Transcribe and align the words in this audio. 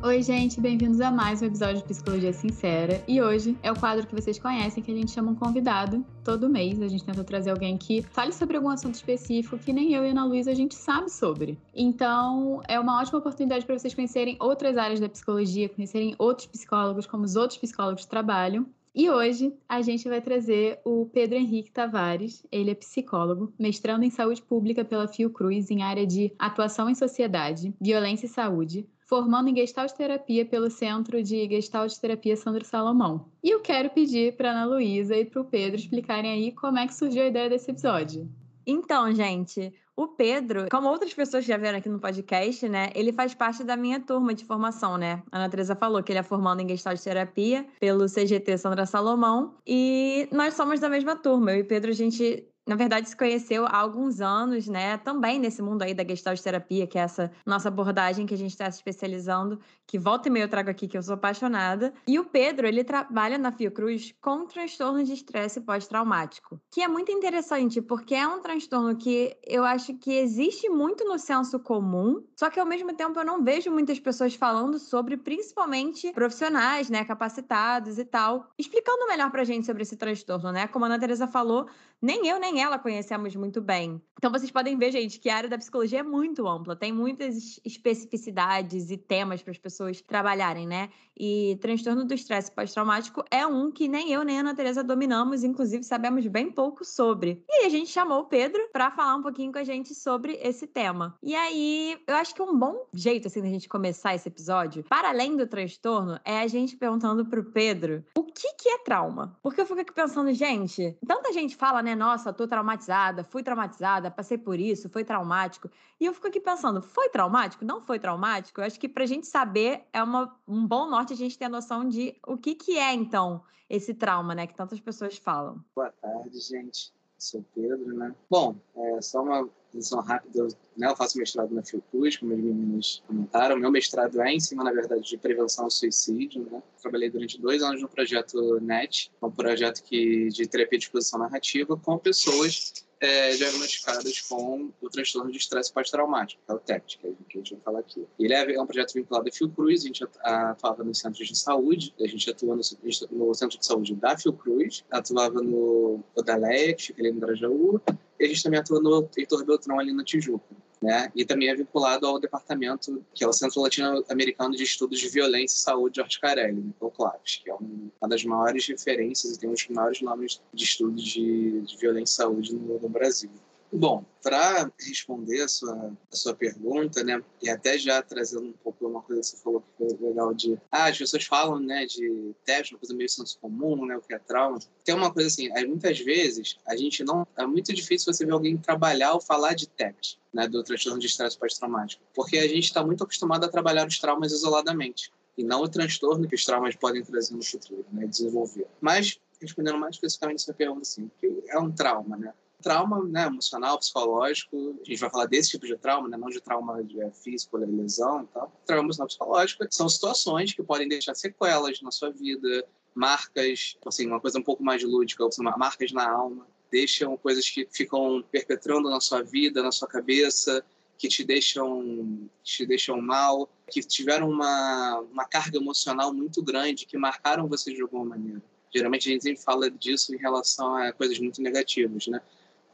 Oi, 0.00 0.22
gente, 0.22 0.60
bem-vindos 0.60 1.00
a 1.00 1.10
mais 1.10 1.42
um 1.42 1.46
episódio 1.46 1.78
de 1.78 1.82
Psicologia 1.82 2.32
Sincera. 2.32 3.02
E 3.08 3.20
hoje 3.20 3.58
é 3.64 3.72
o 3.72 3.78
quadro 3.78 4.06
que 4.06 4.14
vocês 4.14 4.38
conhecem, 4.38 4.80
que 4.80 4.92
a 4.92 4.94
gente 4.94 5.10
chama 5.10 5.32
um 5.32 5.34
convidado 5.34 6.06
todo 6.22 6.48
mês. 6.48 6.80
A 6.80 6.86
gente 6.86 7.02
tenta 7.02 7.24
trazer 7.24 7.50
alguém 7.50 7.76
que 7.76 8.00
fale 8.02 8.32
sobre 8.32 8.56
algum 8.56 8.68
assunto 8.68 8.94
específico 8.94 9.58
que 9.58 9.72
nem 9.72 9.92
eu 9.92 10.04
e 10.04 10.08
a 10.08 10.10
Ana 10.12 10.24
Luísa 10.24 10.52
a 10.52 10.54
gente 10.54 10.76
sabe 10.76 11.10
sobre. 11.10 11.58
Então, 11.74 12.62
é 12.68 12.78
uma 12.78 13.00
ótima 13.00 13.18
oportunidade 13.18 13.66
para 13.66 13.76
vocês 13.76 13.92
conhecerem 13.92 14.36
outras 14.38 14.76
áreas 14.76 15.00
da 15.00 15.08
psicologia, 15.08 15.68
conhecerem 15.68 16.14
outros 16.16 16.46
psicólogos, 16.46 17.04
como 17.04 17.24
os 17.24 17.34
outros 17.34 17.58
psicólogos 17.58 18.06
trabalham. 18.06 18.66
E 18.94 19.10
hoje 19.10 19.52
a 19.68 19.82
gente 19.82 20.08
vai 20.08 20.20
trazer 20.20 20.78
o 20.84 21.06
Pedro 21.06 21.36
Henrique 21.36 21.72
Tavares. 21.72 22.46
Ele 22.52 22.70
é 22.70 22.74
psicólogo, 22.74 23.52
mestrando 23.58 24.04
em 24.04 24.10
saúde 24.10 24.42
pública 24.42 24.84
pela 24.84 25.08
Fiocruz 25.08 25.72
em 25.72 25.82
área 25.82 26.06
de 26.06 26.32
atuação 26.38 26.88
em 26.88 26.94
sociedade, 26.94 27.74
violência 27.80 28.26
e 28.26 28.28
saúde, 28.28 28.86
formando 29.08 29.48
em 29.48 29.56
Gestalt 29.56 29.92
Terapia 29.92 30.44
pelo 30.44 30.70
Centro 30.70 31.22
de 31.22 31.48
Gestalt 31.48 31.96
Terapia 31.96 32.36
Sandro 32.36 32.64
Salomão. 32.64 33.24
E 33.42 33.50
eu 33.50 33.60
quero 33.60 33.88
pedir 33.88 34.36
para 34.36 34.50
Ana 34.50 34.66
Luísa 34.66 35.16
e 35.16 35.24
para 35.24 35.40
o 35.40 35.44
Pedro 35.44 35.76
explicarem 35.76 36.30
aí 36.30 36.52
como 36.52 36.78
é 36.78 36.86
que 36.86 36.94
surgiu 36.94 37.22
a 37.22 37.26
ideia 37.26 37.48
desse 37.48 37.70
episódio. 37.70 38.28
Então, 38.66 39.10
gente, 39.14 39.72
o 39.96 40.08
Pedro, 40.08 40.66
como 40.70 40.88
outras 40.88 41.14
pessoas 41.14 41.46
já 41.46 41.56
vieram 41.56 41.78
aqui 41.78 41.88
no 41.88 41.98
podcast, 41.98 42.68
né? 42.68 42.90
Ele 42.94 43.10
faz 43.10 43.34
parte 43.34 43.64
da 43.64 43.76
minha 43.76 43.98
turma 43.98 44.34
de 44.34 44.44
formação, 44.44 44.98
né? 44.98 45.22
A 45.32 45.38
Ana 45.38 45.48
Teresa 45.48 45.74
falou 45.74 46.02
que 46.02 46.12
ele 46.12 46.18
é 46.18 46.22
formando 46.22 46.60
em 46.60 46.68
Gestalt 46.68 47.00
Terapia 47.00 47.66
pelo 47.80 48.04
CGT 48.04 48.58
Sandra 48.58 48.84
Salomão. 48.84 49.54
E 49.66 50.28
nós 50.30 50.52
somos 50.52 50.80
da 50.80 50.88
mesma 50.90 51.16
turma. 51.16 51.52
Eu 51.52 51.60
e 51.60 51.64
Pedro, 51.64 51.90
a 51.90 51.94
gente 51.94 52.46
na 52.68 52.76
verdade, 52.76 53.08
se 53.08 53.16
conheceu 53.16 53.64
há 53.64 53.78
alguns 53.78 54.20
anos, 54.20 54.68
né? 54.68 54.98
Também 54.98 55.38
nesse 55.38 55.62
mundo 55.62 55.80
aí 55.80 55.94
da 55.94 56.04
Gestalt 56.04 56.38
terapia, 56.38 56.86
que 56.86 56.98
é 56.98 57.00
essa 57.00 57.32
nossa 57.46 57.68
abordagem 57.68 58.26
que 58.26 58.34
a 58.34 58.36
gente 58.36 58.50
está 58.50 58.70
se 58.70 58.76
especializando, 58.76 59.58
que 59.86 59.98
volta 59.98 60.28
e 60.28 60.30
meia 60.30 60.44
eu 60.44 60.48
trago 60.50 60.68
aqui, 60.68 60.86
que 60.86 60.98
eu 60.98 61.02
sou 61.02 61.14
apaixonada. 61.14 61.94
E 62.06 62.18
o 62.18 62.26
Pedro, 62.26 62.66
ele 62.66 62.84
trabalha 62.84 63.38
na 63.38 63.50
Fiocruz 63.50 64.14
com 64.20 64.44
transtorno 64.46 65.02
de 65.02 65.14
estresse 65.14 65.62
pós-traumático, 65.62 66.60
que 66.70 66.82
é 66.82 66.88
muito 66.88 67.10
interessante, 67.10 67.80
porque 67.80 68.14
é 68.14 68.28
um 68.28 68.42
transtorno 68.42 68.94
que 68.96 69.34
eu 69.46 69.64
acho 69.64 69.94
que 69.94 70.12
existe 70.12 70.68
muito 70.68 71.04
no 71.06 71.18
senso 71.18 71.58
comum, 71.58 72.22
só 72.36 72.50
que 72.50 72.60
ao 72.60 72.66
mesmo 72.66 72.92
tempo 72.92 73.18
eu 73.18 73.24
não 73.24 73.42
vejo 73.42 73.70
muitas 73.70 73.98
pessoas 73.98 74.34
falando 74.34 74.78
sobre, 74.78 75.16
principalmente 75.16 76.12
profissionais, 76.12 76.90
né, 76.90 77.02
capacitados 77.02 77.98
e 77.98 78.04
tal, 78.04 78.50
explicando 78.58 79.06
melhor 79.06 79.30
pra 79.30 79.42
gente 79.42 79.64
sobre 79.64 79.84
esse 79.84 79.96
transtorno, 79.96 80.52
né? 80.52 80.68
Como 80.68 80.84
a 80.84 80.88
Ana 80.88 80.98
Teresa 80.98 81.26
falou, 81.26 81.66
nem 82.00 82.26
eu 82.26 82.38
nem 82.38 82.62
ela 82.62 82.78
conhecemos 82.78 83.34
muito 83.34 83.60
bem. 83.60 84.00
Então 84.18 84.32
vocês 84.32 84.50
podem 84.50 84.76
ver, 84.76 84.90
gente, 84.90 85.20
que 85.20 85.30
a 85.30 85.36
área 85.36 85.48
da 85.48 85.58
psicologia 85.58 86.00
é 86.00 86.02
muito 86.02 86.46
ampla, 86.46 86.74
tem 86.74 86.92
muitas 86.92 87.60
especificidades 87.64 88.90
e 88.90 88.96
temas 88.96 89.42
para 89.42 89.52
as 89.52 89.58
pessoas 89.58 90.00
trabalharem, 90.00 90.66
né? 90.66 90.90
E 91.16 91.56
transtorno 91.60 92.04
do 92.04 92.14
estresse 92.14 92.50
pós-traumático 92.50 93.24
é 93.30 93.46
um 93.46 93.70
que 93.70 93.88
nem 93.88 94.12
eu 94.12 94.24
nem 94.24 94.38
a 94.38 94.40
Ana 94.40 94.84
dominamos, 94.84 95.42
inclusive 95.42 95.82
sabemos 95.82 96.26
bem 96.26 96.50
pouco 96.50 96.84
sobre. 96.84 97.44
E 97.48 97.64
a 97.64 97.68
gente 97.68 97.90
chamou 97.90 98.20
o 98.20 98.24
Pedro 98.26 98.68
para 98.72 98.90
falar 98.90 99.16
um 99.16 99.22
pouquinho 99.22 99.52
com 99.52 99.58
a 99.58 99.64
gente 99.64 99.94
sobre 99.94 100.38
esse 100.42 100.66
tema. 100.66 101.16
E 101.22 101.34
aí, 101.34 101.98
eu 102.06 102.14
acho 102.14 102.34
que 102.34 102.42
um 102.42 102.56
bom 102.56 102.86
jeito 102.92 103.26
assim 103.26 103.40
da 103.40 103.48
gente 103.48 103.68
começar 103.68 104.14
esse 104.14 104.28
episódio, 104.28 104.84
para 104.88 105.08
além 105.08 105.36
do 105.36 105.46
transtorno, 105.46 106.20
é 106.24 106.40
a 106.40 106.46
gente 106.46 106.76
perguntando 106.76 107.26
pro 107.26 107.44
Pedro 107.44 108.04
o 108.16 108.22
que 108.22 108.54
que 108.54 108.68
é 108.68 108.78
trauma? 108.78 109.36
Porque 109.42 109.60
eu 109.60 109.66
fico 109.66 109.80
aqui 109.80 109.92
pensando, 109.92 110.32
gente, 110.32 110.96
tanta 111.06 111.32
gente 111.32 111.56
fala, 111.56 111.82
né, 111.82 111.87
nossa, 111.94 112.32
tô 112.32 112.46
traumatizada, 112.46 113.22
fui 113.24 113.42
traumatizada, 113.42 114.10
passei 114.10 114.36
por 114.38 114.58
isso, 114.58 114.88
foi 114.88 115.04
traumático. 115.04 115.70
E 116.00 116.04
eu 116.04 116.14
fico 116.14 116.26
aqui 116.28 116.40
pensando, 116.40 116.80
foi 116.82 117.08
traumático? 117.08 117.64
Não 117.64 117.80
foi 117.80 117.98
traumático? 117.98 118.60
Eu 118.60 118.64
acho 118.64 118.78
que 118.78 118.88
pra 118.88 119.06
gente 119.06 119.26
saber 119.26 119.86
é 119.92 120.02
uma, 120.02 120.36
um 120.46 120.66
bom 120.66 120.88
norte 120.88 121.12
a 121.12 121.16
gente 121.16 121.38
ter 121.38 121.46
a 121.46 121.48
noção 121.48 121.88
de 121.88 122.16
o 122.26 122.36
que 122.36 122.54
que 122.54 122.78
é, 122.78 122.92
então, 122.92 123.42
esse 123.68 123.94
trauma, 123.94 124.34
né, 124.34 124.46
que 124.46 124.54
tantas 124.54 124.80
pessoas 124.80 125.16
falam. 125.18 125.62
Boa 125.74 125.92
tarde, 125.92 126.38
gente. 126.40 126.92
Sou 127.18 127.44
Pedro, 127.52 127.94
né? 127.96 128.14
Bom, 128.30 128.54
é 128.76 129.02
só 129.02 129.22
uma 129.22 129.48
introdução 129.68 130.00
rápida. 130.00 130.38
Eu, 130.38 130.48
né, 130.76 130.88
eu 130.88 130.96
faço 130.96 131.18
mestrado 131.18 131.52
na 131.52 131.64
Fiocruz, 131.64 132.16
como 132.16 132.32
os 132.32 132.38
meninos 132.38 133.02
comentaram. 133.06 133.58
Meu 133.58 133.72
mestrado 133.72 134.20
é 134.22 134.32
em 134.32 134.38
cima, 134.38 134.62
na 134.62 134.72
verdade, 134.72 135.02
de 135.02 135.18
prevenção 135.18 135.64
ao 135.64 135.70
suicídio, 135.70 136.46
né? 136.48 136.62
Trabalhei 136.80 137.10
durante 137.10 137.40
dois 137.40 137.60
anos 137.60 137.82
no 137.82 137.88
projeto 137.88 138.60
NET, 138.60 139.10
um 139.20 139.30
projeto 139.30 139.82
que, 139.82 140.28
de 140.28 140.46
terapia 140.46 140.78
de 140.78 140.84
exposição 140.84 141.18
narrativa 141.18 141.76
com 141.76 141.98
pessoas 141.98 142.86
é, 143.00 143.36
diagnosticadas 143.36 144.20
com 144.22 144.70
o 144.80 144.90
transtorno 144.90 145.30
de 145.30 145.38
estresse 145.38 145.72
pós-traumático, 145.72 146.42
que 146.44 146.50
é 146.50 146.54
o 146.54 146.58
TEPT, 146.58 146.98
que 146.98 147.38
a 147.38 147.38
gente 147.38 147.54
vai 147.54 147.62
falar 147.62 147.78
aqui. 147.80 148.06
Ele 148.18 148.34
é 148.34 148.60
um 148.60 148.66
projeto 148.66 148.94
vinculado 148.94 149.28
à 149.28 149.32
Fiocruz, 149.32 149.82
a 149.82 149.86
gente 149.86 150.04
atuava 150.22 150.82
nos 150.82 150.98
centros 150.98 151.28
de 151.28 151.38
saúde, 151.38 151.94
a 152.00 152.06
gente 152.06 152.28
atua 152.28 152.56
no, 152.56 152.62
no 153.10 153.34
centro 153.34 153.58
de 153.58 153.66
saúde 153.66 153.94
da 153.94 154.16
Fiocruz, 154.16 154.84
atuava 154.90 155.40
no 155.40 156.02
Odaleia, 156.14 156.74
que 156.74 156.82
fica 156.82 157.02
ali 157.02 157.12
no 157.12 157.20
Grajaú, 157.20 157.80
e 158.18 158.24
a 158.24 158.28
gente 158.28 158.42
também 158.42 158.58
atua 158.58 158.80
no 158.80 159.08
Heitor 159.16 159.44
Beltrão, 159.44 159.78
ali 159.78 159.92
na 159.92 160.02
Tijuca. 160.02 160.44
Né? 160.80 161.10
E 161.14 161.24
também 161.24 161.48
é 161.48 161.54
vinculado 161.54 162.06
ao 162.06 162.20
departamento, 162.20 163.04
que 163.12 163.24
é 163.24 163.26
o 163.26 163.32
Centro 163.32 163.60
Latino-Americano 163.62 164.54
de 164.54 164.62
Estudos 164.62 165.00
de 165.00 165.08
Violência 165.08 165.56
e 165.56 165.58
Saúde 165.58 165.94
de 165.94 166.00
Horticarelli, 166.00 166.60
né? 166.60 166.72
o 166.78 166.90
CLAVES, 166.90 167.40
que 167.42 167.50
é 167.50 167.54
um, 167.54 167.90
uma 168.00 168.08
das 168.08 168.24
maiores 168.24 168.66
referências 168.66 169.34
e 169.34 169.40
tem 169.40 169.48
um 169.48 169.54
dos 169.54 169.66
maiores 169.68 170.00
nomes 170.00 170.40
de 170.54 170.64
estudos 170.64 171.02
de, 171.02 171.62
de 171.62 171.76
violência 171.76 172.12
e 172.12 172.16
saúde 172.16 172.54
no, 172.54 172.78
no 172.78 172.88
Brasil. 172.88 173.30
Bom, 173.70 174.02
para 174.22 174.72
responder 174.80 175.42
a 175.42 175.48
sua, 175.48 175.92
a 176.10 176.16
sua 176.16 176.34
pergunta, 176.34 177.04
né, 177.04 177.22
e 177.42 177.50
até 177.50 177.76
já 177.76 178.02
trazendo 178.02 178.46
um 178.46 178.52
pouco 178.52 178.86
uma 178.86 179.02
coisa 179.02 179.20
que 179.20 179.28
você 179.28 179.36
falou 179.36 179.60
que 179.60 179.66
foi 179.76 180.08
legal 180.08 180.32
de, 180.32 180.58
ah, 180.72 180.86
as 180.86 180.96
pessoas 180.96 181.24
falam, 181.24 181.60
né, 181.60 181.84
de 181.84 182.34
teste, 182.46 182.72
uma 182.72 182.78
coisa 182.78 182.94
meio 182.94 183.08
senso 183.10 183.38
comum, 183.38 183.84
né, 183.84 183.96
o 183.96 184.00
que 184.00 184.14
é 184.14 184.18
trauma. 184.18 184.58
Tem 184.84 184.94
uma 184.94 185.12
coisa 185.12 185.28
assim, 185.28 185.48
muitas 185.66 185.98
vezes 185.98 186.56
a 186.66 186.74
gente 186.76 187.04
não, 187.04 187.26
é 187.36 187.46
muito 187.46 187.74
difícil 187.74 188.12
você 188.12 188.24
ver 188.24 188.32
alguém 188.32 188.56
trabalhar 188.56 189.12
ou 189.12 189.20
falar 189.20 189.52
de 189.52 189.68
TEPT, 189.68 190.18
né, 190.32 190.48
do 190.48 190.62
transtorno 190.62 190.98
de 190.98 191.06
estresse 191.06 191.38
pós-traumático, 191.38 192.02
porque 192.14 192.38
a 192.38 192.48
gente 192.48 192.64
está 192.64 192.82
muito 192.82 193.04
acostumado 193.04 193.44
a 193.44 193.48
trabalhar 193.48 193.86
os 193.86 193.98
traumas 193.98 194.32
isoladamente 194.32 195.12
e 195.36 195.44
não 195.44 195.62
o 195.62 195.68
transtorno 195.68 196.26
que 196.26 196.34
os 196.34 196.44
traumas 196.44 196.74
podem 196.74 197.04
trazer 197.04 197.34
no 197.34 197.44
futuro, 197.44 197.84
né, 197.92 198.06
desenvolver. 198.06 198.66
Mas 198.80 199.20
respondendo 199.40 199.78
mais 199.78 199.94
especificamente 199.94 200.40
essa 200.40 200.54
pergunta, 200.54 200.82
assim, 200.82 201.10
que 201.20 201.44
é 201.48 201.58
um 201.58 201.70
trauma, 201.70 202.16
né? 202.16 202.32
Trauma 202.62 203.04
né, 203.04 203.26
emocional, 203.26 203.78
psicológico. 203.78 204.76
A 204.80 204.84
gente 204.84 205.00
vai 205.00 205.10
falar 205.10 205.26
desse 205.26 205.50
tipo 205.50 205.66
de 205.66 205.76
trauma, 205.76 206.08
né, 206.08 206.16
não 206.16 206.28
de 206.28 206.40
trauma 206.40 206.82
de, 206.82 207.00
é, 207.00 207.10
físico, 207.10 207.56
lesão 207.56 208.24
e 208.24 208.26
tal. 208.26 208.52
Trauma 208.66 208.84
emocional 208.84 209.06
psicológico 209.06 209.66
são 209.70 209.88
situações 209.88 210.52
que 210.52 210.62
podem 210.62 210.88
deixar 210.88 211.14
sequelas 211.14 211.80
na 211.80 211.90
sua 211.90 212.10
vida, 212.10 212.64
marcas, 212.94 213.76
assim, 213.86 214.06
uma 214.06 214.20
coisa 214.20 214.38
um 214.38 214.42
pouco 214.42 214.62
mais 214.62 214.82
lúdica, 214.82 215.24
marcas 215.56 215.92
na 215.92 216.10
alma, 216.10 216.46
deixam 216.70 217.16
coisas 217.16 217.48
que 217.48 217.66
ficam 217.70 218.22
perpetrando 218.30 218.90
na 218.90 219.00
sua 219.00 219.22
vida, 219.22 219.62
na 219.62 219.72
sua 219.72 219.88
cabeça, 219.88 220.64
que 220.98 221.08
te 221.08 221.24
deixam, 221.24 222.28
te 222.42 222.66
deixam 222.66 223.00
mal, 223.00 223.48
que 223.70 223.80
tiveram 223.80 224.28
uma, 224.28 224.98
uma 225.12 225.24
carga 225.24 225.56
emocional 225.56 226.12
muito 226.12 226.42
grande, 226.42 226.86
que 226.86 226.98
marcaram 226.98 227.46
você 227.46 227.72
de 227.72 227.80
alguma 227.80 228.04
maneira. 228.04 228.42
Geralmente 228.74 229.08
a 229.08 229.12
gente 229.12 229.22
sempre 229.22 229.42
fala 229.42 229.70
disso 229.70 230.14
em 230.14 230.18
relação 230.18 230.74
a 230.74 230.92
coisas 230.92 231.18
muito 231.18 231.40
negativas, 231.40 232.08
né? 232.08 232.20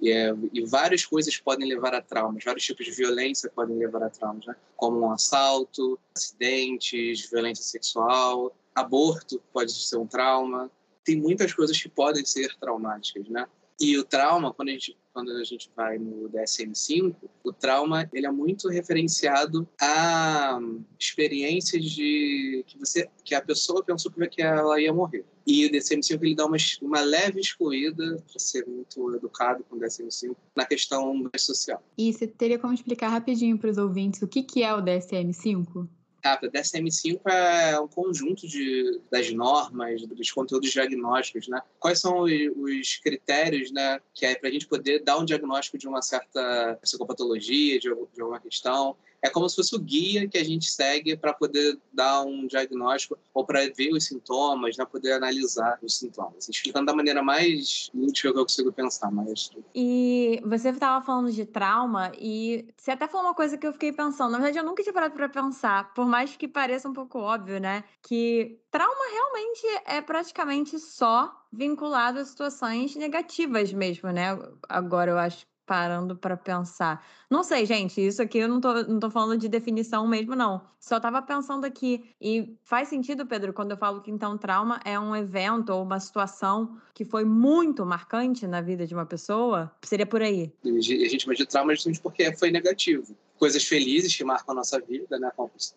E, 0.00 0.10
é, 0.10 0.34
e, 0.52 0.64
várias 0.66 1.06
coisas 1.06 1.36
podem 1.38 1.68
levar 1.68 1.94
a 1.94 2.02
traumas, 2.02 2.44
vários 2.44 2.64
tipos 2.64 2.84
de 2.84 2.92
violência 2.92 3.50
podem 3.54 3.76
levar 3.78 4.02
a 4.02 4.10
traumas, 4.10 4.44
né? 4.44 4.56
como 4.76 5.00
um 5.00 5.10
assalto, 5.10 5.98
acidentes, 6.14 7.30
violência 7.30 7.64
sexual, 7.64 8.54
aborto 8.74 9.40
pode 9.52 9.72
ser 9.72 9.96
um 9.96 10.06
trauma. 10.06 10.70
Tem 11.04 11.16
muitas 11.16 11.52
coisas 11.52 11.80
que 11.80 11.88
podem 11.88 12.24
ser 12.24 12.56
traumáticas, 12.58 13.28
né? 13.28 13.46
E 13.80 13.98
o 13.98 14.04
trauma, 14.04 14.52
quando 14.52 14.68
a 14.68 14.72
gente, 14.72 14.96
quando 15.14 15.30
a 15.30 15.44
gente 15.44 15.70
vai 15.76 15.96
no 15.96 16.28
DSM-5, 16.28 17.14
o 17.44 17.52
trauma 17.52 18.10
ele 18.12 18.26
é 18.26 18.30
muito 18.32 18.68
referenciado 18.68 19.66
a 19.80 20.58
experiências 20.98 21.84
de 21.84 22.64
que 22.66 22.76
você 22.76 23.08
que 23.24 23.34
a 23.34 23.40
pessoa 23.40 23.82
pensou 23.82 24.10
que 24.10 24.42
ela 24.42 24.80
ia 24.80 24.92
morrer. 24.92 25.24
E 25.46 25.66
o 25.66 25.70
DSM-5 25.70 26.22
ele 26.22 26.34
dá 26.34 26.46
uma, 26.46 26.56
uma 26.82 27.00
leve 27.00 27.38
excluída, 27.38 28.16
para 28.26 28.38
ser 28.38 28.66
muito 28.66 29.14
educado 29.14 29.62
com 29.64 29.76
o 29.76 29.78
DSM-5, 29.78 30.34
na 30.56 30.66
questão 30.66 31.30
social. 31.38 31.82
E 31.96 32.12
você 32.12 32.26
teria 32.26 32.58
como 32.58 32.74
explicar 32.74 33.08
rapidinho 33.08 33.56
para 33.56 33.70
os 33.70 33.78
ouvintes 33.78 34.20
o 34.22 34.26
que, 34.26 34.42
que 34.42 34.62
é 34.62 34.74
o 34.74 34.82
DSM-5? 34.82 35.86
Tá, 36.24 36.40
a 36.42 36.48
DSM-5 36.48 37.20
é 37.30 37.78
um 37.78 37.86
conjunto 37.86 38.48
de, 38.48 38.98
das 39.12 39.30
normas, 39.30 40.06
dos 40.06 40.32
conteúdos 40.32 40.70
diagnósticos, 40.70 41.48
né? 41.48 41.60
Quais 41.78 42.00
são 42.00 42.20
os, 42.20 42.32
os 42.56 42.96
critérios, 42.96 43.70
né, 43.70 44.00
que 44.14 44.24
é 44.24 44.34
para 44.34 44.48
a 44.48 44.52
gente 44.52 44.66
poder 44.66 45.04
dar 45.04 45.18
um 45.18 45.24
diagnóstico 45.26 45.76
de 45.76 45.86
uma 45.86 46.00
certa 46.00 46.78
psicopatologia, 46.80 47.78
de, 47.78 47.94
de 48.14 48.22
alguma 48.22 48.40
questão? 48.40 48.96
É 49.24 49.30
como 49.30 49.48
se 49.48 49.56
fosse 49.56 49.74
o 49.74 49.78
guia 49.78 50.28
que 50.28 50.36
a 50.36 50.44
gente 50.44 50.70
segue 50.70 51.16
para 51.16 51.32
poder 51.32 51.78
dar 51.90 52.22
um 52.24 52.46
diagnóstico 52.46 53.18
ou 53.32 53.42
para 53.42 53.60
ver 53.74 53.90
os 53.90 54.04
sintomas, 54.04 54.76
né, 54.76 54.84
poder 54.84 55.12
analisar 55.12 55.78
os 55.82 55.98
sintomas. 55.98 56.46
Explicando 56.46 56.84
da 56.84 56.94
maneira 56.94 57.22
mais 57.22 57.90
útil 57.94 58.34
que 58.34 58.38
eu 58.38 58.44
consigo 58.44 58.70
pensar. 58.70 59.10
Mas... 59.10 59.50
E 59.74 60.42
você 60.44 60.68
estava 60.68 61.02
falando 61.02 61.32
de 61.32 61.46
trauma 61.46 62.12
e 62.20 62.68
você 62.76 62.90
até 62.90 63.08
falou 63.08 63.28
uma 63.28 63.34
coisa 63.34 63.56
que 63.56 63.66
eu 63.66 63.72
fiquei 63.72 63.92
pensando. 63.92 64.32
Na 64.32 64.36
verdade, 64.36 64.58
eu 64.58 64.64
nunca 64.64 64.82
tinha 64.82 64.92
parado 64.92 65.14
para 65.14 65.28
pensar, 65.30 65.94
por 65.94 66.04
mais 66.04 66.36
que 66.36 66.46
pareça 66.46 66.86
um 66.86 66.92
pouco 66.92 67.18
óbvio, 67.18 67.58
né? 67.58 67.82
Que 68.02 68.60
trauma 68.70 69.10
realmente 69.10 69.66
é 69.86 70.02
praticamente 70.02 70.78
só 70.78 71.34
vinculado 71.50 72.18
a 72.18 72.24
situações 72.26 72.94
negativas 72.94 73.72
mesmo, 73.72 74.10
né? 74.10 74.38
Agora 74.68 75.12
eu 75.12 75.16
acho 75.16 75.46
parando 75.66 76.16
para 76.16 76.36
pensar. 76.36 77.04
Não 77.30 77.42
sei, 77.42 77.66
gente, 77.66 78.00
isso 78.00 78.22
aqui 78.22 78.38
eu 78.38 78.48
não 78.48 78.60
tô, 78.60 78.72
não 78.84 79.00
tô 79.00 79.10
falando 79.10 79.38
de 79.38 79.48
definição 79.48 80.06
mesmo, 80.06 80.34
não. 80.34 80.62
Só 80.78 81.00
tava 81.00 81.22
pensando 81.22 81.64
aqui. 81.64 82.04
E 82.20 82.56
faz 82.62 82.88
sentido, 82.88 83.26
Pedro, 83.26 83.52
quando 83.52 83.70
eu 83.70 83.76
falo 83.76 84.00
que 84.00 84.10
então 84.10 84.36
trauma 84.36 84.80
é 84.84 84.98
um 84.98 85.16
evento 85.16 85.70
ou 85.70 85.82
uma 85.82 85.98
situação 85.98 86.76
que 86.92 87.04
foi 87.04 87.24
muito 87.24 87.84
marcante 87.84 88.46
na 88.46 88.60
vida 88.60 88.86
de 88.86 88.94
uma 88.94 89.06
pessoa? 89.06 89.72
Seria 89.82 90.06
por 90.06 90.22
aí. 90.22 90.52
A 90.64 90.80
gente 90.80 91.22
chama 91.22 91.34
de 91.34 91.46
trauma 91.46 91.74
justamente 91.74 92.00
porque 92.00 92.34
foi 92.36 92.50
negativo. 92.50 93.16
Coisas 93.38 93.64
felizes 93.64 94.14
que 94.14 94.24
marcam 94.24 94.52
a 94.52 94.56
nossa 94.56 94.80
vida, 94.80 95.18
né? 95.18 95.30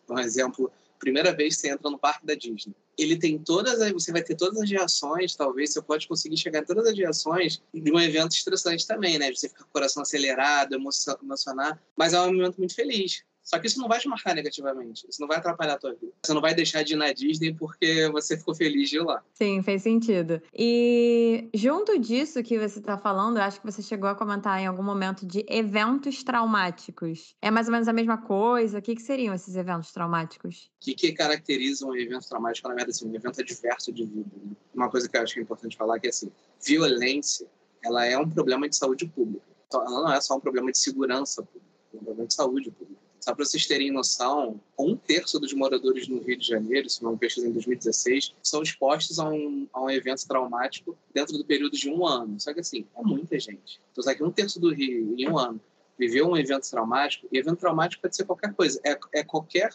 Um 0.10 0.20
exemplo 0.20 0.72
primeira 1.00 1.34
vez 1.34 1.56
que 1.56 1.62
você 1.62 1.70
entra 1.70 1.90
no 1.90 1.98
parque 1.98 2.26
da 2.26 2.36
Disney. 2.36 2.76
Ele 2.98 3.18
tem 3.18 3.38
todas 3.38 3.82
as, 3.82 3.92
você 3.92 4.12
vai 4.12 4.24
ter 4.24 4.36
todas 4.36 4.60
as 4.60 4.70
reações, 4.70 5.36
talvez 5.36 5.72
você 5.72 5.82
pode 5.82 6.08
conseguir 6.08 6.38
chegar 6.38 6.60
em 6.60 6.66
todas 6.66 6.88
as 6.88 6.98
reações 6.98 7.62
de 7.74 7.92
um 7.92 8.00
evento 8.00 8.32
estressante 8.32 8.86
também, 8.88 9.20
né? 9.20 9.32
Você 9.34 9.50
fica 9.50 9.64
com 9.64 9.70
o 9.70 9.74
coração 9.74 10.02
acelerado, 10.02 10.74
emocionar, 10.74 11.82
mas 11.96 12.14
é 12.14 12.22
um 12.22 12.34
momento 12.34 12.58
muito 12.58 12.74
feliz. 12.74 13.24
Só 13.48 13.58
que 13.58 13.66
isso 13.66 13.80
não 13.80 13.88
vai 13.88 13.98
te 13.98 14.10
marcar 14.10 14.36
negativamente. 14.36 15.08
Isso 15.08 15.22
não 15.22 15.28
vai 15.28 15.38
atrapalhar 15.38 15.76
a 15.76 15.78
tua 15.78 15.94
vida. 15.94 16.12
Você 16.22 16.34
não 16.34 16.42
vai 16.42 16.54
deixar 16.54 16.84
de 16.84 16.94
ir 16.94 16.96
na 16.98 17.14
Disney 17.14 17.54
porque 17.54 18.10
você 18.10 18.38
ficou 18.38 18.54
feliz 18.54 18.90
de 18.90 18.98
ir 18.98 19.04
lá. 19.04 19.24
Sim, 19.34 19.64
fez 19.64 19.84
sentido. 19.84 20.42
E 20.54 21.48
junto 21.54 21.98
disso 21.98 22.44
que 22.44 22.60
você 22.60 22.80
está 22.80 22.98
falando, 22.98 23.38
eu 23.38 23.44
acho 23.44 23.62
que 23.62 23.66
você 23.66 23.82
chegou 23.82 24.10
a 24.10 24.16
comentar 24.16 24.60
em 24.60 24.68
algum 24.68 24.84
momento 24.84 25.26
de 25.26 25.46
eventos 25.48 26.24
traumáticos. 26.24 27.38
É 27.42 27.50
mais 27.50 27.68
ou 27.68 27.72
menos 27.72 27.88
a 27.88 27.94
mesma 27.94 28.18
coisa? 28.18 28.80
O 28.80 28.82
que, 28.82 28.94
que 28.94 29.02
seriam 29.02 29.34
esses 29.34 29.56
eventos 29.56 29.94
traumáticos? 29.94 30.70
O 30.82 30.84
que, 30.84 30.94
que 30.94 31.14
caracteriza 31.14 31.86
um 31.86 31.96
evento 31.96 32.28
traumático? 32.28 32.68
Na 32.68 32.74
verdade, 32.74 32.98
assim, 32.98 33.10
um 33.10 33.16
evento 33.16 33.40
adverso 33.40 33.94
de 33.94 34.04
vida. 34.04 34.30
Né? 34.44 34.52
Uma 34.76 34.90
coisa 34.90 35.08
que 35.08 35.16
eu 35.16 35.22
acho 35.22 35.34
que 35.34 35.40
é 35.40 35.44
importante 35.44 35.78
falar 35.78 35.96
é 35.96 36.00
que, 36.02 36.10
assim, 36.10 36.30
violência, 36.62 37.48
ela 37.82 38.06
é 38.06 38.18
um 38.18 38.30
problema 38.30 38.68
de 38.68 38.76
saúde 38.76 39.08
pública. 39.08 39.46
Ela 39.74 39.86
não 39.86 40.12
é 40.12 40.20
só 40.20 40.36
um 40.36 40.42
problema 40.42 40.70
de 40.70 40.78
segurança 40.78 41.42
pública, 41.44 41.66
é 41.94 41.96
um 41.96 42.00
problema 42.00 42.28
de 42.28 42.34
saúde 42.34 42.72
pública. 42.72 43.07
Só 43.28 43.36
para 43.36 43.44
vocês 43.44 43.66
terem 43.66 43.92
noção, 43.92 44.58
um 44.80 44.96
terço 44.96 45.38
dos 45.38 45.52
moradores 45.52 46.08
no 46.08 46.22
Rio 46.22 46.38
de 46.38 46.48
Janeiro, 46.48 46.90
se 46.90 47.04
não 47.04 47.18
pesquisa 47.18 47.46
em 47.46 47.52
2016, 47.52 48.34
são 48.42 48.64
expostos 48.64 49.20
a 49.20 49.28
um, 49.28 49.68
a 49.74 49.84
um 49.84 49.90
evento 49.90 50.26
traumático 50.26 50.98
dentro 51.14 51.38
do 51.38 51.44
período 51.44 51.76
de 51.76 51.90
um 51.90 52.08
ano. 52.08 52.40
Só 52.40 52.54
que 52.54 52.62
assim, 52.62 52.86
é 52.96 53.02
muita 53.02 53.38
gente. 53.38 53.82
Então, 53.92 54.02
sabe 54.02 54.16
que 54.16 54.24
um 54.24 54.32
terço 54.32 54.62
do 54.62 54.74
Rio, 54.74 55.14
em 55.18 55.28
um 55.28 55.38
ano, 55.38 55.60
viveu 56.00 56.26
um 56.26 56.38
evento 56.38 56.70
traumático, 56.70 57.28
e 57.30 57.38
evento 57.38 57.60
traumático 57.60 58.02
pode 58.02 58.16
ser 58.16 58.24
qualquer 58.24 58.54
coisa. 58.54 58.80
É, 58.82 58.98
é 59.12 59.24
qualquer 59.26 59.72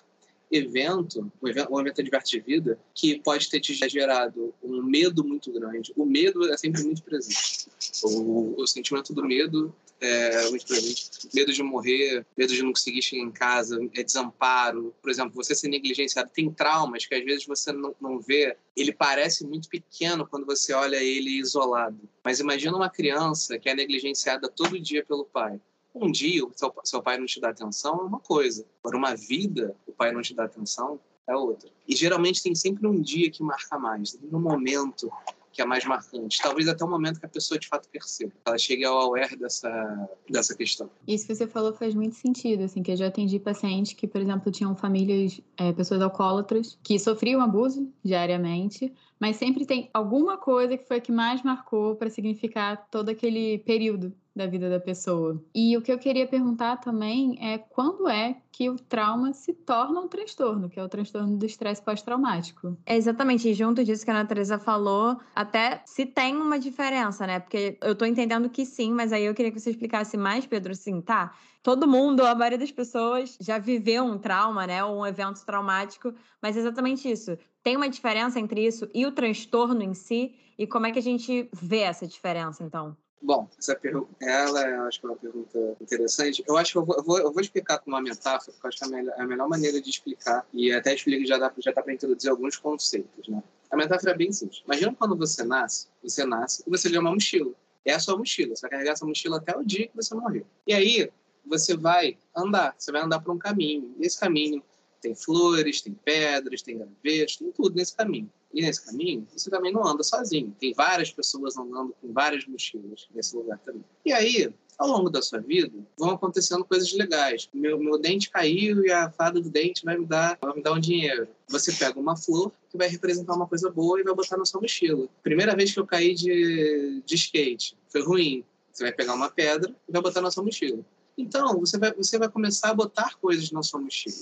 evento, 0.52 1.32
um 1.43 1.49
evento, 1.49 1.72
um 1.72 1.81
evento 1.81 2.02
de 2.02 2.40
vida, 2.40 2.78
que 2.94 3.19
pode 3.20 3.49
ter 3.49 3.58
te 3.58 3.72
gerado 3.88 4.54
um 4.62 4.82
medo 4.82 5.25
muito 5.25 5.50
grande. 5.50 5.93
O 5.96 6.04
medo 6.04 6.52
é 6.52 6.56
sempre 6.58 6.82
muito 6.84 7.02
presente. 7.02 7.69
O, 8.04 8.60
o 8.60 8.66
sentimento 8.66 9.14
do 9.14 9.25
medo 9.25 9.75
é, 9.99 10.50
muito 10.50 10.66
presente. 10.66 11.10
Medo 11.32 11.52
de 11.52 11.62
morrer, 11.62 12.26
medo 12.37 12.52
de 12.52 12.62
não 12.62 12.72
conseguir 12.72 13.00
chegar 13.00 13.22
em 13.22 13.31
casa, 13.31 13.78
é 13.94 14.02
desamparo. 14.02 14.94
Por 15.00 15.10
exemplo, 15.10 15.32
você 15.34 15.54
ser 15.54 15.69
negligenciado. 15.69 16.31
Tem 16.34 16.50
traumas 16.52 17.06
que 17.06 17.14
às 17.14 17.25
vezes 17.25 17.46
você 17.46 17.72
não, 17.72 17.94
não 18.00 18.20
vê. 18.20 18.56
Ele 18.76 18.93
parece 18.93 19.46
muito 19.46 19.69
pequeno 19.69 20.26
quando 20.26 20.44
você 20.44 20.75
olha 20.75 20.96
ele 20.96 21.38
isolado. 21.38 21.99
Mas 22.22 22.40
imagina 22.40 22.76
uma 22.76 22.90
criança 22.90 23.58
que 23.58 23.70
é 23.70 23.75
negligenciada 23.75 24.49
todo 24.49 24.78
dia 24.78 25.04
pelo 25.04 25.25
pai. 25.25 25.58
Um 25.94 26.10
dia, 26.10 26.42
seu, 26.54 26.72
seu 26.84 27.02
pai 27.02 27.18
não 27.18 27.26
te 27.26 27.40
dá 27.40 27.50
atenção 27.50 28.00
é 28.00 28.02
uma 28.02 28.20
coisa. 28.20 28.64
Agora, 28.82 28.96
uma 28.96 29.14
vida, 29.14 29.76
o 29.86 29.92
pai 29.92 30.12
não 30.12 30.22
te 30.22 30.34
dá 30.34 30.44
atenção 30.44 30.98
é 31.26 31.36
outra. 31.36 31.70
E 31.86 31.94
geralmente 31.94 32.42
tem 32.42 32.54
sempre 32.54 32.86
um 32.86 33.00
dia 33.00 33.30
que 33.30 33.42
marca 33.42 33.78
mais, 33.78 34.18
no 34.30 34.40
momento 34.40 35.10
que 35.52 35.60
é 35.60 35.66
mais 35.66 35.84
marcante. 35.84 36.40
Talvez 36.42 36.66
até 36.66 36.82
o 36.82 36.88
momento 36.88 37.20
que 37.20 37.26
a 37.26 37.28
pessoa 37.28 37.58
de 37.60 37.68
fato 37.68 37.88
perceba, 37.88 38.32
ela 38.44 38.56
chegue 38.56 38.84
ao 38.84 38.98
aware 38.98 39.36
dessa, 39.36 40.08
dessa 40.28 40.56
questão. 40.56 40.88
Isso 41.06 41.26
que 41.26 41.34
você 41.34 41.46
falou 41.46 41.74
faz 41.74 41.94
muito 41.94 42.16
sentido, 42.16 42.64
assim, 42.64 42.82
que 42.82 42.90
eu 42.90 42.96
já 42.96 43.08
atendi 43.08 43.38
pacientes 43.38 43.92
que, 43.92 44.06
por 44.06 44.20
exemplo, 44.20 44.50
tinham 44.50 44.74
famílias, 44.74 45.40
é, 45.58 45.72
pessoas 45.72 46.00
alcoólatras, 46.00 46.78
que 46.82 46.98
sofriam 46.98 47.42
abuso 47.42 47.86
diariamente, 48.02 48.92
mas 49.20 49.36
sempre 49.36 49.66
tem 49.66 49.90
alguma 49.92 50.38
coisa 50.38 50.76
que 50.76 50.84
foi 50.84 50.96
a 50.96 51.00
que 51.00 51.12
mais 51.12 51.42
marcou 51.42 51.96
para 51.96 52.08
significar 52.08 52.88
todo 52.90 53.10
aquele 53.10 53.58
período 53.58 54.12
da 54.34 54.46
vida 54.46 54.70
da 54.70 54.81
pessoa. 54.81 55.43
E 55.55 55.76
o 55.76 55.82
que 55.82 55.93
eu 55.93 55.99
queria 55.99 56.26
perguntar 56.26 56.79
também 56.79 57.37
é 57.40 57.58
quando 57.58 58.08
é 58.08 58.37
que 58.50 58.69
o 58.69 58.76
trauma 58.76 59.32
se 59.32 59.52
torna 59.52 60.00
um 60.00 60.08
transtorno, 60.08 60.69
que 60.69 60.81
é 60.81 60.84
o 60.84 60.88
transtorno 60.88 61.37
do 61.37 61.46
estresse 61.46 61.82
pós-traumático. 61.82 62.76
É 62.87 62.96
exatamente, 62.96 63.52
junto 63.55 63.84
disso 63.84 64.05
que 64.05 64.11
a 64.11 64.25
Teresa 64.25 64.58
falou, 64.58 65.19
até 65.34 65.82
se 65.84 66.06
tem 66.06 66.37
uma 66.37 66.58
diferença, 66.58 67.26
né? 67.26 67.40
Porque 67.40 67.79
eu 67.82 67.94
tô 67.94 68.05
entendendo 68.05 68.49
que 68.49 68.64
sim, 68.64 68.93
mas 68.93 69.12
aí 69.12 69.25
eu 69.25 69.34
queria 69.34 69.52
que 69.52 69.61
você 69.61 69.70
explicasse 69.70 70.17
mais, 70.17 70.46
Pedro, 70.46 70.73
assim, 70.73 71.00
tá? 71.00 71.35
Todo 71.62 71.87
mundo, 71.87 72.26
a 72.26 72.35
maioria 72.35 72.58
das 72.58 72.73
pessoas 72.73 73.38
já 73.40 73.58
viveu 73.58 74.05
um 74.05 74.19
trauma, 74.19 74.67
né? 74.67 74.82
Ou 74.82 75.00
um 75.00 75.06
evento 75.06 75.44
traumático, 75.44 76.12
mas 76.40 76.56
é 76.56 76.61
exatamente 76.61 77.11
isso. 77.11 77.38
Tem 77.62 77.76
uma 77.76 77.88
diferença 77.88 78.40
entre 78.40 78.67
isso 78.67 78.88
e 78.93 79.06
o 79.06 79.12
transtorno 79.12 79.82
em 79.82 79.94
si? 79.94 80.35
E 80.58 80.67
como 80.67 80.87
é 80.87 80.93
que 80.93 80.99
a 80.99 81.02
gente 81.02 81.49
vê 81.52 81.81
essa 81.81 82.06
diferença, 82.06 82.62
então? 82.62 82.96
Bom, 83.22 83.48
essa 83.56 83.76
pergunta, 83.76 84.08
ela 84.20 84.69
eu 84.69 84.82
acho 84.82 84.98
que 84.98 85.06
é 85.06 85.08
uma 85.08 85.16
pergunta 85.16 85.76
interessante. 85.80 86.42
Eu 86.46 86.56
acho 86.56 86.72
que 86.72 86.78
eu 86.78 86.84
vou, 86.84 87.19
eu 87.19 87.32
vou, 87.32 87.40
explicar 87.40 87.78
com 87.78 87.88
uma 87.88 88.00
metáfora, 88.00 88.52
porque 88.52 88.66
eu 88.66 88.69
acho 88.69 88.78
que 88.78 88.84
é 88.84 88.88
a 88.88 88.90
melhor, 88.90 89.14
é 89.16 89.22
a 89.22 89.26
melhor 89.26 89.48
maneira 89.48 89.80
de 89.80 89.88
explicar, 89.88 90.44
e 90.52 90.72
até 90.72 90.92
explica, 90.92 91.24
já 91.24 91.38
dá, 91.38 91.52
já 91.58 91.70
dá 91.70 91.82
para 91.82 91.92
introduzir 91.92 92.28
alguns 92.28 92.56
conceitos, 92.56 93.28
né? 93.28 93.40
A 93.70 93.76
metáfora 93.76 94.10
é 94.10 94.16
bem 94.16 94.32
simples. 94.32 94.62
Imagina 94.66 94.94
quando 94.98 95.16
você 95.16 95.44
nasce, 95.44 95.86
você 96.02 96.24
nasce 96.26 96.64
e 96.66 96.70
você 96.70 96.88
ganha 96.88 97.00
uma 97.00 97.12
mochila. 97.12 97.52
É 97.84 97.94
a 97.94 98.00
sua 98.00 98.18
mochila. 98.18 98.54
Você 98.54 98.62
vai 98.62 98.70
carregar 98.70 98.92
essa 98.92 99.06
mochila 99.06 99.38
até 99.38 99.56
o 99.56 99.64
dia 99.64 99.87
que 99.87 99.97
você 99.97 100.14
morrer. 100.14 100.44
E 100.66 100.75
aí, 100.75 101.11
você 101.47 101.75
vai 101.75 102.18
andar. 102.37 102.75
Você 102.76 102.92
vai 102.92 103.00
andar 103.00 103.20
por 103.20 103.32
um 103.32 103.38
caminho. 103.38 103.94
E 103.99 104.06
esse 104.06 104.20
caminho 104.20 104.62
tem 105.00 105.14
flores, 105.14 105.80
tem 105.80 105.94
pedras, 105.94 106.61
tem 106.61 106.76
gravetos, 106.76 107.37
tem 107.37 107.50
tudo 107.50 107.75
nesse 107.75 107.97
caminho. 107.97 108.30
E 108.52 108.61
nesse 108.61 108.85
caminho, 108.85 109.26
você 109.35 109.50
também 109.50 109.73
não 109.73 109.87
anda 109.87 110.02
sozinho. 110.02 110.54
Tem 110.61 110.75
várias 110.75 111.11
pessoas 111.11 111.56
andando 111.56 111.94
com 112.00 112.12
várias 112.12 112.47
mochilas 112.47 113.09
nesse 113.14 113.35
lugar 113.35 113.59
também. 113.61 113.85
E 114.04 114.12
aí, 114.12 114.52
ao 114.78 114.88
longo 114.88 115.09
da 115.09 115.23
sua 115.23 115.38
vida, 115.38 115.73
vão 115.99 116.11
acontecendo 116.11 116.64
coisas 116.64 116.92
legais. 116.92 117.49
Meu, 117.54 117.78
meu 117.78 117.99
dente 117.99 118.30
caiu 118.30 118.85
e 118.85 118.90
a 118.90 119.11
fada 119.11 119.40
do 119.40 119.49
dente 119.49 119.85
vai 119.85 119.97
me 119.97 120.04
dar, 120.04 120.38
vai 120.40 120.54
me 120.54 120.62
dar 120.62 120.73
um 120.73 120.80
dinheiro. 120.80 121.28
Você 121.49 121.73
pega 121.73 121.99
uma 121.99 122.16
flor 122.16 122.52
que 122.68 122.76
vai 122.76 122.88
representar 122.88 123.35
uma 123.35 123.47
coisa 123.47 123.71
boa 123.71 124.00
e 124.00 124.02
vai 124.02 124.14
botar 124.14 124.37
na 124.37 124.44
sua 124.44 124.61
mochila. 124.61 125.09
Primeira 125.23 125.54
vez 125.54 125.73
que 125.73 125.80
eu 125.80 125.87
caí 125.87 126.14
de, 126.14 127.02
de 127.04 127.14
skate, 127.14 127.76
foi 127.88 128.02
ruim. 128.02 128.44
Você 128.73 128.85
vai 128.85 128.92
pegar 128.92 129.14
uma 129.14 129.30
pedra 129.30 129.75
e 129.88 129.92
vai 129.92 130.02
botar 130.02 130.21
na 130.21 130.30
sua 130.30 130.42
mochila. 130.42 130.85
Então, 131.16 131.59
você 131.59 131.78
vai, 131.78 131.92
você 131.92 132.19
vai 132.19 132.28
começar 132.28 132.71
a 132.71 132.75
botar 132.75 133.14
coisas 133.16 133.50
na 133.50 133.62
sua 133.62 133.81
mochila. 133.81 134.16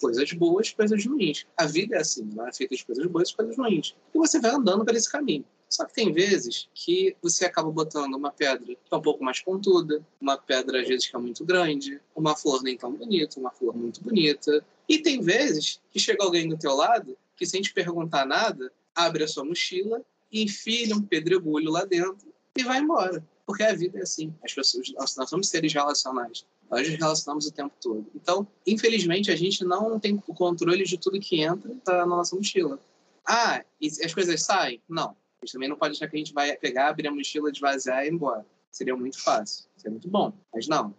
Coisas 0.00 0.32
boas, 0.32 0.70
coisas 0.70 1.04
ruins. 1.04 1.46
A 1.56 1.66
vida 1.66 1.96
é 1.96 2.00
assim, 2.00 2.28
ela 2.36 2.48
é 2.48 2.52
feita 2.52 2.74
de 2.74 2.84
coisas 2.84 3.06
boas 3.06 3.30
e 3.30 3.36
coisas 3.36 3.56
ruins. 3.56 3.94
E 4.14 4.18
você 4.18 4.40
vai 4.40 4.52
andando 4.52 4.84
por 4.84 4.94
esse 4.94 5.10
caminho. 5.10 5.44
Só 5.68 5.86
que 5.86 5.94
tem 5.94 6.12
vezes 6.12 6.68
que 6.74 7.16
você 7.22 7.46
acaba 7.46 7.70
botando 7.70 8.14
uma 8.14 8.30
pedra 8.30 8.66
que 8.66 8.76
é 8.90 8.96
um 8.96 9.00
pouco 9.00 9.24
mais 9.24 9.40
pontuda, 9.40 10.04
uma 10.20 10.36
pedra 10.36 10.82
às 10.82 10.86
vezes 10.86 11.06
que 11.06 11.16
é 11.16 11.18
muito 11.18 11.44
grande, 11.46 11.98
uma 12.14 12.36
flor 12.36 12.62
nem 12.62 12.76
tão 12.76 12.92
bonita, 12.92 13.40
uma 13.40 13.50
flor 13.50 13.74
muito 13.74 14.02
bonita. 14.02 14.62
E 14.86 14.98
tem 14.98 15.20
vezes 15.22 15.80
que 15.90 15.98
chega 15.98 16.22
alguém 16.22 16.46
do 16.46 16.58
teu 16.58 16.74
lado 16.74 17.16
que 17.34 17.46
sem 17.46 17.62
te 17.62 17.72
perguntar 17.72 18.26
nada, 18.26 18.70
abre 18.94 19.24
a 19.24 19.28
sua 19.28 19.44
mochila 19.44 20.04
enfia 20.32 20.96
um 20.96 21.02
pedregulho 21.02 21.70
lá 21.70 21.84
dentro 21.84 22.32
e 22.56 22.62
vai 22.62 22.80
embora. 22.80 23.22
Porque 23.52 23.64
a 23.64 23.74
vida 23.74 23.98
é 23.98 24.02
assim. 24.02 24.34
As 24.42 24.54
pessoas, 24.54 24.90
nós, 24.94 25.14
nós 25.14 25.28
somos 25.28 25.50
seres 25.50 25.74
relacionais. 25.74 26.46
Nós 26.70 26.88
nos 26.88 26.98
relacionamos 26.98 27.46
o 27.46 27.52
tempo 27.52 27.74
todo. 27.82 28.06
Então, 28.14 28.48
infelizmente, 28.66 29.30
a 29.30 29.36
gente 29.36 29.62
não 29.62 30.00
tem 30.00 30.18
o 30.26 30.34
controle 30.34 30.84
de 30.84 30.96
tudo 30.96 31.20
que 31.20 31.42
entra 31.42 31.70
na 31.86 32.06
nossa 32.06 32.34
mochila. 32.34 32.80
Ah, 33.28 33.62
e 33.78 33.88
as 33.88 34.14
coisas 34.14 34.42
saem? 34.42 34.80
Não. 34.88 35.10
A 35.10 35.44
gente 35.44 35.52
também 35.52 35.68
não 35.68 35.76
pode 35.76 35.94
achar 35.94 36.08
que 36.08 36.16
a 36.16 36.18
gente 36.18 36.32
vai 36.32 36.56
pegar, 36.56 36.88
abrir 36.88 37.08
a 37.08 37.12
mochila, 37.12 37.50
esvaziar 37.50 38.04
e 38.04 38.08
ir 38.08 38.12
embora. 38.14 38.46
Seria 38.70 38.96
muito 38.96 39.22
fácil. 39.22 39.66
Seria 39.76 39.90
muito 39.90 40.08
bom. 40.08 40.32
Mas 40.50 40.66
não. 40.66 40.94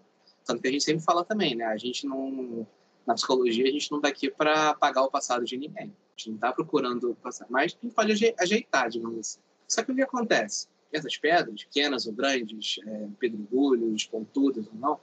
Tanto 0.46 0.62
que 0.62 0.68
a 0.68 0.72
gente 0.72 0.84
sempre 0.84 1.04
fala 1.04 1.26
também, 1.26 1.56
né? 1.56 1.66
A 1.66 1.78
gente 1.78 2.06
não 2.06 2.68
Na 3.08 3.16
psicologia, 3.16 3.68
a 3.68 3.72
gente 3.72 3.90
não 3.90 3.98
está 3.98 4.10
aqui 4.10 4.30
para 4.30 4.70
apagar 4.70 5.04
o 5.04 5.10
passado 5.10 5.44
de 5.44 5.58
ninguém. 5.58 5.86
A 5.86 6.12
gente 6.16 6.30
não 6.30 6.36
está 6.36 6.54
procurando 6.54 7.18
passar, 7.24 7.48
mas 7.50 7.76
a 7.82 7.84
gente 7.84 7.96
pode 7.96 8.36
ajeitar, 8.38 8.90
digamos 8.92 9.18
assim. 9.18 9.40
Só 9.68 9.84
que 9.84 9.92
o 9.92 9.96
que 9.96 10.04
acontece? 10.04 10.68
Essas 10.94 11.18
pedras, 11.18 11.64
pequenas 11.64 12.06
ou 12.06 12.14
grandes, 12.14 12.80
é, 12.86 13.08
pedregulhos, 13.20 14.06
pontudas 14.06 14.68
ou 14.68 14.74
não, 14.76 15.00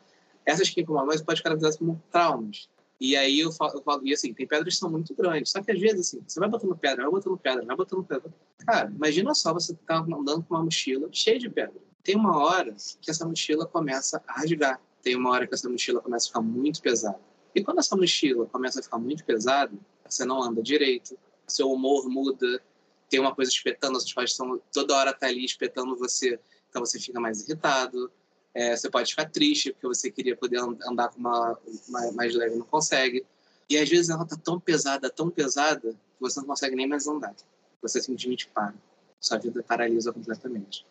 essas 0.47 0.70
que 0.70 0.80
incomodam 0.80 1.25
pode 1.25 1.42
caracterizar 1.42 1.78
como 1.78 2.02
traumas. 2.11 2.68
E 3.00 3.16
aí 3.16 3.40
eu 3.40 3.50
falo, 3.50 3.78
eu 3.78 3.82
falo, 3.82 4.06
e 4.06 4.12
assim, 4.12 4.35
tem 4.35 4.47
pedras 4.47 4.75
que 4.75 4.80
são 4.80 4.90
muito 4.90 5.14
grandes. 5.14 5.50
Só 5.50 5.62
que 5.62 5.73
às 5.73 5.80
vezes, 5.80 6.00
assim, 6.00 6.23
você 6.26 6.38
vai 6.38 6.49
botando 6.49 6.76
pedra, 6.76 7.02
vai 7.02 7.11
botando 7.11 7.38
pedra, 7.38 7.64
vai 7.64 7.76
botando 7.76 8.04
pedra. 8.04 8.32
Cara, 8.59 8.90
imagina 8.94 9.35
só 9.35 9.54
você 9.54 9.75
tá 9.87 9.99
andando 9.99 10.42
com 10.42 10.54
uma 10.54 10.64
mochila 10.64 11.09
cheia 11.11 11.38
de 11.38 11.49
pedra. 11.49 11.80
Tem 12.02 12.14
uma 12.14 12.37
hora 12.37 12.75
que 13.00 13.11
essa 13.11 13.26
mochila 13.26 13.66
começa 13.66 14.23
a 14.26 14.40
rasgar. 14.40 14.80
Tem 15.02 15.16
uma 15.16 15.30
hora 15.30 15.47
que 15.47 15.54
essa 15.54 15.68
mochila 15.68 16.00
começa 16.00 16.26
a 16.26 16.28
ficar 16.28 16.42
muito 16.42 16.82
pesada. 16.82 17.18
E 17.54 17.64
quando 17.64 17.78
essa 17.78 17.97
mochila 17.97 18.47
começa 18.47 18.80
a 18.80 18.82
ficar 18.82 18.99
muito 18.99 19.25
pesada, 19.25 19.73
você 20.06 20.25
não 20.25 20.42
anda 20.42 20.62
direito, 20.62 21.18
seu 21.47 21.70
humor 21.73 22.09
muda, 22.09 22.62
tem 23.10 23.20
uma 23.20 23.34
coisa 23.34 23.50
espetando, 23.50 23.98
as 23.98 24.12
pais 24.12 24.30
estão 24.30 24.60
toda 24.72 24.94
hora 24.94 25.12
tá 25.12 25.26
ali 25.26 25.44
espetando 25.44 25.96
você, 25.96 26.38
então 26.70 26.84
você 26.84 26.98
fica 26.98 27.20
mais 27.20 27.42
irritado. 27.42 28.10
É, 28.54 28.76
você 28.76 28.88
pode 28.88 29.10
ficar 29.10 29.28
triste 29.28 29.72
porque 29.72 29.86
você 29.86 30.10
queria 30.10 30.36
poder 30.36 30.58
andar 30.58 31.08
com 31.08 31.18
uma, 31.18 31.58
uma 31.88 32.12
mais 32.12 32.34
leve 32.34 32.56
não 32.56 32.64
consegue. 32.64 33.24
E 33.68 33.76
às 33.76 33.88
vezes 33.88 34.08
ela 34.08 34.24
tá 34.24 34.36
tão 34.36 34.58
pesada, 34.58 35.10
tão 35.10 35.30
pesada, 35.30 35.92
que 35.92 36.20
você 36.20 36.40
não 36.40 36.46
consegue 36.46 36.74
nem 36.74 36.88
mais 36.88 37.06
andar. 37.06 37.34
Você 37.82 38.00
simplesmente 38.00 38.48
para. 38.48 38.74
Sua 39.20 39.36
vida 39.36 39.62
paralisa 39.62 40.12
completamente. 40.12 40.86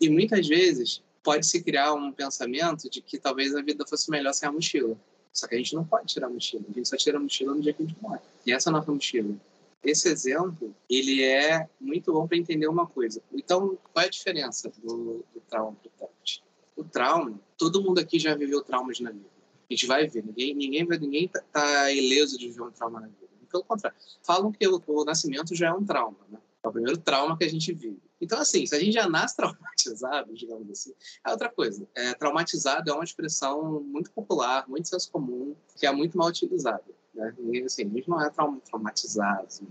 E 0.00 0.08
muitas 0.08 0.48
vezes 0.48 1.02
pode 1.22 1.46
se 1.46 1.62
criar 1.62 1.92
um 1.92 2.10
pensamento 2.10 2.88
de 2.88 3.02
que 3.02 3.18
talvez 3.18 3.54
a 3.54 3.60
vida 3.60 3.84
fosse 3.86 4.10
melhor 4.10 4.32
sem 4.32 4.48
a 4.48 4.52
mochila. 4.52 4.96
Só 5.32 5.46
que 5.46 5.54
a 5.54 5.58
gente 5.58 5.74
não 5.74 5.84
pode 5.84 6.06
tirar 6.06 6.26
a 6.26 6.30
mochila. 6.30 6.64
A 6.68 6.72
gente 6.72 6.88
só 6.88 6.96
tira 6.96 7.18
a 7.18 7.20
mochila 7.20 7.54
no 7.54 7.60
dia 7.60 7.72
que 7.72 7.82
a 7.82 7.86
gente 7.86 8.00
morre. 8.00 8.20
E 8.46 8.52
essa 8.52 8.68
é 8.68 8.70
a 8.70 8.72
nossa 8.72 8.90
mochila. 8.90 9.34
Esse 9.82 10.08
exemplo, 10.08 10.74
ele 10.90 11.22
é 11.22 11.68
muito 11.80 12.12
bom 12.12 12.26
para 12.26 12.36
entender 12.36 12.66
uma 12.66 12.86
coisa. 12.86 13.22
Então, 13.32 13.78
qual 13.92 14.04
é 14.04 14.06
a 14.06 14.10
diferença 14.10 14.70
do, 14.82 15.24
do 15.32 15.40
trauma 15.48 15.76
para 15.76 15.88
o 15.88 15.92
TEPT? 15.98 16.42
O 16.76 16.84
trauma, 16.84 17.40
todo 17.56 17.82
mundo 17.82 17.98
aqui 17.98 18.18
já 18.18 18.34
viveu 18.34 18.62
traumas 18.62 18.98
na 19.00 19.10
vida. 19.10 19.28
A 19.70 19.72
gente 19.72 19.86
vai 19.86 20.06
ver, 20.08 20.24
ninguém, 20.24 20.54
ninguém, 20.54 20.84
ninguém 20.84 21.28
tá, 21.28 21.42
tá 21.52 21.92
ileso 21.92 22.38
de 22.38 22.48
viver 22.48 22.62
um 22.62 22.70
trauma 22.70 23.00
na 23.00 23.06
vida. 23.06 23.28
Pelo 23.50 23.64
contrário, 23.64 23.96
falam 24.22 24.52
que 24.52 24.66
o, 24.66 24.82
o 24.86 25.04
nascimento 25.04 25.54
já 25.54 25.68
é 25.68 25.72
um 25.72 25.84
trauma, 25.84 26.18
né? 26.28 26.38
É 26.62 26.68
o 26.68 26.72
primeiro 26.72 26.98
trauma 26.98 27.36
que 27.36 27.44
a 27.44 27.48
gente 27.48 27.72
vive. 27.72 28.00
Então, 28.20 28.38
assim, 28.38 28.66
se 28.66 28.74
a 28.74 28.80
gente 28.80 28.92
já 28.92 29.08
nasce 29.08 29.36
traumatizado, 29.36 30.34
digamos 30.34 30.70
assim, 30.70 30.92
é 31.24 31.30
outra 31.30 31.48
coisa. 31.48 31.86
É, 31.94 32.14
traumatizado 32.14 32.90
é 32.90 32.94
uma 32.94 33.04
expressão 33.04 33.80
muito 33.80 34.10
popular, 34.10 34.68
muito 34.68 34.88
senso 34.88 35.10
comum, 35.10 35.54
que 35.76 35.86
é 35.86 35.92
muito 35.92 36.18
mal 36.18 36.28
utilizada. 36.28 36.84
Né? 37.18 37.34
E, 37.52 37.62
assim, 37.62 37.84
a 37.84 37.88
gente 37.88 38.08
não 38.08 38.22
é 38.22 38.30
traumatizado, 38.30 39.46
assim, 39.46 39.66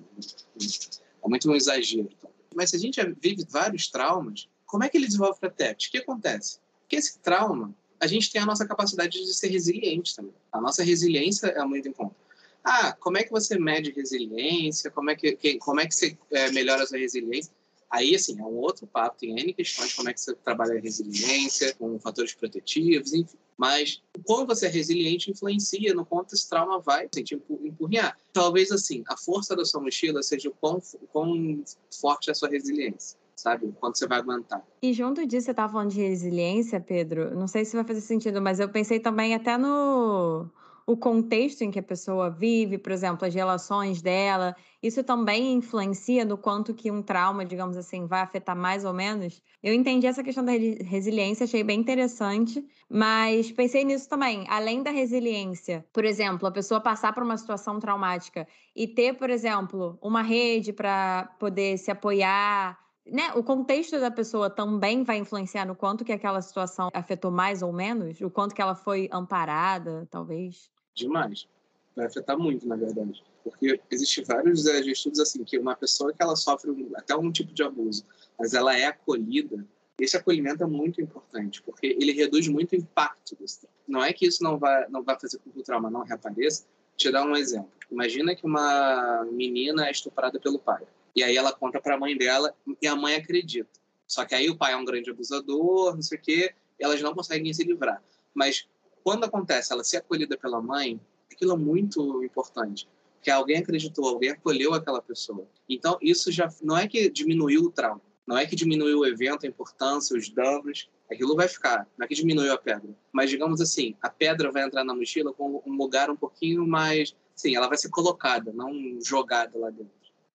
é 1.23 1.27
muito 1.27 1.49
um 1.49 1.55
exagero. 1.55 2.09
Mas 2.53 2.71
se 2.71 2.75
a 2.75 2.79
gente 2.79 3.01
vive 3.19 3.45
vários 3.49 3.87
traumas, 3.87 4.49
como 4.65 4.83
é 4.83 4.89
que 4.89 4.97
ele 4.97 5.05
desenvolve 5.05 5.39
para 5.39 5.49
TEPT? 5.49 5.87
O 5.87 5.91
que 5.91 5.97
acontece? 5.99 6.59
Porque 6.81 6.97
esse 6.97 7.19
trauma, 7.19 7.73
a 7.99 8.07
gente 8.07 8.31
tem 8.31 8.41
a 8.41 8.45
nossa 8.45 8.67
capacidade 8.67 9.17
de 9.17 9.33
ser 9.33 9.47
resiliente 9.47 10.15
também. 10.15 10.33
A 10.51 10.59
nossa 10.59 10.83
resiliência 10.83 11.47
é 11.47 11.63
muito 11.63 11.87
em 11.87 11.93
conta. 11.93 12.15
Ah, 12.63 12.91
como 12.99 13.17
é 13.17 13.23
que 13.23 13.31
você 13.31 13.57
mede 13.57 13.91
resiliência? 13.91 14.91
Como 14.91 15.09
é 15.09 15.15
que, 15.15 15.33
que 15.37 15.57
como 15.57 15.79
é 15.79 15.87
que 15.87 15.95
você 15.95 16.17
é, 16.31 16.51
melhora 16.51 16.83
a 16.83 16.87
sua 16.87 16.97
resiliência? 16.97 17.53
Aí, 17.89 18.13
assim, 18.13 18.37
é 18.37 18.43
um 18.43 18.57
outro 18.57 18.85
papo, 18.85 19.17
tem 19.17 19.39
N 19.39 19.53
questões, 19.53 19.93
como 19.93 20.09
é 20.09 20.13
que 20.13 20.19
você 20.19 20.35
trabalha 20.35 20.77
a 20.77 20.81
resiliência, 20.81 21.73
com 21.75 21.97
fatores 21.99 22.33
protetivos, 22.33 23.13
enfim. 23.13 23.37
Mas 23.57 24.01
como 24.23 24.45
você 24.45 24.67
é 24.67 24.69
resiliente 24.69 25.31
influencia 25.31 25.93
no 25.93 26.05
quanto 26.05 26.33
esse 26.33 26.47
trauma 26.47 26.79
vai 26.79 27.07
te 27.09 27.33
empurrar. 27.33 28.15
Talvez, 28.31 28.71
assim, 28.71 29.03
a 29.07 29.17
força 29.17 29.55
da 29.55 29.65
sua 29.65 29.81
mochila 29.81 30.21
seja 30.21 30.49
o 30.49 30.53
quão, 30.53 30.81
quão 31.11 31.63
forte 31.99 32.29
é 32.29 32.31
a 32.31 32.35
sua 32.35 32.49
resiliência 32.49 33.17
sabe? 33.37 33.71
Quanto 33.79 33.97
você 33.97 34.07
vai 34.07 34.17
aguentar. 34.17 34.65
E 34.81 34.91
junto 34.91 35.25
disso, 35.25 35.45
você 35.45 35.51
estava 35.51 35.71
falando 35.71 35.91
de 35.91 36.01
resiliência, 36.01 36.79
Pedro. 36.79 37.35
Não 37.35 37.47
sei 37.47 37.63
se 37.63 37.75
vai 37.75 37.85
fazer 37.85 38.01
sentido, 38.01 38.41
mas 38.41 38.59
eu 38.59 38.67
pensei 38.67 38.99
também 38.99 39.35
até 39.35 39.57
no 39.57 40.49
o 40.87 40.95
contexto 40.95 41.63
em 41.63 41.69
que 41.69 41.79
a 41.79 41.83
pessoa 41.83 42.29
vive, 42.29 42.77
por 42.77 42.93
exemplo, 42.93 43.27
as 43.27 43.35
relações 43.35 44.01
dela, 44.01 44.55
isso 44.81 45.03
também 45.03 45.51
influencia 45.53 46.23
no 46.23 46.37
quanto 46.37 46.73
que 46.73 46.89
um 46.89 47.01
trauma, 47.01 47.43
digamos 47.43 47.75
assim, 47.75 48.07
vai 48.07 48.21
afetar 48.21 48.55
mais 48.55 48.85
ou 48.85 48.93
menos. 48.93 49.41
Eu 49.61 49.73
entendi 49.73 50.07
essa 50.07 50.23
questão 50.23 50.45
da 50.45 50.53
resiliência, 50.53 51.43
achei 51.43 51.61
bem 51.61 51.77
interessante, 51.81 52.65
mas 52.89 53.51
pensei 53.51 53.83
nisso 53.83 54.07
também. 54.07 54.45
Além 54.47 54.81
da 54.81 54.89
resiliência, 54.89 55.85
por 55.91 56.05
exemplo, 56.05 56.47
a 56.47 56.51
pessoa 56.51 56.79
passar 56.79 57.13
por 57.13 57.21
uma 57.21 57.35
situação 57.35 57.79
traumática 57.79 58.47
e 58.73 58.87
ter, 58.87 59.17
por 59.17 59.29
exemplo, 59.29 59.99
uma 60.01 60.21
rede 60.21 60.71
para 60.71 61.35
poder 61.37 61.77
se 61.77 61.91
apoiar, 61.91 62.79
né, 63.05 63.33
o 63.35 63.43
contexto 63.43 63.99
da 63.99 64.09
pessoa 64.09 64.49
também 64.49 65.03
vai 65.03 65.17
influenciar 65.17 65.65
no 65.65 65.75
quanto 65.75 66.05
que 66.05 66.13
aquela 66.13 66.41
situação 66.41 66.87
afetou 66.93 67.29
mais 67.29 67.61
ou 67.61 67.73
menos, 67.73 68.21
o 68.21 68.29
quanto 68.29 68.55
que 68.55 68.61
ela 68.61 68.75
foi 68.75 69.09
amparada, 69.11 70.07
talvez 70.09 70.69
demais. 70.97 71.47
Vai 71.95 72.05
afetar 72.05 72.37
muito, 72.37 72.67
na 72.67 72.75
verdade. 72.75 73.23
Porque 73.43 73.79
existem 73.89 74.23
vários 74.23 74.65
é, 74.65 74.79
estudos 74.81 75.19
assim, 75.19 75.43
que 75.43 75.57
uma 75.57 75.75
pessoa 75.75 76.13
que 76.13 76.21
ela 76.21 76.35
sofre 76.35 76.71
até 76.95 77.15
um 77.15 77.31
tipo 77.31 77.53
de 77.53 77.63
abuso, 77.63 78.05
mas 78.37 78.53
ela 78.53 78.77
é 78.77 78.85
acolhida, 78.85 79.65
esse 79.99 80.15
acolhimento 80.15 80.63
é 80.63 80.67
muito 80.67 81.01
importante, 81.01 81.61
porque 81.63 81.97
ele 81.99 82.11
reduz 82.11 82.47
muito 82.47 82.73
o 82.73 82.75
impacto 82.75 83.35
desse 83.35 83.61
trauma. 83.61 83.77
Não 83.87 84.03
é 84.03 84.13
que 84.13 84.27
isso 84.27 84.43
não 84.43 84.59
vai, 84.59 84.87
não 84.89 85.01
vai 85.01 85.19
fazer 85.19 85.39
com 85.39 85.49
que 85.49 85.59
o 85.59 85.63
trauma 85.63 85.89
não 85.89 86.03
reapareça. 86.03 86.63
Vou 86.63 86.97
te 86.97 87.11
dar 87.11 87.25
um 87.25 87.35
exemplo. 87.35 87.71
Imagina 87.89 88.35
que 88.35 88.45
uma 88.45 89.25
menina 89.31 89.87
é 89.87 89.91
estuprada 89.91 90.39
pelo 90.39 90.59
pai. 90.59 90.83
E 91.15 91.23
aí 91.23 91.35
ela 91.35 91.51
conta 91.51 91.81
para 91.81 91.95
a 91.95 91.99
mãe 91.99 92.15
dela 92.15 92.55
e 92.79 92.85
a 92.85 92.95
mãe 92.95 93.15
acredita. 93.15 93.69
Só 94.07 94.23
que 94.23 94.35
aí 94.35 94.49
o 94.49 94.55
pai 94.55 94.73
é 94.73 94.77
um 94.77 94.85
grande 94.85 95.09
abusador, 95.09 95.95
não 95.95 96.01
sei 96.01 96.17
o 96.17 96.21
quê, 96.21 96.53
elas 96.79 97.01
não 97.01 97.15
conseguem 97.15 97.51
se 97.53 97.63
livrar. 97.63 98.03
Mas 98.35 98.67
quando 99.07 99.23
acontece 99.23 99.71
ela 99.71 99.85
ser 99.85 99.99
acolhida 99.99 100.37
pela 100.37 100.61
mãe, 100.61 100.99
aquilo 101.31 101.53
é 101.53 101.55
muito 101.55 102.21
importante. 102.25 102.89
Que 103.21 103.31
alguém 103.31 103.59
acreditou, 103.59 104.05
alguém 104.05 104.31
acolheu 104.31 104.73
aquela 104.73 105.01
pessoa. 105.01 105.47
Então, 105.69 105.97
isso 106.01 106.29
já 106.29 106.49
não 106.61 106.77
é 106.77 106.89
que 106.89 107.09
diminuiu 107.09 107.61
o 107.61 107.71
trauma, 107.71 108.01
não 108.27 108.37
é 108.37 108.45
que 108.45 108.53
diminuiu 108.53 108.99
o 108.99 109.05
evento, 109.05 109.45
a 109.45 109.47
importância, 109.47 110.13
os 110.13 110.27
danos. 110.27 110.89
Aquilo 111.09 111.37
vai 111.37 111.47
ficar, 111.47 111.87
não 111.97 112.03
é 112.03 112.07
que 112.09 112.15
diminuiu 112.15 112.51
a 112.51 112.57
pedra. 112.57 112.89
Mas, 113.09 113.29
digamos 113.29 113.61
assim, 113.61 113.95
a 114.01 114.09
pedra 114.09 114.51
vai 114.51 114.63
entrar 114.63 114.83
na 114.83 114.93
mochila 114.93 115.31
com 115.31 115.63
um 115.65 115.77
lugar 115.77 116.09
um 116.09 116.17
pouquinho 116.17 116.67
mais. 116.67 117.15
Sim, 117.33 117.55
ela 117.55 117.69
vai 117.69 117.77
ser 117.77 117.87
colocada, 117.87 118.51
não 118.51 118.99
jogada 119.01 119.57
lá 119.57 119.69
dentro. 119.69 119.89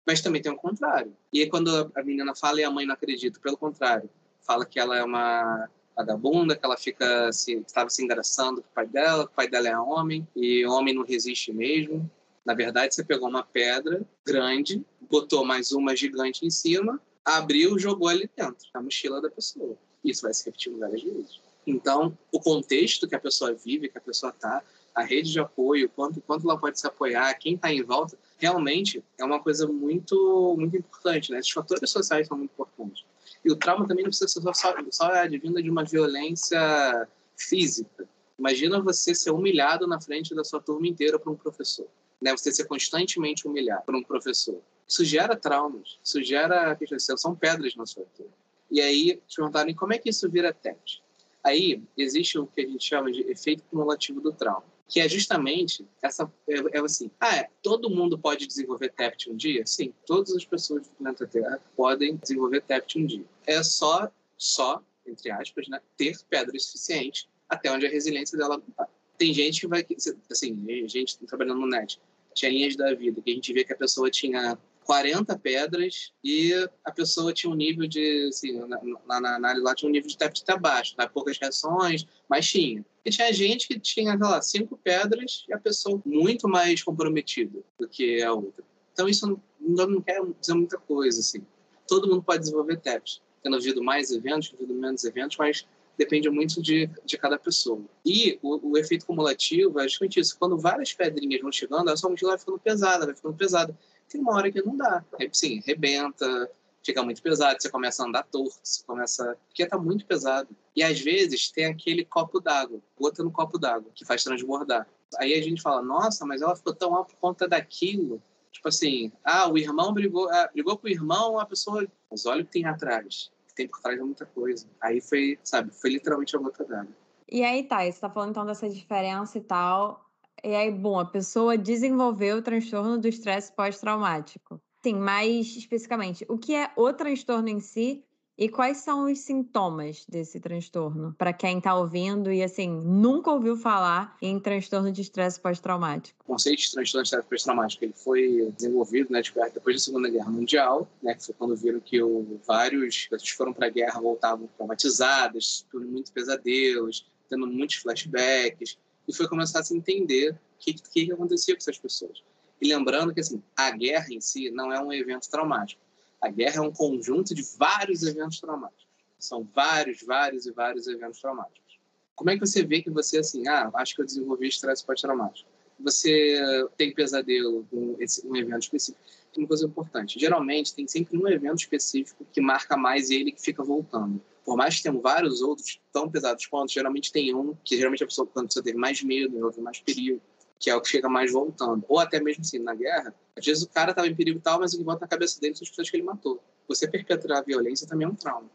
Mas 0.06 0.22
também 0.22 0.40
tem 0.40 0.50
o 0.50 0.56
contrário. 0.56 1.14
E 1.30 1.40
aí, 1.40 1.46
quando 1.50 1.92
a 1.94 2.02
menina 2.02 2.34
fala 2.34 2.58
e 2.58 2.64
a 2.64 2.70
mãe 2.70 2.86
não 2.86 2.94
acredita, 2.94 3.38
pelo 3.38 3.58
contrário, 3.58 4.08
fala 4.40 4.64
que 4.64 4.80
ela 4.80 4.96
é 4.96 5.04
uma 5.04 5.68
vagabunda, 5.96 6.56
que 6.56 6.64
ela 6.64 6.76
fica 6.76 7.32
se 7.32 7.54
estava 7.54 7.90
se 7.90 8.02
engraçando 8.02 8.62
com 8.62 8.68
o 8.68 8.74
pai 8.74 8.86
dela, 8.86 9.24
o 9.24 9.28
pai 9.28 9.48
dela 9.48 9.68
é 9.68 9.78
homem 9.78 10.26
e 10.34 10.64
homem 10.66 10.94
não 10.94 11.04
resiste 11.04 11.52
mesmo. 11.52 12.10
Na 12.44 12.54
verdade, 12.54 12.94
você 12.94 13.04
pegou 13.04 13.28
uma 13.28 13.42
pedra 13.42 14.02
grande, 14.26 14.84
botou 15.00 15.44
mais 15.44 15.72
uma 15.72 15.94
gigante 15.94 16.44
em 16.44 16.50
cima, 16.50 17.00
abriu, 17.24 17.78
jogou 17.78 18.08
ali 18.08 18.28
dentro, 18.36 18.66
na 18.74 18.82
mochila 18.82 19.20
da 19.20 19.30
pessoa. 19.30 19.76
Isso 20.04 20.22
vai 20.22 20.34
se 20.34 20.44
repetir 20.44 20.72
várias 20.76 21.02
vezes. 21.02 21.40
Então, 21.66 22.18
o 22.32 22.40
contexto 22.40 23.06
que 23.06 23.14
a 23.14 23.20
pessoa 23.20 23.54
vive, 23.54 23.88
que 23.88 23.98
a 23.98 24.00
pessoa 24.00 24.30
está, 24.30 24.62
a 24.94 25.02
rede 25.02 25.30
de 25.30 25.40
apoio, 25.40 25.88
quanto, 25.88 26.20
quanto 26.20 26.48
ela 26.48 26.58
pode 26.58 26.78
se 26.78 26.86
apoiar, 26.86 27.32
quem 27.34 27.54
está 27.54 27.72
em 27.72 27.82
volta, 27.82 28.18
realmente 28.36 29.02
é 29.16 29.24
uma 29.24 29.40
coisa 29.40 29.66
muito, 29.66 30.56
muito 30.58 30.76
importante. 30.76 31.30
Né? 31.30 31.38
Esses 31.38 31.52
fatores 31.52 31.88
sociais 31.88 32.26
são 32.26 32.36
muito 32.36 32.50
importantes. 32.50 33.04
E 33.44 33.50
o 33.50 33.56
trauma 33.56 33.86
também 33.86 34.04
não 34.04 34.10
precisa 34.10 34.28
ser 34.28 34.40
só, 34.40 34.74
só 34.90 35.12
advinda 35.12 35.62
de 35.62 35.70
uma 35.70 35.84
violência 35.84 37.08
física. 37.36 38.08
Imagina 38.38 38.80
você 38.80 39.14
ser 39.14 39.30
humilhado 39.30 39.86
na 39.86 40.00
frente 40.00 40.34
da 40.34 40.44
sua 40.44 40.60
turma 40.60 40.86
inteira 40.86 41.18
por 41.18 41.32
um 41.32 41.36
professor. 41.36 41.86
Né? 42.20 42.30
Você 42.36 42.52
ser 42.52 42.64
constantemente 42.64 43.46
humilhado 43.46 43.82
por 43.84 43.94
um 43.94 44.02
professor. 44.02 44.60
Isso 44.86 45.04
gera 45.04 45.36
traumas, 45.36 45.98
isso 46.02 46.22
gera 46.22 46.76
são 47.16 47.34
pedras 47.34 47.74
na 47.74 47.86
sua 47.86 48.04
turma. 48.16 48.32
E 48.70 48.80
aí 48.80 49.20
te 49.26 49.36
perguntaram 49.36 49.74
como 49.74 49.92
é 49.92 49.98
que 49.98 50.10
isso 50.10 50.28
vira 50.30 50.52
TET. 50.52 51.02
Aí 51.42 51.82
existe 51.96 52.38
o 52.38 52.46
que 52.46 52.60
a 52.60 52.66
gente 52.66 52.84
chama 52.84 53.10
de 53.10 53.22
efeito 53.22 53.64
cumulativo 53.64 54.20
do 54.20 54.32
trauma 54.32 54.71
que 54.92 55.00
é 55.00 55.08
justamente 55.08 55.86
essa 56.02 56.30
é, 56.46 56.76
é 56.76 56.80
assim, 56.80 57.10
ah, 57.18 57.34
é, 57.34 57.48
todo 57.62 57.88
mundo 57.88 58.18
pode 58.18 58.46
desenvolver 58.46 58.90
TEPT 58.90 59.30
um 59.30 59.36
dia? 59.36 59.64
Sim, 59.64 59.94
todas 60.04 60.36
as 60.36 60.44
pessoas 60.44 60.86
do 60.86 60.90
planeta 60.90 61.26
Terra 61.26 61.58
podem 61.74 62.16
desenvolver 62.16 62.60
TEPT 62.60 62.98
um 62.98 63.06
dia. 63.06 63.24
É 63.46 63.62
só, 63.62 64.12
só, 64.36 64.82
entre 65.06 65.30
aspas, 65.30 65.66
né, 65.66 65.80
ter 65.96 66.18
pedra 66.28 66.58
suficiente 66.58 67.26
até 67.48 67.72
onde 67.72 67.86
a 67.86 67.90
resiliência 67.90 68.36
dela 68.36 68.62
tá. 68.76 68.86
Tem 69.16 69.32
gente 69.32 69.62
que 69.62 69.66
vai, 69.66 69.86
assim, 70.30 70.86
gente 70.86 71.16
trabalhando 71.26 71.60
no 71.60 71.66
net, 71.66 71.98
tinha 72.34 72.50
linhas 72.50 72.76
da 72.76 72.92
vida, 72.92 73.22
que 73.22 73.30
a 73.30 73.34
gente 73.34 73.50
vê 73.50 73.64
que 73.64 73.72
a 73.72 73.76
pessoa 73.76 74.10
tinha 74.10 74.58
40 74.84 75.38
pedras 75.38 76.12
e 76.22 76.52
a 76.84 76.90
pessoa 76.90 77.32
tinha 77.32 77.52
um 77.52 77.56
nível 77.56 77.86
de, 77.86 78.28
assim, 78.28 78.60
na, 79.06 79.36
análise 79.36 79.64
lá 79.64 79.74
tinha 79.74 79.88
um 79.88 79.92
nível 79.92 80.08
de 80.08 80.16
TEP 80.16 80.40
até 80.42 80.58
baixo, 80.58 80.96
tá? 80.96 81.08
poucas 81.08 81.38
reações, 81.38 82.06
mas 82.28 82.48
tinha. 82.48 82.84
E 83.04 83.10
tinha 83.10 83.32
gente 83.32 83.66
que 83.66 83.78
tinha, 83.78 84.12
sei 84.12 84.20
lá, 84.20 84.42
cinco 84.42 84.76
pedras 84.76 85.44
e 85.48 85.52
a 85.52 85.58
pessoa 85.58 86.00
muito 86.04 86.48
mais 86.48 86.82
comprometida 86.82 87.60
do 87.78 87.88
que 87.88 88.22
a 88.22 88.32
outra. 88.32 88.64
Então 88.92 89.08
isso 89.08 89.26
não, 89.26 89.86
não 89.86 90.00
quer 90.00 90.20
dizer 90.40 90.54
muita 90.54 90.78
coisa, 90.78 91.20
assim. 91.20 91.44
Todo 91.86 92.08
mundo 92.08 92.22
pode 92.22 92.40
desenvolver 92.40 92.76
TEPs, 92.76 93.20
tendo 93.42 93.56
havido 93.56 93.82
mais 93.82 94.10
eventos, 94.10 94.52
havido 94.54 94.74
menos 94.74 95.04
eventos, 95.04 95.36
mas 95.36 95.66
depende 95.96 96.28
muito 96.30 96.60
de, 96.62 96.88
de 97.04 97.18
cada 97.18 97.38
pessoa. 97.38 97.82
E 98.04 98.38
o, 98.42 98.72
o 98.72 98.78
efeito 98.78 99.06
cumulativo 99.06 99.78
é 99.80 99.84
justamente 99.84 100.20
isso. 100.20 100.36
Quando 100.38 100.58
várias 100.58 100.92
pedrinhas 100.92 101.40
vão 101.40 101.52
chegando, 101.52 101.88
a 101.90 101.96
sua 101.96 102.10
mochila 102.10 102.32
vai 102.32 102.38
ficando 102.38 102.58
pesada, 102.58 103.06
vai 103.06 103.14
ficando 103.14 103.36
pesada. 103.36 103.76
Tem 104.12 104.20
uma 104.20 104.34
hora 104.34 104.52
que 104.52 104.62
não 104.62 104.76
dá. 104.76 105.04
Sim, 105.32 105.60
rebenta, 105.66 106.50
fica 106.84 107.02
muito 107.02 107.22
pesado, 107.22 107.60
você 107.60 107.70
começa 107.70 108.02
a 108.02 108.06
andar 108.06 108.24
torto, 108.24 108.58
você 108.62 108.84
começa... 108.84 109.36
Porque 109.48 109.66
tá 109.66 109.78
muito 109.78 110.04
pesado. 110.06 110.48
E 110.76 110.82
às 110.82 111.00
vezes 111.00 111.50
tem 111.50 111.64
aquele 111.64 112.04
copo 112.04 112.38
d'água, 112.38 112.80
gota 112.98 113.22
no 113.22 113.30
copo 113.30 113.58
d'água, 113.58 113.90
que 113.94 114.04
faz 114.04 114.22
transbordar. 114.22 114.86
Aí 115.18 115.34
a 115.34 115.42
gente 115.42 115.62
fala, 115.62 115.82
nossa, 115.82 116.26
mas 116.26 116.42
ela 116.42 116.54
ficou 116.54 116.74
tão 116.74 116.94
alta 116.94 117.14
por 117.14 117.20
conta 117.20 117.48
daquilo. 117.48 118.22
Tipo 118.50 118.68
assim, 118.68 119.10
ah, 119.24 119.50
o 119.50 119.56
irmão 119.56 119.92
brigou, 119.92 120.28
ah, 120.30 120.50
brigou 120.52 120.76
com 120.76 120.86
o 120.86 120.90
irmão, 120.90 121.38
a 121.38 121.46
pessoa... 121.46 121.86
Mas 122.10 122.26
olha 122.26 122.42
o 122.42 122.44
que 122.44 122.52
tem 122.52 122.66
atrás 122.66 123.32
que 123.52 123.54
tem 123.54 123.68
por 123.68 123.80
trás 123.80 123.98
de 123.98 124.02
muita 124.02 124.26
coisa. 124.26 124.66
Aí 124.80 125.00
foi, 125.00 125.38
sabe, 125.44 125.70
foi 125.70 125.90
literalmente 125.90 126.34
a 126.34 126.38
gota 126.38 126.64
d'água. 126.64 126.92
E 127.30 127.42
aí 127.44 127.62
tá, 127.64 127.84
você 127.84 128.00
tá 128.00 128.10
falando 128.10 128.30
então 128.30 128.44
dessa 128.44 128.68
diferença 128.68 129.38
e 129.38 129.40
tal. 129.40 130.04
E 130.44 130.54
aí, 130.56 130.70
bom, 130.72 130.98
a 130.98 131.04
pessoa 131.04 131.56
desenvolveu 131.56 132.38
o 132.38 132.42
transtorno 132.42 132.98
do 132.98 133.06
estresse 133.06 133.52
pós-traumático. 133.52 134.60
Sim, 134.82 134.94
mais 134.94 135.56
especificamente, 135.56 136.26
o 136.28 136.36
que 136.36 136.54
é 136.54 136.70
o 136.76 136.92
transtorno 136.92 137.48
em 137.48 137.60
si 137.60 138.04
e 138.36 138.48
quais 138.48 138.78
são 138.78 139.04
os 139.04 139.20
sintomas 139.20 140.04
desse 140.08 140.40
transtorno? 140.40 141.14
Para 141.16 141.32
quem 141.32 141.58
está 141.58 141.76
ouvindo 141.76 142.32
e, 142.32 142.42
assim, 142.42 142.68
nunca 142.68 143.30
ouviu 143.30 143.56
falar 143.56 144.16
em 144.20 144.40
transtorno 144.40 144.90
de 144.90 145.02
estresse 145.02 145.38
pós-traumático. 145.38 146.18
O 146.24 146.32
conceito 146.32 146.60
de 146.60 146.72
transtorno 146.72 147.04
de 147.04 147.06
estresse 147.06 147.28
pós-traumático 147.28 147.84
ele 147.84 147.92
foi 147.92 148.52
desenvolvido 148.56 149.12
né, 149.12 149.22
depois 149.54 149.76
da 149.76 149.80
Segunda 149.80 150.10
Guerra 150.10 150.30
Mundial, 150.30 150.88
né, 151.00 151.14
que 151.14 151.24
foi 151.24 151.34
quando 151.38 151.54
viram 151.54 151.78
que 151.78 152.02
o, 152.02 152.40
vários 152.44 153.06
pessoas 153.06 153.30
foram 153.30 153.52
para 153.52 153.68
a 153.68 153.70
guerra 153.70 154.00
voltavam 154.00 154.48
traumatizadas, 154.56 155.64
tendo 155.70 155.86
muitos 155.86 156.10
pesadelos, 156.10 157.06
tendo 157.28 157.46
muitos 157.46 157.76
flashbacks, 157.76 158.76
e 159.06 159.14
foi 159.14 159.28
começar 159.28 159.60
a 159.60 159.64
se 159.64 159.76
entender 159.76 160.32
o 160.32 160.36
que, 160.58 160.74
que, 160.74 161.06
que 161.06 161.12
acontecia 161.12 161.54
com 161.54 161.58
essas 161.58 161.78
pessoas. 161.78 162.22
E 162.60 162.68
lembrando 162.68 163.12
que 163.12 163.20
assim, 163.20 163.42
a 163.56 163.70
guerra 163.70 164.06
em 164.10 164.20
si 164.20 164.50
não 164.50 164.72
é 164.72 164.80
um 164.80 164.92
evento 164.92 165.28
traumático 165.28 165.80
a 166.22 166.28
guerra 166.28 166.58
é 166.58 166.60
um 166.60 166.70
conjunto 166.70 167.34
de 167.34 167.42
vários 167.58 168.04
eventos 168.04 168.38
traumáticos. 168.38 168.86
São 169.18 169.46
vários, 169.52 170.02
vários 170.02 170.46
e 170.46 170.52
vários 170.52 170.86
eventos 170.86 171.20
traumáticos. 171.20 171.80
Como 172.14 172.30
é 172.30 172.34
que 172.34 172.46
você 172.46 172.64
vê 172.64 172.80
que 172.80 172.90
você, 172.90 173.18
assim, 173.18 173.46
ah, 173.48 173.68
acho 173.74 173.96
que 173.96 174.02
eu 174.02 174.06
desenvolvi 174.06 174.46
estresse 174.46 174.86
pós-traumático? 174.86 175.48
Você 175.80 176.38
tem 176.76 176.94
pesadelo 176.94 177.66
com 177.68 177.96
esse, 177.98 178.24
um 178.24 178.36
evento 178.36 178.62
específico. 178.62 179.04
Uma 179.36 179.48
coisa 179.48 179.66
importante, 179.66 180.20
geralmente 180.20 180.74
tem 180.74 180.86
sempre 180.86 181.16
um 181.16 181.26
evento 181.26 181.58
específico 181.58 182.24
que 182.30 182.40
marca 182.40 182.76
mais 182.76 183.10
ele 183.10 183.32
que 183.32 183.40
fica 183.40 183.64
voltando. 183.64 184.20
Por 184.44 184.56
mais 184.56 184.76
que 184.76 184.82
tenham 184.82 185.00
vários 185.00 185.40
outros 185.40 185.80
tão 185.92 186.10
pesados 186.10 186.46
quanto, 186.46 186.72
geralmente 186.72 187.12
tem 187.12 187.34
um 187.34 187.56
que 187.64 187.76
geralmente 187.76 188.02
a 188.02 188.06
pessoa, 188.06 188.26
quando 188.26 188.52
você 188.52 188.62
teve 188.62 188.76
mais 188.76 189.02
medo, 189.02 189.44
houve 189.44 189.60
mais 189.60 189.80
perigo, 189.80 190.20
que 190.58 190.68
é 190.68 190.76
o 190.76 190.80
que 190.80 190.88
chega 190.88 191.08
mais 191.08 191.32
voltando. 191.32 191.84
Ou 191.88 191.98
até 191.98 192.20
mesmo 192.20 192.42
assim, 192.42 192.58
na 192.58 192.74
guerra, 192.74 193.14
às 193.36 193.44
vezes 193.44 193.62
o 193.62 193.68
cara 193.68 193.90
estava 193.90 194.08
em 194.08 194.14
perigo 194.14 194.40
tal, 194.40 194.60
mas 194.60 194.74
o 194.74 194.78
que 194.78 194.84
volta 194.84 195.02
na 195.02 195.08
cabeça 195.08 195.40
dele 195.40 195.54
são 195.54 195.64
as 195.64 195.70
pessoas 195.70 195.90
que 195.90 195.96
ele 195.96 196.04
matou. 196.04 196.42
Você 196.68 196.88
perpetrar 196.88 197.38
a 197.38 197.42
violência 197.42 197.86
também 197.86 198.06
é 198.06 198.10
um 198.10 198.14
trauma. 198.14 198.50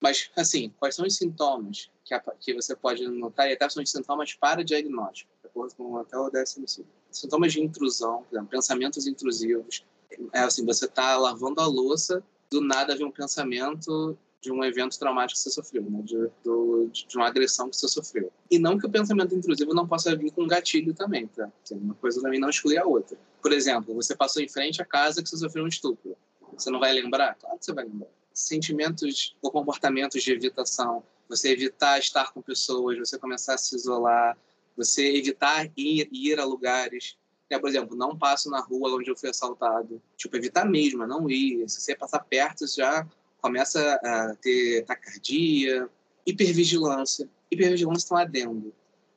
Mas, 0.00 0.30
assim, 0.34 0.72
quais 0.78 0.94
são 0.94 1.06
os 1.06 1.14
sintomas 1.14 1.90
que, 2.04 2.14
a, 2.14 2.20
que 2.40 2.54
você 2.54 2.74
pode 2.74 3.06
notar? 3.06 3.48
E 3.48 3.52
até 3.52 3.68
são 3.68 3.82
os 3.82 3.90
sintomas 3.90 4.32
para 4.32 4.64
diagnóstico, 4.64 5.30
de 5.42 5.48
acordo 5.48 5.74
com 5.74 5.98
até 5.98 6.16
o 6.16 6.30
DSM-5. 6.30 6.84
Sintomas 7.10 7.52
de 7.52 7.60
intrusão, 7.60 8.24
exemplo, 8.32 8.48
pensamentos 8.48 9.06
intrusivos. 9.06 9.84
É 10.32 10.40
assim, 10.40 10.64
você 10.64 10.86
está 10.86 11.18
lavando 11.18 11.60
a 11.60 11.66
louça, 11.66 12.22
do 12.50 12.62
nada 12.62 12.96
vem 12.96 13.06
um 13.06 13.10
pensamento 13.10 14.18
de 14.40 14.50
um 14.50 14.64
evento 14.64 14.98
traumático 14.98 15.38
que 15.38 15.42
você 15.42 15.50
sofreu, 15.50 15.82
né? 15.82 16.00
de, 16.02 16.30
do, 16.42 16.88
de 16.90 17.16
uma 17.16 17.26
agressão 17.26 17.68
que 17.68 17.76
você 17.76 17.86
sofreu. 17.86 18.32
E 18.50 18.58
não 18.58 18.78
que 18.78 18.86
o 18.86 18.90
pensamento 18.90 19.34
intrusivo 19.34 19.74
não 19.74 19.86
possa 19.86 20.16
vir 20.16 20.30
com 20.30 20.44
um 20.44 20.48
gatilho 20.48 20.94
também, 20.94 21.26
tá? 21.26 21.50
Uma 21.72 21.94
coisa 21.94 22.22
também 22.22 22.40
não 22.40 22.48
exclui 22.48 22.78
a 22.78 22.84
outra. 22.84 23.18
Por 23.42 23.52
exemplo, 23.52 23.94
você 23.94 24.16
passou 24.16 24.42
em 24.42 24.48
frente 24.48 24.80
à 24.80 24.84
casa 24.84 25.22
que 25.22 25.28
você 25.28 25.36
sofreu 25.36 25.64
um 25.64 25.68
estupro. 25.68 26.16
Você 26.54 26.70
não 26.70 26.80
vai 26.80 26.92
lembrar? 26.92 27.34
Claro 27.34 27.58
que 27.58 27.64
você 27.64 27.72
vai 27.72 27.84
lembrar. 27.84 28.08
Sentimentos 28.32 29.36
ou 29.42 29.50
comportamentos 29.50 30.22
de 30.22 30.32
evitação, 30.32 31.02
você 31.28 31.50
evitar 31.50 31.98
estar 31.98 32.32
com 32.32 32.40
pessoas, 32.40 32.98
você 32.98 33.18
começar 33.18 33.54
a 33.54 33.58
se 33.58 33.76
isolar, 33.76 34.38
você 34.76 35.16
evitar 35.16 35.70
ir, 35.76 36.08
ir 36.10 36.40
a 36.40 36.44
lugares. 36.44 37.16
É, 37.50 37.58
por 37.58 37.68
exemplo, 37.68 37.96
não 37.96 38.16
passo 38.16 38.48
na 38.48 38.60
rua 38.60 38.94
onde 38.94 39.10
eu 39.10 39.16
fui 39.16 39.28
assaltado. 39.28 40.00
Tipo, 40.16 40.36
evitar 40.36 40.64
mesmo, 40.64 41.06
não 41.06 41.28
ir. 41.28 41.68
Se 41.68 41.80
você 41.80 41.94
passar 41.94 42.20
perto, 42.20 42.66
já 42.66 43.06
começa 43.40 43.94
a 44.04 44.34
ter 44.36 44.84
taquicardia, 44.84 45.88
hipervigilância. 46.26 47.28
Hipervigilância 47.50 48.04
está 48.04 48.14
um 48.14 48.18
adendo. 48.18 48.74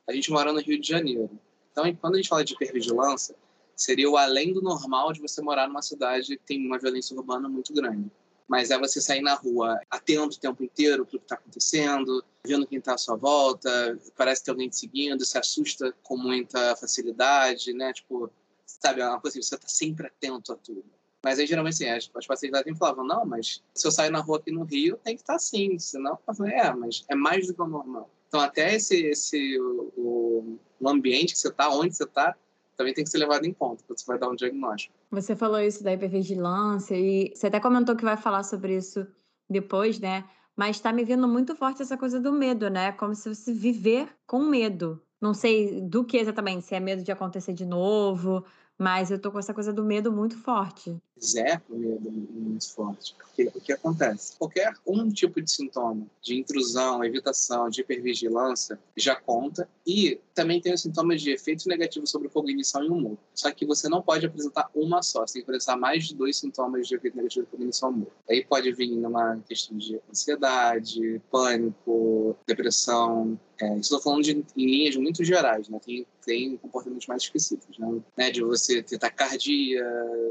A 0.08 0.12
gente 0.12 0.30
mora 0.30 0.52
no 0.52 0.60
Rio 0.60 0.80
de 0.80 0.86
Janeiro. 0.86 1.30
Então, 1.72 1.92
quando 1.96 2.14
a 2.14 2.16
gente 2.18 2.28
fala 2.28 2.44
de 2.44 2.54
hipervigilância, 2.54 3.34
seria 3.76 4.08
o 4.08 4.16
além 4.16 4.52
do 4.52 4.62
normal 4.62 5.12
de 5.12 5.20
você 5.20 5.42
morar 5.42 5.66
numa 5.66 5.82
cidade 5.82 6.36
que 6.36 6.44
tem 6.44 6.66
uma 6.66 6.78
violência 6.78 7.16
urbana 7.16 7.48
muito 7.48 7.72
grande. 7.72 8.10
Mas 8.46 8.70
é 8.70 8.78
você 8.78 9.00
sair 9.00 9.22
na 9.22 9.34
rua 9.34 9.80
atento 9.90 10.36
o 10.36 10.40
tempo 10.40 10.62
inteiro 10.62 11.06
para 11.06 11.16
o 11.16 11.18
que 11.18 11.24
está 11.24 11.34
acontecendo, 11.36 12.22
vendo 12.46 12.66
quem 12.66 12.78
está 12.78 12.94
à 12.94 12.98
sua 12.98 13.16
volta, 13.16 13.98
parece 14.16 14.44
ter 14.44 14.50
alguém 14.50 14.68
te 14.68 14.76
seguindo, 14.76 15.24
se 15.24 15.38
assusta 15.38 15.94
com 16.02 16.16
muita 16.16 16.76
facilidade, 16.76 17.72
né? 17.72 17.92
Tipo, 17.92 18.30
sabe, 18.66 19.00
é 19.00 19.08
uma 19.08 19.20
coisa 19.20 19.38
assim, 19.38 19.48
você 19.48 19.54
está 19.54 19.68
sempre 19.68 20.06
atento 20.06 20.52
a 20.52 20.56
tudo. 20.56 20.84
Mas 21.24 21.38
aí, 21.38 21.46
geralmente, 21.46 21.74
assim, 21.74 21.88
as, 21.88 22.10
as 22.30 22.38
sempre 22.38 22.76
falavam, 22.76 23.06
não, 23.06 23.24
mas 23.24 23.64
se 23.74 23.86
eu 23.86 23.90
sair 23.90 24.10
na 24.10 24.20
rua 24.20 24.36
aqui 24.36 24.52
no 24.52 24.64
Rio, 24.64 24.98
tem 25.02 25.16
que 25.16 25.22
estar 25.22 25.36
assim, 25.36 25.78
senão... 25.78 26.18
Eu 26.28 26.34
falei, 26.34 26.52
é, 26.52 26.74
mas 26.74 27.02
é 27.08 27.14
mais 27.14 27.46
do 27.46 27.54
que 27.54 27.62
o 27.62 27.66
normal. 27.66 28.10
Então, 28.28 28.40
até 28.40 28.74
esse, 28.74 29.06
esse 29.06 29.58
o, 29.58 30.58
o 30.78 30.88
ambiente 30.88 31.32
que 31.32 31.38
você 31.38 31.48
está, 31.48 31.70
onde 31.70 31.96
você 31.96 32.04
está, 32.04 32.36
também 32.76 32.92
tem 32.92 33.04
que 33.04 33.10
ser 33.10 33.18
levado 33.18 33.46
em 33.46 33.54
conta 33.54 33.82
quando 33.86 33.98
você 33.98 34.04
vai 34.06 34.18
dar 34.18 34.28
um 34.28 34.34
diagnóstico. 34.34 34.94
Você 35.10 35.34
falou 35.34 35.60
isso 35.60 35.82
da 35.82 35.94
hipervigilância 35.94 36.94
e 36.94 37.32
você 37.34 37.46
até 37.46 37.58
comentou 37.58 37.96
que 37.96 38.04
vai 38.04 38.16
falar 38.16 38.42
sobre 38.42 38.76
isso 38.76 39.06
depois, 39.48 39.98
né? 39.98 40.24
Mas 40.54 40.76
está 40.76 40.92
me 40.92 41.04
vindo 41.04 41.26
muito 41.26 41.54
forte 41.54 41.80
essa 41.80 41.96
coisa 41.96 42.20
do 42.20 42.32
medo, 42.32 42.68
né? 42.68 42.92
Como 42.92 43.14
se 43.14 43.34
você 43.34 43.52
viver 43.52 44.08
com 44.26 44.40
medo. 44.40 45.00
Não 45.20 45.32
sei 45.32 45.80
do 45.80 46.04
que 46.04 46.18
exatamente, 46.18 46.66
se 46.66 46.74
é 46.74 46.80
medo 46.80 47.02
de 47.02 47.10
acontecer 47.10 47.54
de 47.54 47.64
novo, 47.64 48.44
mas 48.78 49.10
eu 49.10 49.18
tô 49.18 49.30
com 49.30 49.38
essa 49.38 49.54
coisa 49.54 49.72
do 49.72 49.84
medo 49.84 50.12
muito 50.12 50.36
forte. 50.38 50.96
Zé, 51.22 51.60
o 51.70 51.76
medo 51.76 52.10
muito 52.10 52.72
forte. 52.72 53.14
Porque 53.16 53.44
o 53.44 53.60
que 53.60 53.72
acontece? 53.72 54.36
Qualquer 54.36 54.74
um 54.86 55.08
tipo 55.08 55.40
de 55.40 55.50
sintoma 55.50 56.06
de 56.20 56.38
intrusão, 56.38 57.04
evitação, 57.04 57.68
de 57.68 57.80
hipervigilância 57.80 58.78
já 58.96 59.14
conta. 59.14 59.68
E 59.86 60.20
também 60.34 60.60
tem 60.60 60.74
os 60.74 60.82
sintomas 60.82 61.20
de 61.22 61.30
efeitos 61.30 61.66
negativos 61.66 62.10
sobre 62.10 62.28
cognição 62.28 62.82
e 62.82 62.88
humor. 62.88 63.16
Só 63.34 63.50
que 63.52 63.64
você 63.64 63.88
não 63.88 64.02
pode 64.02 64.26
apresentar 64.26 64.68
uma 64.74 65.02
só, 65.02 65.26
você 65.26 65.34
tem 65.34 65.42
que 65.42 65.50
apresentar 65.50 65.76
mais 65.76 66.08
de 66.08 66.14
dois 66.14 66.36
sintomas 66.36 66.88
de 66.88 66.96
efeito 66.96 67.16
negativo 67.16 67.46
sobre 67.46 67.50
cognição 67.50 67.90
e 67.90 67.94
humor. 67.94 68.12
Aí 68.28 68.44
pode 68.44 68.72
vir 68.72 68.90
numa 68.96 69.38
questão 69.48 69.76
de 69.76 70.00
ansiedade, 70.10 71.20
pânico, 71.30 72.36
depressão, 72.46 73.38
é, 73.60 73.78
estou 73.78 74.00
falando 74.00 74.22
de, 74.22 74.44
em 74.56 74.66
linhas 74.66 74.96
muito 74.96 75.22
gerais, 75.22 75.68
né? 75.68 75.78
Tem, 75.84 76.06
tem 76.24 76.56
comportamentos 76.56 77.06
mais 77.06 77.22
específicos, 77.22 77.78
né? 77.78 78.00
né? 78.16 78.30
De 78.30 78.42
você 78.42 78.82
ter 78.82 78.98
taquicardia, 78.98 79.84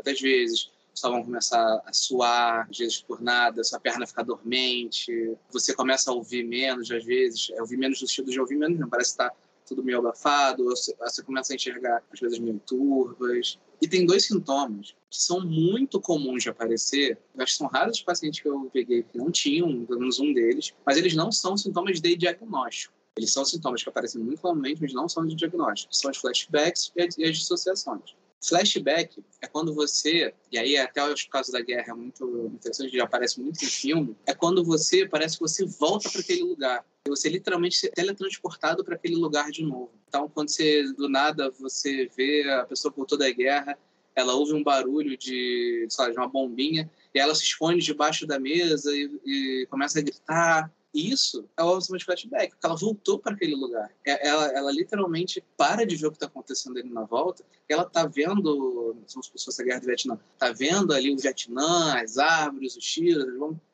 às 0.06 0.20
vezes, 0.20 0.70
só 0.94 1.10
vão 1.10 1.24
começar 1.24 1.82
a 1.86 1.94
suar, 1.94 2.68
às 2.70 2.78
vezes 2.78 3.02
por 3.02 3.22
nada, 3.22 3.64
sua 3.64 3.80
perna 3.80 4.06
ficar 4.06 4.24
dormente, 4.24 5.36
você 5.52 5.74
começa 5.74 6.12
a 6.12 6.14
ouvir 6.14 6.44
menos, 6.44 6.92
às 6.92 7.04
vezes, 7.04 7.50
é 7.52 7.62
ouvir 7.62 7.78
menos 7.78 8.02
no 8.02 8.08
sentido 8.08 8.32
de 8.32 8.40
ouvir 8.40 8.58
menos, 8.58 8.80
não 8.80 8.90
parece 8.90 9.12
estar 9.12 9.30
tá 9.30 9.36
tudo 9.66 9.84
meio 9.84 10.00
abafado, 10.00 10.66
você, 10.66 10.94
você 11.00 11.24
começa 11.24 11.54
a 11.54 11.56
enxergar 11.56 12.04
as 12.12 12.20
coisas 12.20 12.38
meio 12.38 12.60
turvas. 12.60 13.58
E 13.82 13.88
tem 13.88 14.06
dois 14.06 14.26
sintomas 14.26 14.96
que 15.10 15.22
são 15.22 15.42
muito 15.42 16.00
comuns 16.00 16.44
de 16.44 16.50
aparecer, 16.50 17.18
acho 17.38 17.54
que 17.54 17.58
são 17.58 17.68
raros 17.68 17.98
os 17.98 18.04
pacientes 18.04 18.42
que 18.42 18.48
eu 18.48 18.70
peguei 18.72 19.04
que 19.04 19.18
não 19.18 19.32
tinham, 19.32 19.86
pelo 19.86 20.00
menos 20.00 20.20
um 20.20 20.34
deles, 20.34 20.74
mas 20.86 20.98
eles 20.98 21.16
não 21.16 21.32
são 21.32 21.58
sintomas 21.58 22.00
de 22.00 22.16
diagnóstico. 22.16 22.94
Eles 23.18 23.32
são 23.32 23.46
sintomas 23.46 23.84
que 23.84 23.90
aparecem 23.90 24.22
muito 24.22 24.42
claramente, 24.42 24.82
mas 24.82 24.94
não 24.94 25.08
são 25.08 25.26
de 25.26 25.36
diagnóstico. 25.36 25.96
São 25.96 26.10
os 26.10 26.18
flashbacks 26.18 26.92
e 26.96 27.24
as 27.24 27.38
dissociações. 27.38 28.16
Flashback 28.46 29.24
é 29.42 29.48
quando 29.48 29.74
você, 29.74 30.34
e 30.52 30.58
aí 30.58 30.78
até 30.78 31.02
os 31.12 31.24
casos 31.24 31.54
da 31.54 31.62
guerra 31.62 31.92
é 31.92 31.94
muito 31.94 32.52
interessante, 32.54 32.98
já 32.98 33.06
aparece 33.06 33.40
muito 33.40 33.64
em 33.64 33.68
filme, 33.68 34.18
é 34.26 34.34
quando 34.34 34.64
você, 34.66 35.08
parece 35.08 35.38
que 35.38 35.44
você 35.44 35.66
volta 35.66 36.10
para 36.10 36.20
aquele 36.20 36.44
lugar. 36.44 36.86
Você 37.08 37.30
literalmente 37.30 37.88
é 37.88 37.90
teletransportado 37.90 38.84
para 38.84 38.96
aquele 38.96 39.16
lugar 39.16 39.50
de 39.50 39.64
novo. 39.64 39.92
Então, 40.10 40.28
quando 40.28 40.50
você, 40.50 40.84
do 40.94 41.08
nada, 41.08 41.50
você 41.52 42.10
vê 42.18 42.50
a 42.50 42.66
pessoa 42.66 42.92
por 42.92 43.06
toda 43.06 43.26
a 43.26 43.32
guerra 43.32 43.78
ela 44.16 44.34
ouve 44.34 44.54
um 44.54 44.64
barulho 44.64 45.18
de, 45.18 45.86
sei 45.90 46.06
lá, 46.06 46.12
de 46.12 46.18
uma 46.18 46.28
bombinha 46.28 46.90
e 47.14 47.20
ela 47.20 47.34
se 47.34 47.44
esconde 47.44 47.84
debaixo 47.84 48.26
da 48.28 48.40
mesa 48.40 48.92
e, 48.94 49.10
e 49.26 49.68
começa 49.70 50.00
a 50.00 50.02
gritar. 50.02 50.72
Isso 50.94 51.50
é 51.58 51.64
o 51.64 51.68
automatic 51.68 52.06
flashback, 52.06 52.52
porque 52.52 52.66
ela 52.66 52.76
voltou 52.76 53.18
para 53.18 53.34
aquele 53.34 53.56
lugar. 53.56 53.92
É, 54.06 54.28
ela, 54.28 54.46
ela 54.48 54.72
literalmente 54.72 55.44
para 55.58 55.86
de 55.86 55.96
ver 55.96 56.08
o 56.08 56.12
que 56.12 56.18
está 56.18 56.28
acontecendo 56.28 56.78
ali 56.78 56.90
na 56.90 57.04
volta. 57.04 57.44
Ela 57.68 57.84
está 57.84 58.06
vendo, 58.06 58.96
como 59.12 59.24
se 59.24 59.46
fosse 59.46 59.62
a 59.62 59.66
guerra 59.66 59.80
do 59.80 59.88
Vietnã, 59.88 60.20
está 60.34 60.52
vendo 60.52 60.94
ali 60.94 61.12
o 61.12 61.18
Vietnã, 61.18 61.96
as 62.00 62.18
árvores, 62.20 62.78
os 62.78 62.86
tiros. 62.86 63.26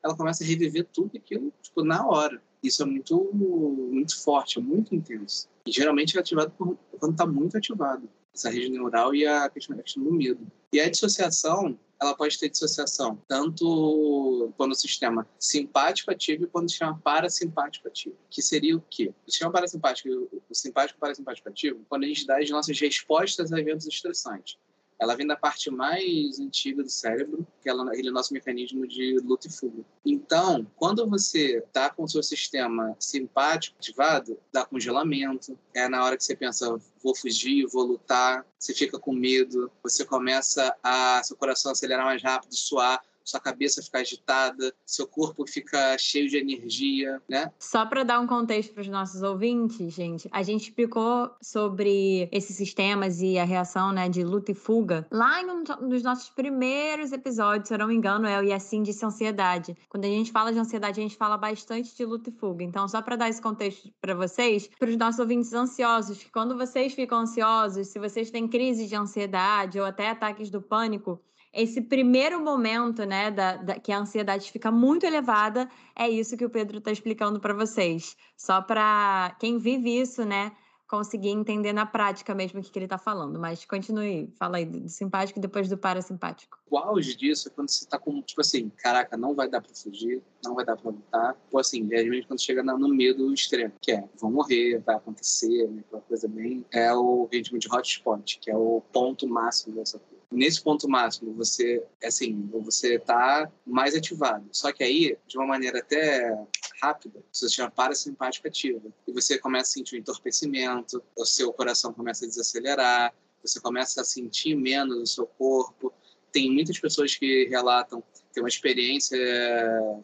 Ela 0.02 0.16
começa 0.16 0.42
a 0.42 0.46
reviver 0.46 0.86
tudo 0.90 1.10
aquilo 1.16 1.52
tipo, 1.60 1.84
na 1.84 2.06
hora. 2.06 2.40
Isso 2.62 2.82
é 2.82 2.86
muito, 2.86 3.30
muito 3.34 4.18
forte, 4.22 4.58
é 4.58 4.62
muito 4.62 4.94
intenso. 4.94 5.48
E 5.66 5.72
geralmente 5.72 6.16
é 6.16 6.20
ativado 6.20 6.50
por, 6.52 6.76
quando 6.98 7.12
está 7.12 7.26
muito 7.26 7.56
ativado 7.56 8.08
essa 8.34 8.48
rede 8.48 8.70
neural 8.70 9.14
e 9.14 9.26
a 9.26 9.48
questão, 9.50 9.76
a 9.78 9.82
questão 9.82 10.02
do 10.02 10.12
medo. 10.12 10.46
E 10.72 10.80
a 10.80 10.88
dissociação 10.88 11.78
ela 12.00 12.14
pode 12.14 12.38
ter 12.38 12.48
dissociação, 12.48 13.20
tanto 13.28 14.52
quando 14.56 14.72
o 14.72 14.74
sistema 14.74 15.28
simpático 15.38 16.10
ativo 16.10 16.44
e 16.44 16.46
quando 16.46 16.66
o 16.66 16.68
sistema 16.70 16.98
parasimpático 17.04 17.86
ativo. 17.86 18.16
Que 18.30 18.40
seria 18.40 18.76
o 18.76 18.80
quê? 18.88 19.12
O 19.26 19.30
sistema 19.30 19.52
parasimpático 19.52 20.08
e 20.08 20.12
o 20.14 20.54
simpático 20.54 20.98
parasimpático 20.98 21.48
ativo, 21.48 21.84
quando 21.88 22.04
a 22.04 22.06
gente 22.06 22.26
dá 22.26 22.38
as 22.38 22.48
nossas 22.48 22.78
respostas 22.80 23.52
a 23.52 23.60
eventos 23.60 23.86
estressantes 23.86 24.56
ela 25.00 25.16
vem 25.16 25.26
da 25.26 25.34
parte 25.34 25.70
mais 25.70 26.38
antiga 26.38 26.82
do 26.82 26.90
cérebro, 26.90 27.46
que 27.62 27.70
é 27.70 27.72
aquele 27.72 28.10
nosso 28.10 28.34
mecanismo 28.34 28.86
de 28.86 29.18
luta 29.20 29.48
e 29.48 29.50
fuga. 29.50 29.82
Então, 30.04 30.66
quando 30.76 31.08
você 31.08 31.58
está 31.58 31.88
com 31.88 32.04
o 32.04 32.08
seu 32.08 32.22
sistema 32.22 32.94
simpático 32.98 33.76
ativado, 33.78 34.38
dá 34.52 34.64
congelamento, 34.64 35.58
é 35.74 35.88
na 35.88 36.04
hora 36.04 36.18
que 36.18 36.24
você 36.24 36.36
pensa, 36.36 36.78
vou 37.02 37.16
fugir, 37.16 37.66
vou 37.66 37.84
lutar, 37.84 38.44
você 38.58 38.74
fica 38.74 38.98
com 38.98 39.12
medo, 39.12 39.70
você 39.82 40.04
começa 40.04 40.76
a 40.82 41.22
seu 41.24 41.36
coração 41.36 41.72
acelerar 41.72 42.04
mais 42.04 42.22
rápido, 42.22 42.54
suar, 42.54 43.02
sua 43.30 43.40
cabeça 43.40 43.82
fica 43.82 43.98
agitada, 43.98 44.72
seu 44.84 45.06
corpo 45.06 45.46
fica 45.46 45.96
cheio 45.98 46.28
de 46.28 46.36
energia, 46.36 47.20
né? 47.28 47.50
Só 47.58 47.86
para 47.86 48.04
dar 48.04 48.20
um 48.20 48.26
contexto 48.26 48.72
para 48.72 48.82
os 48.82 48.88
nossos 48.88 49.22
ouvintes, 49.22 49.92
gente, 49.92 50.28
a 50.32 50.42
gente 50.42 50.64
explicou 50.64 51.30
sobre 51.42 52.28
esses 52.32 52.56
sistemas 52.56 53.20
e 53.20 53.38
a 53.38 53.44
reação, 53.44 53.92
né, 53.92 54.08
de 54.08 54.22
luta 54.22 54.52
e 54.52 54.54
fuga 54.54 55.06
lá 55.10 55.42
em 55.42 55.50
um 55.50 55.88
dos 55.88 56.02
nossos 56.02 56.30
primeiros 56.30 57.12
episódios, 57.12 57.68
se 57.68 57.74
eu 57.74 57.78
não 57.78 57.88
me 57.88 57.94
engano, 57.94 58.26
é 58.26 58.38
o 58.38 58.44
E 58.44 58.52
assim 58.52 58.82
disse 58.82 59.04
ansiedade. 59.04 59.76
Quando 59.88 60.04
a 60.04 60.08
gente 60.08 60.32
fala 60.32 60.52
de 60.52 60.58
ansiedade, 60.58 61.00
a 61.00 61.02
gente 61.02 61.16
fala 61.16 61.36
bastante 61.36 61.94
de 61.96 62.04
luta 62.04 62.30
e 62.30 62.32
fuga. 62.32 62.64
Então, 62.64 62.88
só 62.88 63.02
para 63.02 63.16
dar 63.16 63.28
esse 63.28 63.40
contexto 63.40 63.92
para 64.00 64.14
vocês, 64.14 64.68
para 64.78 64.88
os 64.88 64.96
nossos 64.96 65.20
ouvintes 65.20 65.52
ansiosos, 65.52 66.22
que 66.22 66.30
quando 66.30 66.56
vocês 66.56 66.94
ficam 66.94 67.18
ansiosos, 67.18 67.88
se 67.88 67.98
vocês 67.98 68.30
têm 68.30 68.48
crise 68.48 68.86
de 68.86 68.96
ansiedade 68.96 69.78
ou 69.78 69.84
até 69.84 70.10
ataques 70.10 70.50
do 70.50 70.62
pânico, 70.62 71.20
esse 71.52 71.80
primeiro 71.80 72.40
momento, 72.42 73.04
né, 73.04 73.30
da, 73.30 73.56
da, 73.56 73.78
que 73.78 73.90
a 73.92 73.98
ansiedade 73.98 74.50
fica 74.52 74.70
muito 74.70 75.04
elevada, 75.04 75.68
é 75.96 76.08
isso 76.08 76.36
que 76.36 76.44
o 76.44 76.50
Pedro 76.50 76.78
está 76.78 76.92
explicando 76.92 77.40
para 77.40 77.54
vocês. 77.54 78.16
Só 78.36 78.62
para 78.62 79.36
quem 79.40 79.58
vive 79.58 80.00
isso, 80.00 80.24
né, 80.24 80.52
conseguir 80.88 81.28
entender 81.28 81.72
na 81.72 81.86
prática 81.86 82.34
mesmo 82.34 82.58
o 82.58 82.62
que, 82.62 82.70
que 82.70 82.78
ele 82.78 82.86
está 82.86 82.98
falando. 82.98 83.38
Mas 83.38 83.64
continue, 83.64 84.32
fala 84.36 84.56
aí 84.56 84.64
do 84.64 84.88
simpático 84.88 85.38
e 85.38 85.42
depois 85.42 85.68
do 85.68 85.78
parasimpático. 85.78 86.58
O 86.68 86.78
auge 86.78 87.16
disso 87.16 87.48
é 87.48 87.50
quando 87.50 87.68
você 87.68 87.84
está 87.84 87.98
com, 87.98 88.20
tipo 88.22 88.40
assim, 88.40 88.70
caraca, 88.76 89.16
não 89.16 89.34
vai 89.34 89.48
dar 89.48 89.60
para 89.60 89.74
fugir, 89.74 90.22
não 90.44 90.54
vai 90.54 90.64
dar 90.64 90.76
para 90.76 90.90
lutar. 90.90 91.36
Ou 91.52 91.60
assim, 91.60 91.86
geralmente 91.88 92.26
quando 92.26 92.40
chega 92.40 92.62
no 92.62 92.88
medo 92.88 93.32
extremo, 93.32 93.72
que 93.80 93.92
é, 93.92 94.08
vão 94.20 94.30
morrer, 94.32 94.82
vai 94.84 94.96
acontecer, 94.96 95.68
né, 95.68 95.82
aquela 95.86 96.02
coisa 96.02 96.28
bem... 96.28 96.64
É 96.72 96.92
o 96.92 97.28
ritmo 97.30 97.58
de 97.58 97.68
hotspot, 97.68 98.38
que 98.40 98.50
é 98.50 98.56
o 98.56 98.82
ponto 98.92 99.28
máximo 99.28 99.76
dessa 99.76 99.98
coisa 99.98 100.19
nesse 100.30 100.62
ponto 100.62 100.88
máximo 100.88 101.34
você 101.34 101.82
assim 102.02 102.48
você 102.52 102.96
está 102.96 103.50
mais 103.66 103.94
ativado. 103.94 104.46
Só 104.52 104.72
que 104.72 104.84
aí 104.84 105.18
de 105.26 105.36
uma 105.36 105.46
maneira 105.46 105.80
até 105.80 106.38
rápida 106.80 107.20
você 107.32 107.48
chama 107.48 107.70
parasimpática 107.70 108.48
ativa 108.48 108.88
e 109.06 109.12
você 109.12 109.38
começa 109.38 109.70
a 109.70 109.72
sentir 109.72 109.96
um 109.96 109.98
entorpecimento 109.98 111.02
o 111.16 111.24
seu 111.24 111.52
coração 111.52 111.92
começa 111.92 112.24
a 112.24 112.28
desacelerar 112.28 113.12
você 113.42 113.60
começa 113.60 114.00
a 114.00 114.04
sentir 114.04 114.54
menos 114.54 114.98
o 114.98 115.06
seu 115.06 115.26
corpo. 115.26 115.92
Tem 116.30 116.50
muitas 116.52 116.78
pessoas 116.78 117.16
que 117.16 117.46
relatam 117.48 118.02
ter 118.32 118.40
uma 118.40 118.48
experiência 118.48 119.18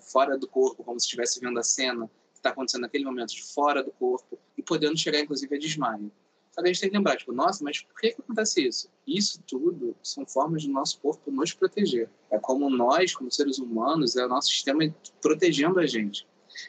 fora 0.00 0.36
do 0.36 0.48
corpo 0.48 0.82
como 0.82 0.98
se 0.98 1.06
estivesse 1.06 1.38
vendo 1.38 1.58
a 1.58 1.62
cena 1.62 2.08
que 2.32 2.38
está 2.38 2.50
acontecendo 2.50 2.82
naquele 2.82 3.04
momento 3.04 3.32
de 3.34 3.42
fora 3.42 3.84
do 3.84 3.92
corpo 3.92 4.38
e 4.56 4.62
podendo 4.62 4.96
chegar 4.96 5.20
inclusive 5.20 5.54
a 5.54 5.58
desmaio 5.58 6.10
só 6.56 6.62
que 6.62 6.70
a 6.70 6.72
gente 6.72 6.80
tem 6.80 6.90
que 6.90 6.96
lembrar, 6.96 7.16
tipo, 7.18 7.32
nossa, 7.32 7.62
mas 7.62 7.82
por 7.82 8.00
que, 8.00 8.12
que 8.12 8.22
acontece 8.22 8.66
isso? 8.66 8.88
Isso 9.06 9.42
tudo 9.46 9.94
são 10.02 10.24
formas 10.24 10.64
do 10.64 10.72
nosso 10.72 10.98
corpo 11.00 11.30
nos 11.30 11.52
proteger. 11.52 12.08
É 12.30 12.38
como 12.38 12.70
nós, 12.70 13.14
como 13.14 13.30
seres 13.30 13.58
humanos, 13.58 14.16
é 14.16 14.24
o 14.24 14.28
nosso 14.28 14.48
sistema 14.48 14.82
protegendo 15.20 15.78
a 15.78 15.86
gente 15.86 16.26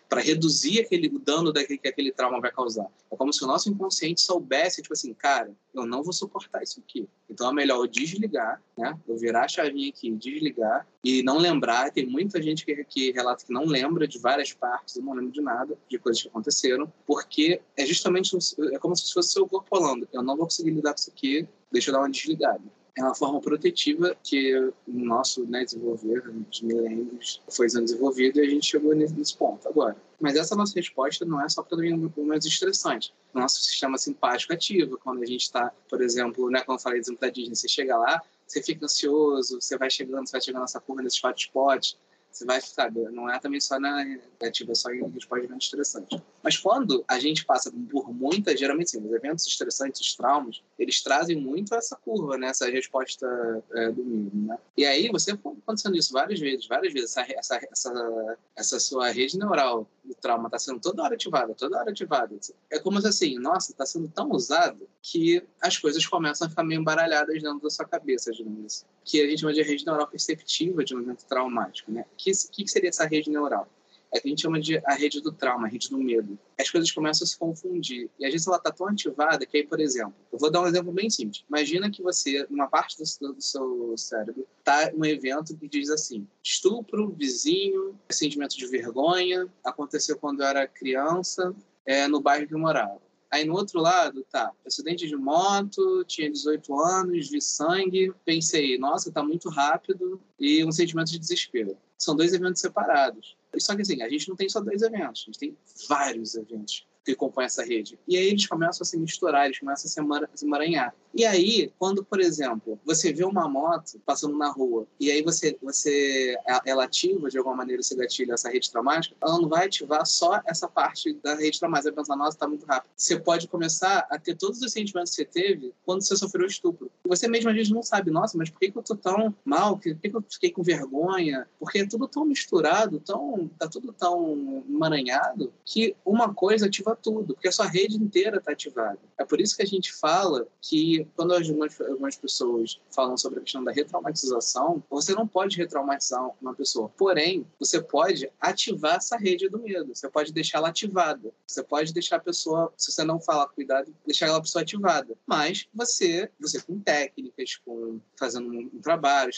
para 0.08 0.22
reduzir 0.22 0.80
aquele, 0.80 1.08
o 1.08 1.20
dano 1.20 1.52
daquele, 1.52 1.78
que 1.78 1.88
aquele 1.88 2.12
trauma 2.12 2.40
vai 2.40 2.52
causar. 2.52 2.88
É 3.12 3.16
como 3.16 3.34
se 3.34 3.44
o 3.44 3.48
nosso 3.48 3.70
inconsciente 3.70 4.22
soubesse, 4.22 4.82
tipo 4.82 4.94
assim, 4.94 5.14
cara, 5.14 5.52
eu 5.74 5.86
não 5.86 6.04
vou 6.04 6.14
suportar 6.14 6.64
isso 6.64 6.80
aqui. 6.80 7.08
Então 7.30 7.50
é 7.50 7.54
melhor 7.54 7.78
eu 7.78 7.88
desligar, 7.88 8.62
né? 8.78 8.98
Eu 9.08 9.18
virar 9.18 9.46
a 9.46 9.48
chavinha 9.48 9.90
aqui, 9.90 10.12
desligar 10.12 10.88
e 11.04 11.24
não 11.24 11.38
lembrar. 11.38 11.92
Tem 11.92 12.06
muita 12.06 12.42
gente 12.42 12.66
que, 12.66 12.84
que 12.86 13.12
relata 13.12 13.46
que 13.46 13.54
não 13.54 13.66
lembra 13.66 14.08
de 14.08 14.20
várias 14.20 14.54
partes, 14.54 14.96
eu 14.96 15.04
não 15.04 15.14
lembro 15.14 15.32
de 15.32 15.42
nada, 15.42 15.78
de 15.90 15.98
coisas 15.98 16.22
que 16.22 16.28
aconteceram, 16.28 16.92
porque 17.06 17.62
é 17.76 17.86
justamente, 17.86 18.36
é 18.74 18.80
como 18.80 18.96
se 18.96 19.14
fosse 19.14 19.30
o 19.30 19.32
seu 19.32 19.48
corpo 19.48 19.68
falando, 19.70 20.08
eu 20.12 20.22
não 20.22 20.36
vou 20.36 20.46
conseguir 20.46 20.72
lidar 20.72 20.94
com 20.94 21.00
isso 21.00 21.10
aqui, 21.10 21.48
deixa 21.72 21.90
eu 21.90 21.94
dar 21.94 22.00
uma 22.00 22.10
desligada 22.10 22.62
é 22.98 23.04
uma 23.04 23.14
forma 23.14 23.40
protetiva 23.40 24.18
que 24.24 24.56
o 24.56 24.74
nosso 24.88 25.46
né, 25.46 25.64
desenvolver, 25.64 26.24
de 26.50 26.66
milênios, 26.66 27.42
foi 27.50 27.70
sendo 27.70 27.86
desenvolvido 27.86 28.40
e 28.40 28.42
a 28.42 28.50
gente 28.50 28.66
chegou 28.66 28.96
nesse 28.96 29.38
ponto 29.38 29.68
agora. 29.68 29.96
Mas 30.20 30.36
essa 30.36 30.56
nossa 30.56 30.74
resposta 30.76 31.24
não 31.24 31.40
é 31.40 31.48
só 31.48 31.62
para 31.62 31.78
momentos 31.78 32.48
estressantes. 32.48 33.14
Nosso 33.32 33.62
sistema 33.62 34.00
simpático 34.00 34.52
ativa, 34.52 34.98
quando 34.98 35.22
a 35.22 35.26
gente 35.28 35.42
está, 35.42 35.72
por 35.88 36.02
exemplo, 36.02 36.50
né, 36.50 36.62
como 36.62 36.78
eu 36.78 36.82
falei, 36.82 37.00
exemplo 37.00 37.22
da 37.22 37.30
Disney, 37.30 37.56
você 37.56 37.68
chega 37.68 37.96
lá, 37.96 38.20
você 38.48 38.64
fica 38.64 38.86
ansioso, 38.86 39.62
você 39.62 39.78
vai 39.78 39.92
chegando, 39.92 40.28
você 40.28 40.32
vai 40.32 40.42
chegando 40.42 40.62
nessa 40.62 40.80
curva 40.80 41.04
nesses 41.04 41.24
hotspots, 41.24 41.98
você 42.38 42.46
vai, 42.46 42.62
sabe, 42.62 43.00
não 43.12 43.30
é 43.30 43.40
também 43.40 43.60
só 43.60 43.80
na 43.80 44.04
negativa, 44.04 44.72
é 44.72 44.76
só 44.76 44.92
em 44.92 45.04
resposta 45.10 45.46
eventos 45.46 45.66
estressantes. 45.66 46.20
Mas 46.44 46.58
quando 46.58 47.04
a 47.08 47.20
gente 47.20 47.44
passa 47.46 47.72
por 47.90 48.14
muitas, 48.14 48.60
geralmente 48.60 48.92
sim, 48.92 49.04
os 49.04 49.12
eventos 49.12 49.48
estressantes, 49.48 50.02
os 50.02 50.16
traumas, 50.16 50.62
eles 50.78 51.02
trazem 51.02 51.36
muito 51.36 51.74
essa 51.74 51.96
curva, 51.96 52.38
né, 52.38 52.48
essa 52.48 52.70
resposta 52.70 53.26
é, 53.74 53.92
do 53.92 54.04
mínimo, 54.04 54.48
né? 54.48 54.58
E 54.76 54.86
aí 54.86 55.10
você 55.10 55.32
acontecendo 55.32 55.98
isso 55.98 56.14
várias 56.14 56.40
vezes, 56.40 56.68
várias 56.68 56.94
vezes, 56.94 57.18
essa, 57.18 57.34
essa, 57.34 57.68
essa, 57.72 58.38
essa 58.56 58.80
sua 58.80 59.10
rede 59.10 59.38
neural 59.38 59.88
do 60.04 60.14
trauma 60.16 60.48
está 60.48 60.60
sendo 60.60 60.80
toda 60.80 61.04
hora 61.04 61.16
ativada, 61.16 61.54
toda 61.54 61.80
hora 61.80 61.92
ativada. 61.92 62.36
É 62.70 62.80
como 62.80 63.02
se 63.02 63.08
assim, 63.08 63.40
nossa, 63.40 63.72
está 63.72 63.86
sendo 63.86 64.08
tão 64.10 64.30
usado 64.32 64.88
que 65.02 65.44
as 65.62 65.78
coisas 65.78 66.06
começam 66.06 66.48
a 66.48 66.50
ficar 66.50 66.64
meio 66.64 66.82
embaralhadas 66.82 67.42
dentro 67.42 67.60
da 67.60 67.70
sua 67.70 67.86
cabeça, 67.86 68.32
digamos 68.32 68.66
assim. 68.66 68.86
Que 69.04 69.22
a 69.22 69.28
gente 69.28 69.40
chama 69.40 69.54
de 69.54 69.62
rede 69.62 69.86
neural 69.86 70.08
perceptiva 70.08 70.84
de 70.84 70.96
um 70.96 71.02
evento 71.02 71.26
traumático, 71.26 71.92
né? 71.92 72.06
que, 72.18 72.27
que 72.52 72.68
seria 72.68 72.90
essa 72.90 73.06
rede 73.06 73.30
neural? 73.30 73.68
É 74.14 74.20
que 74.20 74.28
a 74.28 74.30
gente 74.30 74.42
chama 74.42 74.60
de 74.60 74.82
a 74.86 74.94
rede 74.94 75.22
do 75.22 75.32
trauma, 75.32 75.68
a 75.68 75.70
rede 75.70 75.90
do 75.90 75.98
medo. 75.98 76.40
As 76.58 76.70
coisas 76.70 76.90
começam 76.92 77.26
a 77.26 77.28
se 77.28 77.38
confundir. 77.38 78.10
E 78.18 78.26
às 78.26 78.32
vezes 78.32 78.48
ela 78.48 78.58
está 78.58 78.72
tão 78.72 78.88
ativada 78.88 79.46
que 79.46 79.58
aí, 79.58 79.68
por 79.68 79.82
exemplo, 79.82 80.14
eu 80.32 80.40
vou 80.40 80.50
dar 80.50 80.62
um 80.62 80.68
exemplo 80.68 80.92
bem 80.94 81.10
simples. 81.10 81.44
Imagina 81.50 81.92
que 81.92 82.02
você, 82.02 82.48
numa 82.50 82.68
parte 82.68 82.96
do, 82.98 83.34
do 83.34 83.42
seu 83.42 83.98
cérebro, 83.98 84.48
está 84.60 84.92
um 84.96 85.04
evento 85.04 85.58
que 85.58 85.68
diz 85.68 85.90
assim: 85.90 86.26
estupro, 86.42 87.12
vizinho, 87.12 88.00
sentimento 88.10 88.56
de 88.58 88.66
vergonha, 88.68 89.48
aconteceu 89.64 90.18
quando 90.18 90.42
eu 90.42 90.48
era 90.48 90.68
criança, 90.68 91.54
é, 91.86 92.08
no 92.08 92.22
bairro 92.22 92.48
que 92.48 92.54
eu 92.54 92.60
morava. 92.60 93.07
Aí 93.30 93.44
no 93.44 93.54
outro 93.54 93.82
lado, 93.82 94.26
tá, 94.32 94.52
acidente 94.66 95.06
de 95.06 95.16
moto, 95.16 96.04
tinha 96.06 96.32
18 96.32 96.80
anos, 96.80 97.30
vi 97.30 97.42
sangue, 97.42 98.14
pensei, 98.24 98.78
nossa, 98.78 99.12
tá 99.12 99.22
muito 99.22 99.50
rápido 99.50 100.22
e 100.40 100.64
um 100.64 100.72
sentimento 100.72 101.12
de 101.12 101.20
desespero. 101.20 101.78
São 101.98 102.16
dois 102.16 102.34
eventos 102.34 102.62
separados. 102.62 103.36
Só 103.60 103.76
que 103.76 103.82
assim, 103.82 104.02
a 104.02 104.10
gente 104.10 104.30
não 104.30 104.36
tem 104.36 104.48
só 104.48 104.62
dois 104.62 104.82
eventos, 104.82 105.24
a 105.24 105.26
gente 105.26 105.40
tem 105.40 105.58
vários 105.90 106.36
eventos 106.36 106.87
que 107.12 107.16
compõem 107.16 107.46
essa 107.46 107.64
rede. 107.64 107.98
E 108.08 108.18
aí 108.18 108.28
eles 108.28 108.46
começam 108.48 108.84
a 108.84 108.86
se 108.86 108.98
misturar, 108.98 109.46
eles 109.46 109.60
começam 109.60 109.86
a 109.86 110.28
se 110.36 110.46
emaranhar. 110.46 110.94
E 111.14 111.26
aí, 111.26 111.72
quando, 111.80 112.04
por 112.04 112.20
exemplo, 112.20 112.80
você 112.86 113.12
vê 113.12 113.24
uma 113.24 113.48
moto 113.50 114.00
passando 114.06 114.38
na 114.38 114.52
rua 114.52 114.86
e 115.00 115.10
aí 115.12 115.24
você, 115.24 115.58
você 115.62 116.38
ela 116.66 116.84
ativa 116.84 117.30
de 117.30 117.38
alguma 117.38 117.56
maneira 117.56 117.80
esse 117.80 117.96
gatilho, 117.96 118.34
essa 118.34 118.50
rede 118.50 118.70
traumática, 118.70 119.16
ela 119.22 119.40
não 119.40 119.48
vai 119.48 119.66
ativar 119.66 120.06
só 120.06 120.42
essa 120.46 120.68
parte 120.68 121.14
da 121.24 121.36
rede 121.36 121.60
traumática. 121.60 121.92
Vai 121.92 122.04
pensar, 122.04 122.16
nossa, 122.16 122.36
está 122.36 122.48
muito 122.48 122.66
rápido. 122.66 122.92
Você 122.96 123.20
pode 123.20 123.48
começar 123.48 124.06
a 124.12 124.20
ter 124.20 124.36
todos 124.36 124.62
os 124.62 124.72
sentimentos 124.72 125.12
que 125.12 125.24
você 125.24 125.26
teve 125.26 125.74
quando 125.86 126.02
você 126.02 126.16
sofreu 126.16 126.46
estupro. 126.46 126.92
Você 127.06 127.28
mesmo 127.28 127.50
às 127.50 127.56
vezes 127.56 127.72
não 127.72 127.82
sabe, 127.82 128.12
nossa, 128.12 128.38
mas 128.38 128.50
por 128.50 128.60
que, 128.60 128.72
que 128.72 128.78
eu 128.78 128.84
tô 128.84 128.96
tão 128.96 129.34
mal? 129.46 129.78
Por 129.78 129.96
que, 129.96 130.10
que 130.10 130.16
eu 130.16 130.24
fiquei 130.30 130.52
com 130.52 130.62
vergonha? 130.62 131.48
Porque 131.60 131.80
é 131.80 131.88
tudo 131.88 132.08
tão 132.08 132.26
misturado, 132.26 133.00
tão, 133.00 133.50
tá 133.58 133.68
tudo 133.68 133.94
tão 133.94 134.64
emaranhado 134.70 135.54
que 135.66 135.96
uma 136.06 136.34
coisa 136.34 136.68
ativa 136.68 136.97
tudo, 137.02 137.34
porque 137.34 137.48
a 137.48 137.52
sua 137.52 137.66
rede 137.68 137.96
inteira 137.96 138.38
está 138.38 138.52
ativada. 138.52 139.00
É 139.18 139.26
por 139.26 139.40
isso 139.40 139.56
que 139.56 139.64
a 139.64 139.68
gente 139.68 139.94
fala 139.94 140.48
que, 140.62 141.08
quando 141.16 141.34
algumas, 141.34 141.80
algumas 141.82 142.16
pessoas 142.16 142.80
falam 142.94 143.18
sobre 143.18 143.40
a 143.40 143.42
questão 143.42 143.64
da 143.64 143.72
retraumatização, 143.72 144.84
você 144.90 145.14
não 145.14 145.28
pode 145.28 145.58
retraumatizar 145.58 146.30
uma 146.42 146.54
pessoa. 146.54 146.90
Porém, 146.98 147.46
você 147.60 147.82
pode 147.82 148.30
ativar 148.40 148.96
essa 148.96 149.18
rede 149.18 149.50
do 149.50 149.60
medo. 149.60 149.94
Você 149.96 150.10
pode 150.10 150.34
deixar 150.34 150.60
ela 150.60 150.70
ativada. 150.70 151.32
Você 151.46 151.64
pode 151.64 151.94
deixar 151.94 152.18
a 152.18 152.20
pessoa, 152.20 152.74
se 152.78 152.92
você 152.92 153.04
não 153.04 153.20
falar 153.20 153.48
cuidado, 153.48 153.94
deixar 154.06 154.28
ela 154.28 154.38
a 154.38 154.42
pessoa 154.42 154.62
ativada. 154.62 155.16
Mas 155.26 155.68
você, 155.74 156.30
você 156.40 156.62
com 156.62 156.80
técnicas, 156.80 157.56
com 157.66 158.00
fazendo 158.18 158.50
um, 158.50 158.70
um 158.74 158.82
trabalho, 158.82 159.32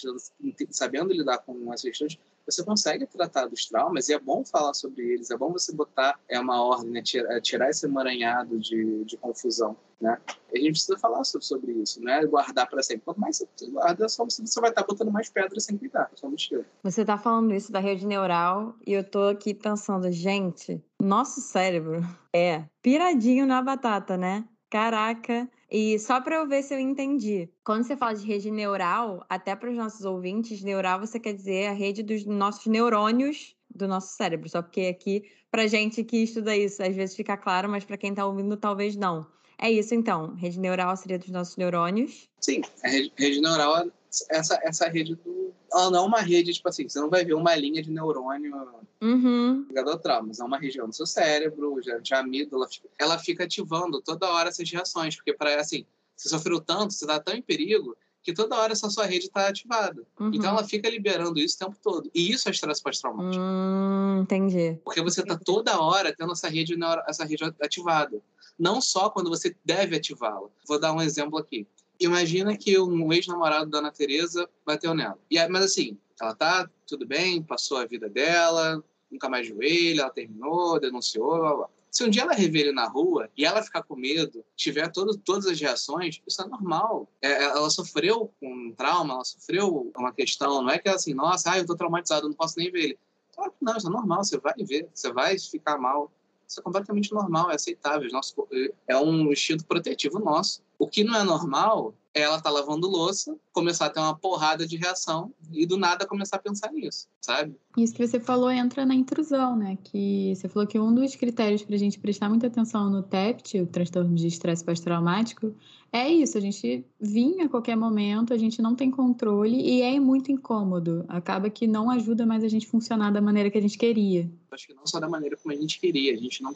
sabendo 0.69 1.13
lidar 1.13 1.39
com 1.39 1.71
essas 1.73 1.89
questões, 1.89 2.19
você 2.51 2.63
consegue 2.63 3.05
tratar 3.05 3.47
dos 3.47 3.65
traumas 3.65 4.09
e 4.09 4.13
é 4.13 4.19
bom 4.19 4.43
falar 4.43 4.73
sobre 4.73 5.13
eles, 5.13 5.29
é 5.31 5.37
bom 5.37 5.51
você 5.51 5.73
botar 5.73 6.19
é 6.27 6.39
uma 6.39 6.63
ordem, 6.63 6.91
né? 6.91 7.01
tirar, 7.01 7.41
tirar 7.41 7.69
esse 7.69 7.85
emaranhado 7.85 8.57
de, 8.59 9.03
de 9.05 9.17
confusão. 9.17 9.75
Né? 9.99 10.17
a 10.53 10.57
gente 10.57 10.71
precisa 10.71 10.97
falar 10.97 11.25
sobre, 11.25 11.45
sobre 11.45 11.71
isso, 11.73 12.01
não 12.01 12.13
é 12.13 12.25
guardar 12.25 12.69
para 12.69 12.81
sempre. 12.81 13.03
Quanto 13.03 13.19
mais 13.19 13.37
você 13.37 13.69
guarda, 13.69 14.07
só 14.07 14.23
você, 14.23 14.41
você 14.45 14.61
vai 14.61 14.69
estar 14.69 14.83
botando 14.83 15.11
mais 15.11 15.29
pedras 15.29 15.65
sem 15.65 15.77
cuidar, 15.77 16.09
só 16.15 16.29
mochila. 16.29 16.65
Você 16.83 17.01
está 17.01 17.17
falando 17.17 17.53
isso 17.53 17.69
da 17.69 17.79
rede 17.79 18.07
neural 18.07 18.75
e 18.87 18.93
eu 18.93 19.03
tô 19.03 19.23
aqui 19.23 19.53
pensando, 19.53 20.09
gente, 20.09 20.81
nosso 21.01 21.41
cérebro 21.41 22.01
é 22.33 22.63
piradinho 22.81 23.45
na 23.45 23.61
batata, 23.61 24.15
né? 24.15 24.45
Caraca, 24.69 25.49
e 25.71 25.97
só 25.97 26.21
para 26.21 26.35
eu 26.35 26.47
ver 26.47 26.61
se 26.61 26.75
eu 26.75 26.79
entendi. 26.79 27.49
Quando 27.63 27.83
você 27.83 27.97
fala 27.97 28.13
de 28.13 28.25
rede 28.25 28.51
neural, 28.51 29.25
até 29.27 29.55
para 29.55 29.69
os 29.69 29.75
nossos 29.75 30.05
ouvintes, 30.05 30.61
neural 30.61 30.99
você 30.99 31.19
quer 31.19 31.33
dizer 31.33 31.67
a 31.67 31.73
rede 31.73 32.03
dos 32.03 32.23
nossos 32.25 32.67
neurônios 32.67 33.55
do 33.73 33.87
nosso 33.87 34.15
cérebro. 34.15 34.47
Só 34.47 34.61
porque 34.61 34.81
aqui, 34.81 35.23
para 35.49 35.65
gente 35.65 36.03
que 36.03 36.17
estuda 36.17 36.55
isso, 36.55 36.83
às 36.83 36.95
vezes 36.95 37.15
fica 37.15 37.35
claro, 37.35 37.67
mas 37.67 37.83
para 37.83 37.97
quem 37.97 38.11
está 38.11 38.25
ouvindo, 38.25 38.55
talvez 38.57 38.95
não. 38.95 39.25
É 39.57 39.71
isso 39.71 39.95
então. 39.95 40.35
Rede 40.35 40.59
neural 40.59 40.95
seria 40.95 41.17
dos 41.17 41.29
nossos 41.29 41.57
neurônios? 41.57 42.29
Sim, 42.39 42.61
a 42.83 42.89
rede, 42.89 43.11
rede 43.17 43.41
neural 43.41 43.77
é 43.77 43.85
essa, 44.29 44.59
essa 44.63 44.87
rede 44.87 45.15
do. 45.15 45.53
Ela 45.71 45.91
não 45.91 45.99
é 45.99 46.07
uma 46.07 46.21
rede, 46.21 46.53
tipo 46.53 46.67
assim, 46.67 46.87
você 46.87 46.99
não 46.99 47.09
vai 47.09 47.23
ver 47.23 47.35
uma 47.35 47.55
linha 47.55 47.81
de 47.81 47.91
neurônio 47.91 48.55
uhum. 49.01 49.65
ligada 49.67 49.91
ao 49.91 49.99
trauma, 49.99 50.29
mas 50.29 50.39
é 50.39 50.43
uma 50.43 50.57
região 50.57 50.87
do 50.87 50.95
seu 50.95 51.05
cérebro, 51.05 51.79
de, 51.79 52.01
de 52.01 52.13
amígdala. 52.13 52.67
Ela 52.97 53.19
fica 53.19 53.43
ativando 53.43 54.01
toda 54.01 54.29
hora 54.29 54.49
essas 54.49 54.69
reações, 54.69 55.15
porque, 55.15 55.33
para 55.33 55.59
assim, 55.59 55.85
você 56.15 56.29
sofreu 56.29 56.59
tanto, 56.59 56.93
você 56.93 57.05
está 57.05 57.19
tão 57.19 57.35
em 57.35 57.41
perigo, 57.41 57.95
que 58.21 58.33
toda 58.33 58.57
hora 58.57 58.73
essa 58.73 58.89
sua 58.89 59.05
rede 59.05 59.25
está 59.25 59.47
ativada. 59.47 60.03
Uhum. 60.19 60.31
Então 60.33 60.49
ela 60.49 60.63
fica 60.63 60.89
liberando 60.89 61.39
isso 61.39 61.55
o 61.55 61.65
tempo 61.65 61.77
todo. 61.81 62.09
E 62.13 62.31
isso 62.31 62.47
é 62.47 62.51
estresse 62.51 62.81
pós-traumático. 62.81 63.41
Hum, 63.41 64.21
entendi. 64.21 64.77
Porque 64.83 65.01
você 65.01 65.21
está 65.21 65.37
toda 65.37 65.79
hora 65.79 66.13
tendo 66.15 66.33
essa 66.33 66.49
rede, 66.49 66.75
essa 67.07 67.25
rede 67.25 67.43
ativada. 67.61 68.21
Não 68.57 68.81
só 68.81 69.09
quando 69.09 69.29
você 69.29 69.55
deve 69.63 69.95
ativá-la. 69.95 70.49
Vou 70.67 70.79
dar 70.79 70.91
um 70.91 71.01
exemplo 71.01 71.37
aqui. 71.37 71.65
Imagina 71.99 72.55
que 72.55 72.79
um 72.79 73.11
ex-namorado 73.11 73.69
da 73.69 73.79
Ana 73.79 73.91
Tereza 73.91 74.49
bateu 74.65 74.93
nela. 74.93 75.19
E, 75.29 75.47
mas 75.47 75.65
assim, 75.65 75.97
ela 76.19 76.33
tá 76.33 76.69
tudo 76.87 77.05
bem, 77.05 77.43
passou 77.43 77.77
a 77.77 77.85
vida 77.85 78.09
dela, 78.09 78.83
nunca 79.11 79.29
mais 79.29 79.49
ele, 79.49 79.99
ela 79.99 80.09
terminou, 80.09 80.79
denunciou, 80.79 81.39
blá, 81.39 81.55
blá. 81.55 81.69
Se 81.91 82.03
um 82.03 82.09
dia 82.09 82.21
ela 82.21 82.33
rever 82.33 82.67
ele 82.67 82.71
na 82.71 82.87
rua 82.87 83.29
e 83.35 83.43
ela 83.43 83.63
ficar 83.63 83.81
com 83.81 83.95
medo, 83.95 84.45
tiver 84.55 84.91
todo, 84.91 85.17
todas 85.17 85.47
as 85.47 85.59
reações, 85.59 86.21
isso 86.27 86.41
é 86.41 86.47
normal. 86.47 87.09
É, 87.21 87.29
é, 87.29 87.43
ela 87.45 87.69
sofreu 87.69 88.31
um 88.41 88.71
trauma, 88.71 89.15
ela 89.15 89.25
sofreu 89.25 89.91
uma 89.97 90.13
questão. 90.13 90.61
Não 90.61 90.69
é 90.69 90.77
que 90.77 90.87
ela 90.87 90.97
assim, 90.97 91.13
nossa, 91.13 91.51
ah, 91.51 91.57
eu 91.57 91.65
tô 91.65 91.75
traumatizado, 91.75 92.27
não 92.27 92.35
posso 92.35 92.59
nem 92.59 92.71
ver 92.71 92.83
ele. 92.83 92.99
Claro 93.33 93.51
que 93.51 93.65
não, 93.65 93.75
isso 93.75 93.87
é 93.87 93.89
normal, 93.89 94.23
você 94.23 94.37
vai 94.37 94.53
ver, 94.59 94.87
você 94.93 95.11
vai 95.11 95.39
ficar 95.39 95.77
mal. 95.79 96.11
Isso 96.49 96.59
é 96.59 96.63
completamente 96.63 97.13
normal, 97.13 97.51
é 97.51 97.55
aceitável. 97.55 98.09
Nosso, 98.11 98.47
é 98.87 98.97
um 98.97 99.31
instinto 99.31 99.63
protetivo 99.65 100.17
nosso. 100.17 100.63
O 100.79 100.87
que 100.87 101.03
não 101.03 101.15
é 101.15 101.23
normal 101.23 101.93
é 102.11 102.21
ela 102.21 102.37
estar 102.37 102.49
tá 102.49 102.55
lavando 102.55 102.89
louça, 102.89 103.37
começar 103.51 103.85
a 103.85 103.89
ter 103.91 103.99
uma 103.99 104.15
porrada 104.15 104.65
de 104.65 104.75
reação 104.75 105.31
e 105.51 105.63
do 105.65 105.77
nada 105.77 106.07
começar 106.07 106.37
a 106.37 106.39
pensar 106.39 106.71
nisso, 106.71 107.07
sabe? 107.21 107.55
Isso 107.77 107.93
que 107.93 108.07
você 108.07 108.19
falou 108.19 108.49
entra 108.49 108.83
na 108.83 108.95
intrusão, 108.95 109.55
né? 109.55 109.77
Que 109.83 110.33
você 110.35 110.49
falou 110.49 110.67
que 110.67 110.79
um 110.79 110.93
dos 110.93 111.15
critérios 111.15 111.61
para 111.61 111.75
a 111.75 111.77
gente 111.79 111.99
prestar 111.99 112.29
muita 112.29 112.47
atenção 112.47 112.89
no 112.89 113.03
TEPT, 113.03 113.61
o 113.61 113.67
transtorno 113.67 114.15
de 114.15 114.25
estresse 114.25 114.63
pós-traumático, 114.63 115.55
é 115.91 116.09
isso, 116.09 116.35
a 116.35 116.41
gente 116.41 116.83
vinha 116.99 117.45
a 117.45 117.49
qualquer 117.49 117.77
momento, 117.77 118.33
a 118.33 118.37
gente 118.37 118.61
não 118.61 118.75
tem 118.75 118.91
controle 118.91 119.55
e 119.55 119.81
é 119.81 119.99
muito 119.99 120.31
incômodo. 120.31 121.05
Acaba 121.07 121.49
que 121.49 121.65
não 121.65 121.89
ajuda 121.89 122.25
mais 122.25 122.43
a 122.43 122.47
gente 122.47 122.67
funcionar 122.67 123.11
da 123.11 123.21
maneira 123.21 123.49
que 123.49 123.57
a 123.57 123.61
gente 123.61 123.77
queria. 123.77 124.29
Acho 124.51 124.67
que 124.67 124.73
não 124.73 124.85
só 124.85 124.99
da 124.99 125.07
maneira 125.07 125.37
como 125.37 125.53
a 125.53 125.57
gente 125.57 125.79
queria, 125.79 126.13
a 126.13 126.17
gente 126.17 126.41
não 126.41 126.55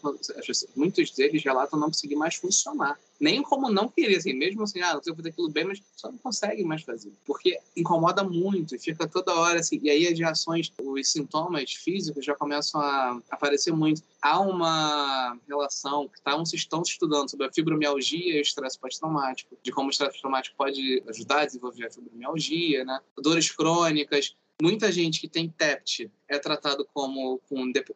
muitos 0.76 1.12
deles 1.12 1.44
relatam 1.44 1.80
não 1.80 1.88
conseguir 1.88 2.16
mais 2.16 2.36
funcionar, 2.36 2.98
nem 3.20 3.42
como 3.44 3.70
não 3.70 3.88
queria, 3.88 4.18
assim, 4.18 4.34
mesmo 4.34 4.64
assim, 4.64 4.82
ah, 4.82 4.96
não 4.96 5.04
sei 5.04 5.16
fazer 5.16 5.30
aquilo 5.30 5.50
bem, 5.50 5.66
mas 5.66 5.82
só 5.96 6.12
não 6.12 6.18
consegue 6.18 6.64
mais 6.64 6.82
fazer, 6.82 7.14
porque 7.26 7.58
incomoda 7.78 8.24
muito 8.24 8.78
fica 8.80 9.08
toda 9.08 9.34
hora 9.34 9.60
assim, 9.60 9.80
e 9.82 9.90
aí 9.90 10.08
as 10.08 10.18
reações, 10.18 10.72
os 10.82 11.12
sintomas 11.12 11.72
físicos 11.72 12.26
já 12.26 12.36
começam 12.36 12.82
a 12.82 13.22
aparecer 13.30 13.72
muito. 13.72 14.02
Há 14.22 14.40
uma 14.40 15.38
relação 15.48 16.08
que 16.08 16.22
tá, 16.22 16.44
se 16.46 16.56
estão 16.56 16.82
estudando 16.82 17.30
sobre 17.30 17.46
a 17.46 17.54
fibromialgia 17.54 18.36
e 18.36 18.40
o 18.40 18.42
estresse 18.42 18.80
pós-traumático, 18.80 19.56
de 19.62 19.72
como 19.72 19.88
o 19.88 19.92
estresse 19.92 20.18
pode 20.56 21.04
ajudar 21.08 21.42
a 21.42 21.46
desenvolver 21.46 21.86
a 21.86 21.92
fibromialgia, 21.92 22.84
né? 22.84 23.00
Dores 23.18 23.52
crônicas, 23.52 24.36
Muita 24.62 24.92
gente 24.92 25.20
que 25.20 25.28
tem 25.28 25.50
TEPT 25.50 26.12
é 26.28 26.38
tratado 26.38 26.88
como, 26.94 27.42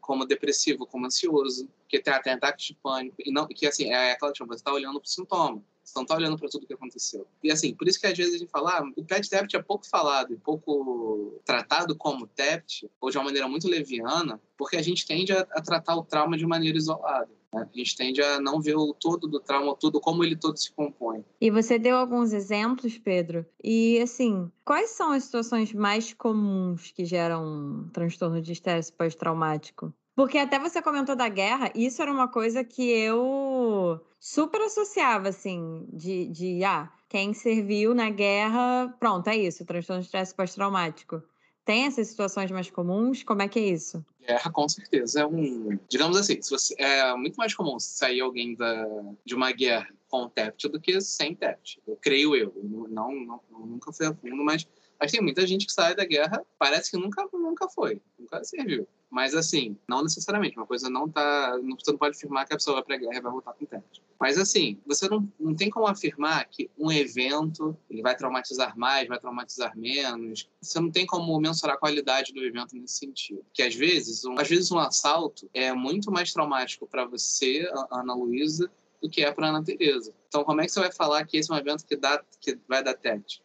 como 0.02 0.26
depressivo, 0.26 0.88
como 0.88 1.06
ansioso, 1.06 1.69
que 1.88 2.00
tem 2.00 2.13
até 2.13 2.34
ataques 2.34 2.65
de 2.65 2.73
pânico, 2.76 3.15
e 3.23 3.32
não 3.32 3.47
que 3.47 3.65
assim, 3.67 3.91
é 3.91 4.12
aquela 4.12 4.34
tipo, 4.34 4.47
você 4.47 4.56
está 4.56 4.73
olhando 4.73 5.00
para 5.00 5.08
o 5.08 5.10
sintoma, 5.10 5.63
você 5.88 5.93
não 5.95 6.04
está 6.04 6.15
olhando 6.15 6.38
para 6.38 6.50
tudo 6.50 6.63
o 6.63 6.67
que 6.67 6.73
aconteceu. 6.73 7.26
E 7.41 7.50
assim, 7.50 7.73
por 7.73 7.88
isso 7.88 8.00
que 8.00 8.08
às 8.08 8.17
vezes 8.17 8.36
a 8.36 8.38
gente 8.38 8.52
fala, 8.52 8.80
ah, 8.80 8.91
o 8.97 9.06
PET 9.06 9.30
TEPT 9.30 9.56
é 9.56 9.62
pouco 9.62 9.88
falado 9.88 10.34
e 10.34 10.38
pouco 10.38 11.41
tratado 11.45 11.95
como 11.95 12.28
TEPT, 12.28 12.89
ou 13.00 13.10
de 13.10 13.17
uma 13.17 13.23
maneira 13.23 13.47
muito 13.47 13.69
leviana, 13.69 14.41
porque 14.58 14.76
a 14.76 14.82
gente 14.82 15.06
tende 15.06 15.32
a, 15.32 15.47
a 15.52 15.62
tratar 15.62 15.95
o 15.95 16.04
trauma 16.04 16.38
de 16.38 16.45
maneira 16.45 16.78
isolada. 16.78 17.30
Né? 17.54 17.69
A 17.73 17.78
gente 17.78 17.95
tende 17.95 18.21
a 18.21 18.39
não 18.39 18.60
ver 18.60 18.76
o 18.76 18.93
todo 18.93 19.28
do 19.28 19.39
trauma, 19.39 19.78
tudo 19.80 20.02
como 20.02 20.26
ele 20.26 20.36
todo 20.36 20.58
se 20.58 20.71
compõe. 20.73 21.23
E 21.39 21.50
você 21.50 21.80
deu 21.80 21.95
alguns 21.95 22.34
exemplos, 22.34 22.97
Pedro. 22.97 23.45
E 23.63 24.00
assim, 24.02 24.52
quais 24.65 24.89
são 24.89 25.12
as 25.12 25.23
situações 25.23 25.71
mais 25.73 26.13
comuns 26.13 26.91
que 26.91 27.06
geram 27.06 27.45
um 27.45 27.89
transtorno 27.93 28.41
de 28.41 28.52
estresse 28.52 28.91
pós-traumático? 28.91 29.93
Porque 30.17 30.39
até 30.39 30.58
você 30.58 30.82
comentou 30.82 31.15
da 31.15 31.30
guerra, 31.30 31.71
isso 31.75 32.01
era 32.01 32.12
uma 32.12 32.27
coisa 32.27 32.63
que 32.63 32.89
eu 32.89 34.03
super 34.19 34.60
associava, 34.62 35.30
assim, 35.30 35.88
de, 35.93 36.25
de 36.30 36.63
ah, 36.63 36.91
quem 37.08 37.36
serviu 37.36 37.93
na 37.93 38.10
guerra, 38.10 38.91
pronto, 38.99 39.27
é 39.27 39.38
isso, 39.38 39.63
transtorno 39.63 40.01
de 40.01 40.08
estresse 40.08 40.34
pós-traumático. 40.34 41.21
Tem 41.63 41.86
essas 41.86 42.08
situações 42.08 42.49
mais 42.49 42.67
comuns? 42.71 43.21
Como 43.21 43.43
é 43.43 43.47
que 43.47 43.60
é 43.60 43.65
isso? 43.67 44.03
Guerra, 44.25 44.49
com 44.51 44.67
certeza. 44.67 45.21
É 45.21 45.25
um. 45.27 45.77
Digamos 45.88 46.17
assim, 46.17 46.39
você, 46.41 46.73
é 46.80 47.15
muito 47.15 47.36
mais 47.36 47.53
comum 47.53 47.80
sair 47.80 48.21
alguém 48.21 48.56
da, 48.56 48.88
de 49.23 49.36
uma 49.36 49.51
guerra 49.51 49.88
com 50.08 50.27
TEPT 50.30 50.67
do 50.69 50.80
que 50.80 50.99
sem 50.99 51.36
TEPT. 51.36 51.80
Eu 51.86 51.95
creio 51.95 52.36
eu. 52.36 52.51
Não, 52.89 53.12
não, 53.13 53.41
nunca 53.51 53.93
fui 53.93 54.08
a 54.08 54.15
fundo, 54.15 54.43
mas, 54.43 54.67
mas 54.99 55.12
tem 55.12 55.21
muita 55.21 55.45
gente 55.45 55.65
que 55.65 55.71
sai 55.71 55.95
da 55.95 56.05
guerra, 56.05 56.43
parece 56.57 56.91
que 56.91 56.97
nunca, 56.97 57.27
nunca 57.33 57.69
foi, 57.69 58.01
nunca 58.17 58.43
serviu. 58.43 58.88
Mas 59.10 59.33
assim, 59.33 59.77
não 59.88 60.03
necessariamente. 60.03 60.57
Uma 60.57 60.65
coisa 60.65 60.89
não 60.89 61.07
tá. 61.07 61.57
Você 61.79 61.91
não 61.91 61.97
pode 61.97 62.17
afirmar 62.17 62.45
que 62.45 62.53
a 62.53 62.57
pessoa 62.57 62.75
vai 62.75 62.83
pra 62.83 62.97
guerra 62.97 63.17
e 63.17 63.21
vai 63.21 63.31
voltar 63.31 63.53
com 63.53 63.65
TEPT. 63.65 64.01
Mas 64.19 64.38
assim, 64.38 64.79
você 64.86 65.07
não, 65.07 65.31
não 65.39 65.55
tem 65.55 65.69
como 65.69 65.88
afirmar 65.88 66.45
que 66.49 66.69
um 66.77 66.91
evento 66.91 67.77
ele 67.89 68.01
vai 68.01 68.15
traumatizar 68.15 68.77
mais, 68.77 69.07
vai 69.07 69.19
traumatizar 69.19 69.77
menos. 69.77 70.49
Você 70.62 70.79
não 70.79 70.91
tem 70.91 71.05
como 71.05 71.39
mensurar 71.39 71.75
a 71.75 71.79
qualidade 71.79 72.33
do 72.33 72.43
evento 72.43 72.75
nesse 72.75 72.95
sentido. 72.95 73.45
Que 73.53 73.63
às 73.63 73.75
vezes, 73.75 74.25
um, 74.25 74.38
às 74.38 74.47
vezes 74.47 74.71
um 74.71 74.79
assalto 74.79 75.49
é 75.53 75.71
muito 75.71 76.12
mais 76.12 76.33
traumático 76.33 76.86
para 76.86 77.05
você, 77.05 77.69
Ana 77.91 78.13
Luísa, 78.13 78.69
do 79.01 79.10
que 79.10 79.23
é 79.23 79.31
para 79.31 79.49
Ana 79.49 79.63
Teresa. 79.63 80.13
Então, 80.27 80.43
como 80.43 80.60
é 80.60 80.65
que 80.65 80.71
você 80.71 80.79
vai 80.79 80.91
falar 80.91 81.25
que 81.25 81.38
esse 81.38 81.51
é 81.51 81.55
um 81.55 81.57
evento 81.57 81.86
que 81.86 81.95
dá 81.95 82.21
que 82.41 82.60
vai 82.67 82.83
dar 82.83 82.95
TET? 82.95 83.41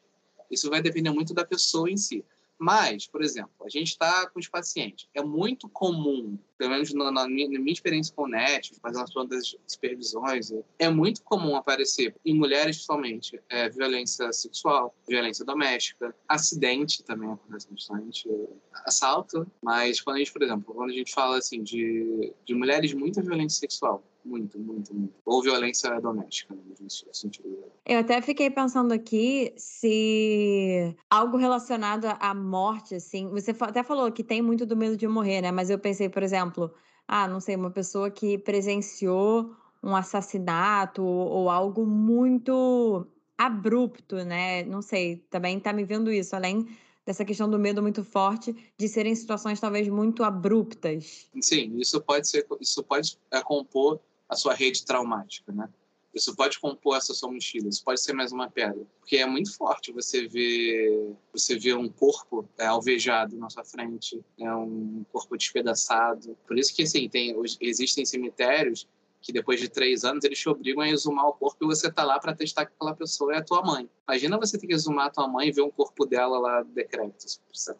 Isso 0.52 0.70
vai 0.70 0.82
depender 0.82 1.10
muito 1.10 1.34
da 1.34 1.44
pessoa 1.44 1.90
em 1.90 1.96
si. 1.96 2.24
Mas, 2.58 3.08
por 3.08 3.24
exemplo, 3.24 3.50
a 3.64 3.68
gente 3.68 3.88
está 3.88 4.24
com 4.28 4.38
os 4.38 4.46
pacientes. 4.46 5.08
É 5.12 5.20
muito 5.20 5.68
comum, 5.68 6.38
pelo 6.56 6.70
menos 6.70 6.94
na, 6.94 7.10
na, 7.10 7.26
minha, 7.26 7.48
na 7.48 7.58
minha, 7.58 7.72
experiência 7.72 8.14
com 8.14 8.22
o 8.22 8.28
NET, 8.28 8.72
fazendo 8.80 9.34
as 9.34 9.56
supervisões, 9.66 10.52
é 10.78 10.88
muito 10.88 11.24
comum 11.24 11.56
aparecer, 11.56 12.14
em 12.24 12.36
mulheres 12.36 12.76
principalmente, 12.76 13.40
é, 13.48 13.68
violência 13.68 14.32
sexual, 14.32 14.94
violência 15.08 15.44
doméstica, 15.44 16.14
acidente 16.28 17.02
também 17.02 17.32
acontece 17.32 17.66
bastante, 17.68 18.28
assalto. 18.86 19.44
Mas 19.60 20.00
quando 20.00 20.16
a 20.16 20.18
gente, 20.20 20.32
por 20.32 20.42
exemplo, 20.42 20.72
quando 20.72 20.90
a 20.90 20.94
gente 20.94 21.12
fala 21.12 21.38
assim 21.38 21.64
de, 21.64 22.32
de 22.44 22.54
mulheres, 22.54 22.94
muita 22.94 23.20
violência 23.22 23.58
sexual, 23.58 24.04
muito, 24.24 24.58
muito, 24.58 24.94
muito. 24.94 25.14
Ou 25.24 25.42
violência 25.42 26.00
doméstica, 26.00 26.54
né, 26.54 26.62
no 26.80 27.14
sentido. 27.14 27.64
Eu 27.84 27.98
até 27.98 28.20
fiquei 28.22 28.50
pensando 28.50 28.92
aqui 28.92 29.52
se 29.56 30.96
algo 31.10 31.36
relacionado 31.36 32.06
à 32.20 32.34
morte, 32.34 32.94
assim. 32.94 33.28
Você 33.30 33.54
até 33.60 33.82
falou 33.82 34.10
que 34.12 34.22
tem 34.22 34.40
muito 34.40 34.64
do 34.64 34.76
medo 34.76 34.96
de 34.96 35.06
morrer, 35.06 35.40
né? 35.42 35.50
Mas 35.50 35.70
eu 35.70 35.78
pensei, 35.78 36.08
por 36.08 36.22
exemplo, 36.22 36.72
ah, 37.06 37.26
não 37.26 37.40
sei, 37.40 37.56
uma 37.56 37.70
pessoa 37.70 38.10
que 38.10 38.38
presenciou 38.38 39.54
um 39.82 39.96
assassinato 39.96 41.02
ou, 41.02 41.50
algo 41.50 41.84
muito 41.84 43.06
abrupto, 43.36 44.16
né? 44.24 44.62
Não 44.64 44.80
sei, 44.80 45.16
também 45.28 45.58
tá 45.58 45.72
me 45.72 45.84
vendo 45.84 46.12
isso, 46.12 46.36
além 46.36 46.68
dessa 47.04 47.24
questão 47.24 47.50
do 47.50 47.58
medo 47.58 47.82
muito 47.82 48.04
forte 48.04 48.54
de 48.78 48.88
serem 48.88 49.14
situações 49.14 49.58
talvez 49.58 49.88
muito 49.88 50.22
abruptas. 50.22 51.28
Sim, 51.40 51.76
isso 51.78 52.00
pode 52.00 52.28
ser, 52.28 52.46
isso 52.60 52.82
pode 52.84 53.18
é, 53.32 53.42
compor 53.42 54.00
a 54.32 54.36
sua 54.36 54.54
rede 54.54 54.84
traumática, 54.84 55.52
né? 55.52 55.68
Isso 56.14 56.36
pode 56.36 56.60
compor 56.60 56.96
essa 56.96 57.14
sua 57.14 57.30
mochila, 57.30 57.68
isso 57.68 57.82
pode 57.82 58.00
ser 58.02 58.12
mais 58.12 58.32
uma 58.32 58.50
pedra. 58.50 58.86
Porque 59.00 59.16
é 59.16 59.26
muito 59.26 59.54
forte 59.56 59.92
você 59.92 60.26
ver, 60.28 61.14
você 61.32 61.58
ver 61.58 61.74
um 61.74 61.88
corpo 61.88 62.46
é, 62.58 62.66
alvejado 62.66 63.36
na 63.36 63.48
sua 63.48 63.64
frente, 63.64 64.22
é 64.38 64.54
um 64.54 65.04
corpo 65.10 65.36
despedaçado. 65.36 66.36
Por 66.46 66.58
isso 66.58 66.74
que, 66.74 66.82
assim, 66.82 67.08
tem, 67.08 67.34
existem 67.60 68.04
cemitérios 68.04 68.86
que 69.22 69.32
depois 69.32 69.60
de 69.60 69.68
três 69.68 70.04
anos 70.04 70.24
eles 70.24 70.38
te 70.38 70.48
obrigam 70.48 70.82
a 70.82 70.88
exumar 70.90 71.26
o 71.26 71.32
corpo 71.32 71.64
e 71.64 71.66
você 71.66 71.90
tá 71.90 72.04
lá 72.04 72.18
para 72.18 72.34
testar 72.34 72.66
que 72.66 72.72
aquela 72.74 72.94
pessoa 72.94 73.32
é 73.32 73.38
a 73.38 73.44
tua 73.44 73.62
mãe. 73.62 73.88
Imagina 74.06 74.36
você 74.36 74.58
ter 74.58 74.66
que 74.66 74.74
exumar 74.74 75.06
a 75.06 75.10
tua 75.10 75.28
mãe 75.28 75.48
e 75.48 75.52
ver 75.52 75.62
um 75.62 75.70
corpo 75.70 76.04
dela 76.04 76.38
lá 76.38 76.62
decrépito. 76.62 77.24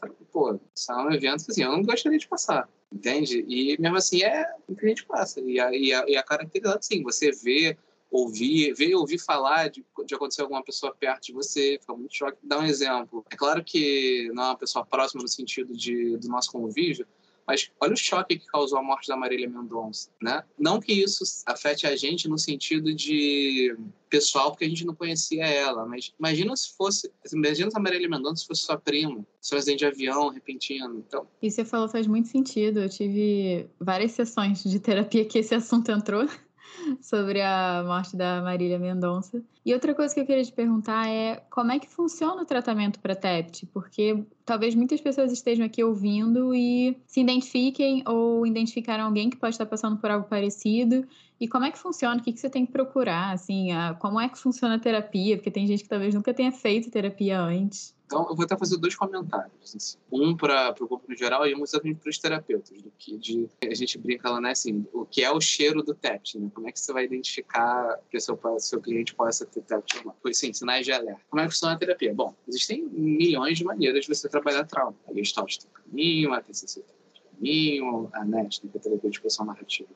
Tá, 0.00 0.08
pô, 0.32 0.58
isso 0.74 0.92
é 0.92 0.96
um 0.96 1.10
evento 1.10 1.44
que 1.44 1.50
assim, 1.50 1.64
eu 1.64 1.72
não 1.72 1.82
gostaria 1.82 2.18
de 2.18 2.28
passar, 2.28 2.68
entende? 2.92 3.44
E 3.48 3.76
mesmo 3.80 3.96
assim 3.96 4.22
é 4.22 4.46
o 4.68 4.74
que 4.74 4.86
a 4.86 4.88
gente 4.88 5.04
passa. 5.04 5.40
E 5.40 5.58
a, 5.58 5.74
e 5.74 5.92
a, 5.92 6.04
e 6.08 6.16
a 6.16 6.22
característica, 6.22 6.78
assim, 6.78 7.02
você 7.02 7.30
vê 7.32 7.76
ouvir, 8.10 8.74
ver 8.74 8.94
ouvir 8.94 9.18
falar 9.18 9.68
de, 9.70 9.84
de 10.04 10.14
acontecer 10.14 10.42
alguma 10.42 10.62
pessoa 10.62 10.94
perto 10.94 11.26
de 11.26 11.32
você, 11.32 11.78
fica 11.80 11.94
muito 11.94 12.14
choque. 12.14 12.38
Dá 12.42 12.58
um 12.58 12.66
exemplo. 12.66 13.24
É 13.30 13.36
claro 13.36 13.64
que 13.64 14.30
não 14.34 14.42
é 14.42 14.46
uma 14.48 14.58
pessoa 14.58 14.84
próxima 14.84 15.22
no 15.22 15.28
sentido 15.28 15.74
de, 15.74 16.18
do 16.18 16.28
nosso 16.28 16.52
convívio, 16.52 17.06
mas 17.46 17.70
olha 17.80 17.92
o 17.92 17.96
choque 17.96 18.38
que 18.38 18.46
causou 18.46 18.78
a 18.78 18.82
morte 18.82 19.08
da 19.08 19.16
Marília 19.16 19.48
Mendonça, 19.48 20.10
né? 20.20 20.44
Não 20.58 20.80
que 20.80 20.92
isso 20.92 21.24
afete 21.46 21.86
a 21.86 21.96
gente 21.96 22.28
no 22.28 22.38
sentido 22.38 22.94
de 22.94 23.76
pessoal, 24.08 24.50
porque 24.50 24.66
a 24.66 24.68
gente 24.68 24.84
não 24.84 24.94
conhecia 24.94 25.46
ela, 25.46 25.86
mas 25.86 26.12
imagina 26.18 26.54
se 26.54 26.76
fosse, 26.76 27.10
imagina 27.32 27.70
se 27.70 27.78
a 27.78 27.80
Marília 27.80 28.08
Mendonça 28.08 28.44
fosse 28.46 28.60
sua 28.60 28.76
prima, 28.76 29.24
seu 29.40 29.56
acidente 29.56 29.78
de 29.78 29.86
avião 29.86 30.28
repentino, 30.28 30.98
então... 30.98 31.26
E 31.40 31.50
você 31.50 31.64
falou 31.64 31.88
faz 31.88 32.06
muito 32.06 32.28
sentido, 32.28 32.80
eu 32.80 32.90
tive 32.90 33.66
várias 33.80 34.12
sessões 34.12 34.62
de 34.62 34.78
terapia 34.78 35.24
que 35.24 35.38
esse 35.38 35.54
assunto 35.54 35.90
entrou, 35.90 36.28
sobre 37.00 37.40
a 37.40 37.82
morte 37.86 38.16
da 38.16 38.40
Marília 38.42 38.78
Mendonça. 38.78 39.42
E 39.64 39.72
outra 39.72 39.94
coisa 39.94 40.12
que 40.12 40.20
eu 40.20 40.26
queria 40.26 40.42
te 40.42 40.52
perguntar 40.52 41.08
é 41.08 41.42
como 41.50 41.70
é 41.70 41.78
que 41.78 41.88
funciona 41.88 42.42
o 42.42 42.44
tratamento 42.44 42.98
para 42.98 43.14
TEPT? 43.14 43.66
Porque 43.66 44.24
talvez 44.44 44.74
muitas 44.74 45.00
pessoas 45.00 45.30
estejam 45.32 45.64
aqui 45.64 45.84
ouvindo 45.84 46.54
e 46.54 46.96
se 47.06 47.20
identifiquem 47.20 48.02
ou 48.06 48.46
identificaram 48.46 49.04
alguém 49.04 49.30
que 49.30 49.36
pode 49.36 49.54
estar 49.54 49.66
passando 49.66 49.96
por 49.98 50.10
algo 50.10 50.26
parecido. 50.26 51.06
E 51.42 51.48
como 51.48 51.64
é 51.64 51.72
que 51.72 51.78
funciona? 51.78 52.20
O 52.20 52.22
que, 52.22 52.32
que 52.32 52.38
você 52.38 52.48
tem 52.48 52.64
que 52.64 52.70
procurar? 52.70 53.32
Assim, 53.32 53.72
a, 53.72 53.94
como 53.94 54.20
é 54.20 54.28
que 54.28 54.38
funciona 54.38 54.76
a 54.76 54.78
terapia? 54.78 55.36
Porque 55.36 55.50
tem 55.50 55.66
gente 55.66 55.82
que 55.82 55.88
talvez 55.88 56.14
nunca 56.14 56.32
tenha 56.32 56.52
feito 56.52 56.88
terapia 56.88 57.40
antes. 57.40 57.96
Então, 58.06 58.28
eu 58.30 58.36
vou 58.36 58.44
até 58.44 58.56
fazer 58.56 58.76
dois 58.76 58.94
comentários. 58.94 59.74
Assim. 59.74 59.98
Um 60.12 60.36
para 60.36 60.70
o 60.70 60.86
público 60.86 61.16
geral 61.16 61.44
e 61.44 61.52
um 61.52 61.64
exatamente 61.64 61.98
para 61.98 62.10
os 62.10 62.18
terapeutas. 62.18 62.80
Do 62.80 62.92
que 62.96 63.18
de, 63.18 63.48
a 63.60 63.74
gente 63.74 63.98
brinca 63.98 64.30
lá, 64.30 64.40
né? 64.40 64.50
Assim, 64.52 64.86
o 64.92 65.04
que 65.04 65.24
é 65.24 65.32
o 65.32 65.40
cheiro 65.40 65.82
do 65.82 65.92
TEPT, 65.94 66.38
né? 66.38 66.48
Como 66.54 66.68
é 66.68 66.70
que 66.70 66.78
você 66.78 66.92
vai 66.92 67.06
identificar 67.06 67.98
que 68.08 68.16
o 68.16 68.20
seu, 68.20 68.38
seu 68.60 68.80
cliente 68.80 69.12
possa 69.12 69.44
ter 69.44 69.62
TEPT? 69.62 70.00
Pois 70.22 70.38
sim, 70.38 70.52
sinais 70.52 70.86
de 70.86 70.92
alerta. 70.92 71.22
Como 71.28 71.40
é 71.40 71.46
que 71.46 71.50
funciona 71.50 71.74
a 71.74 71.76
terapia? 71.76 72.14
Bom, 72.14 72.32
existem 72.46 72.84
milhões 72.84 73.58
de 73.58 73.64
maneiras 73.64 74.04
de 74.04 74.14
você 74.14 74.28
trabalhar 74.28 74.64
trauma. 74.64 74.94
A 75.08 75.12
Gestalt 75.12 75.56
tem 75.56 75.70
caminho, 75.72 76.32
a 76.34 76.40
TCC 76.40 76.82
tem 76.82 77.22
caminho, 77.34 78.08
a 78.12 78.24
NET 78.24 78.60
tem 78.60 78.70
a 78.72 78.78
terapia 78.78 79.10
de 79.10 79.16
expressão 79.16 79.44
narrativa 79.44 79.88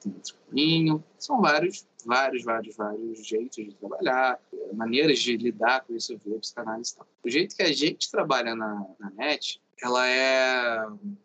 tem 0.00 0.14
caminho. 0.46 1.02
São 1.18 1.40
vários, 1.40 1.86
vários, 2.04 2.44
vários, 2.44 2.76
vários 2.76 3.26
jeitos 3.26 3.56
de 3.56 3.74
trabalhar, 3.74 4.40
maneiras 4.72 5.18
de 5.18 5.36
lidar 5.36 5.84
com 5.84 5.94
isso 5.94 6.16
via 6.24 6.38
psicanálise 6.38 6.92
e 6.92 6.96
tal. 6.96 7.06
O 7.24 7.30
jeito 7.30 7.56
que 7.56 7.62
a 7.62 7.72
gente 7.72 8.10
trabalha 8.10 8.54
na, 8.54 8.86
na 8.98 9.10
NET, 9.10 9.60
ela 9.82 10.06
é 10.06 10.78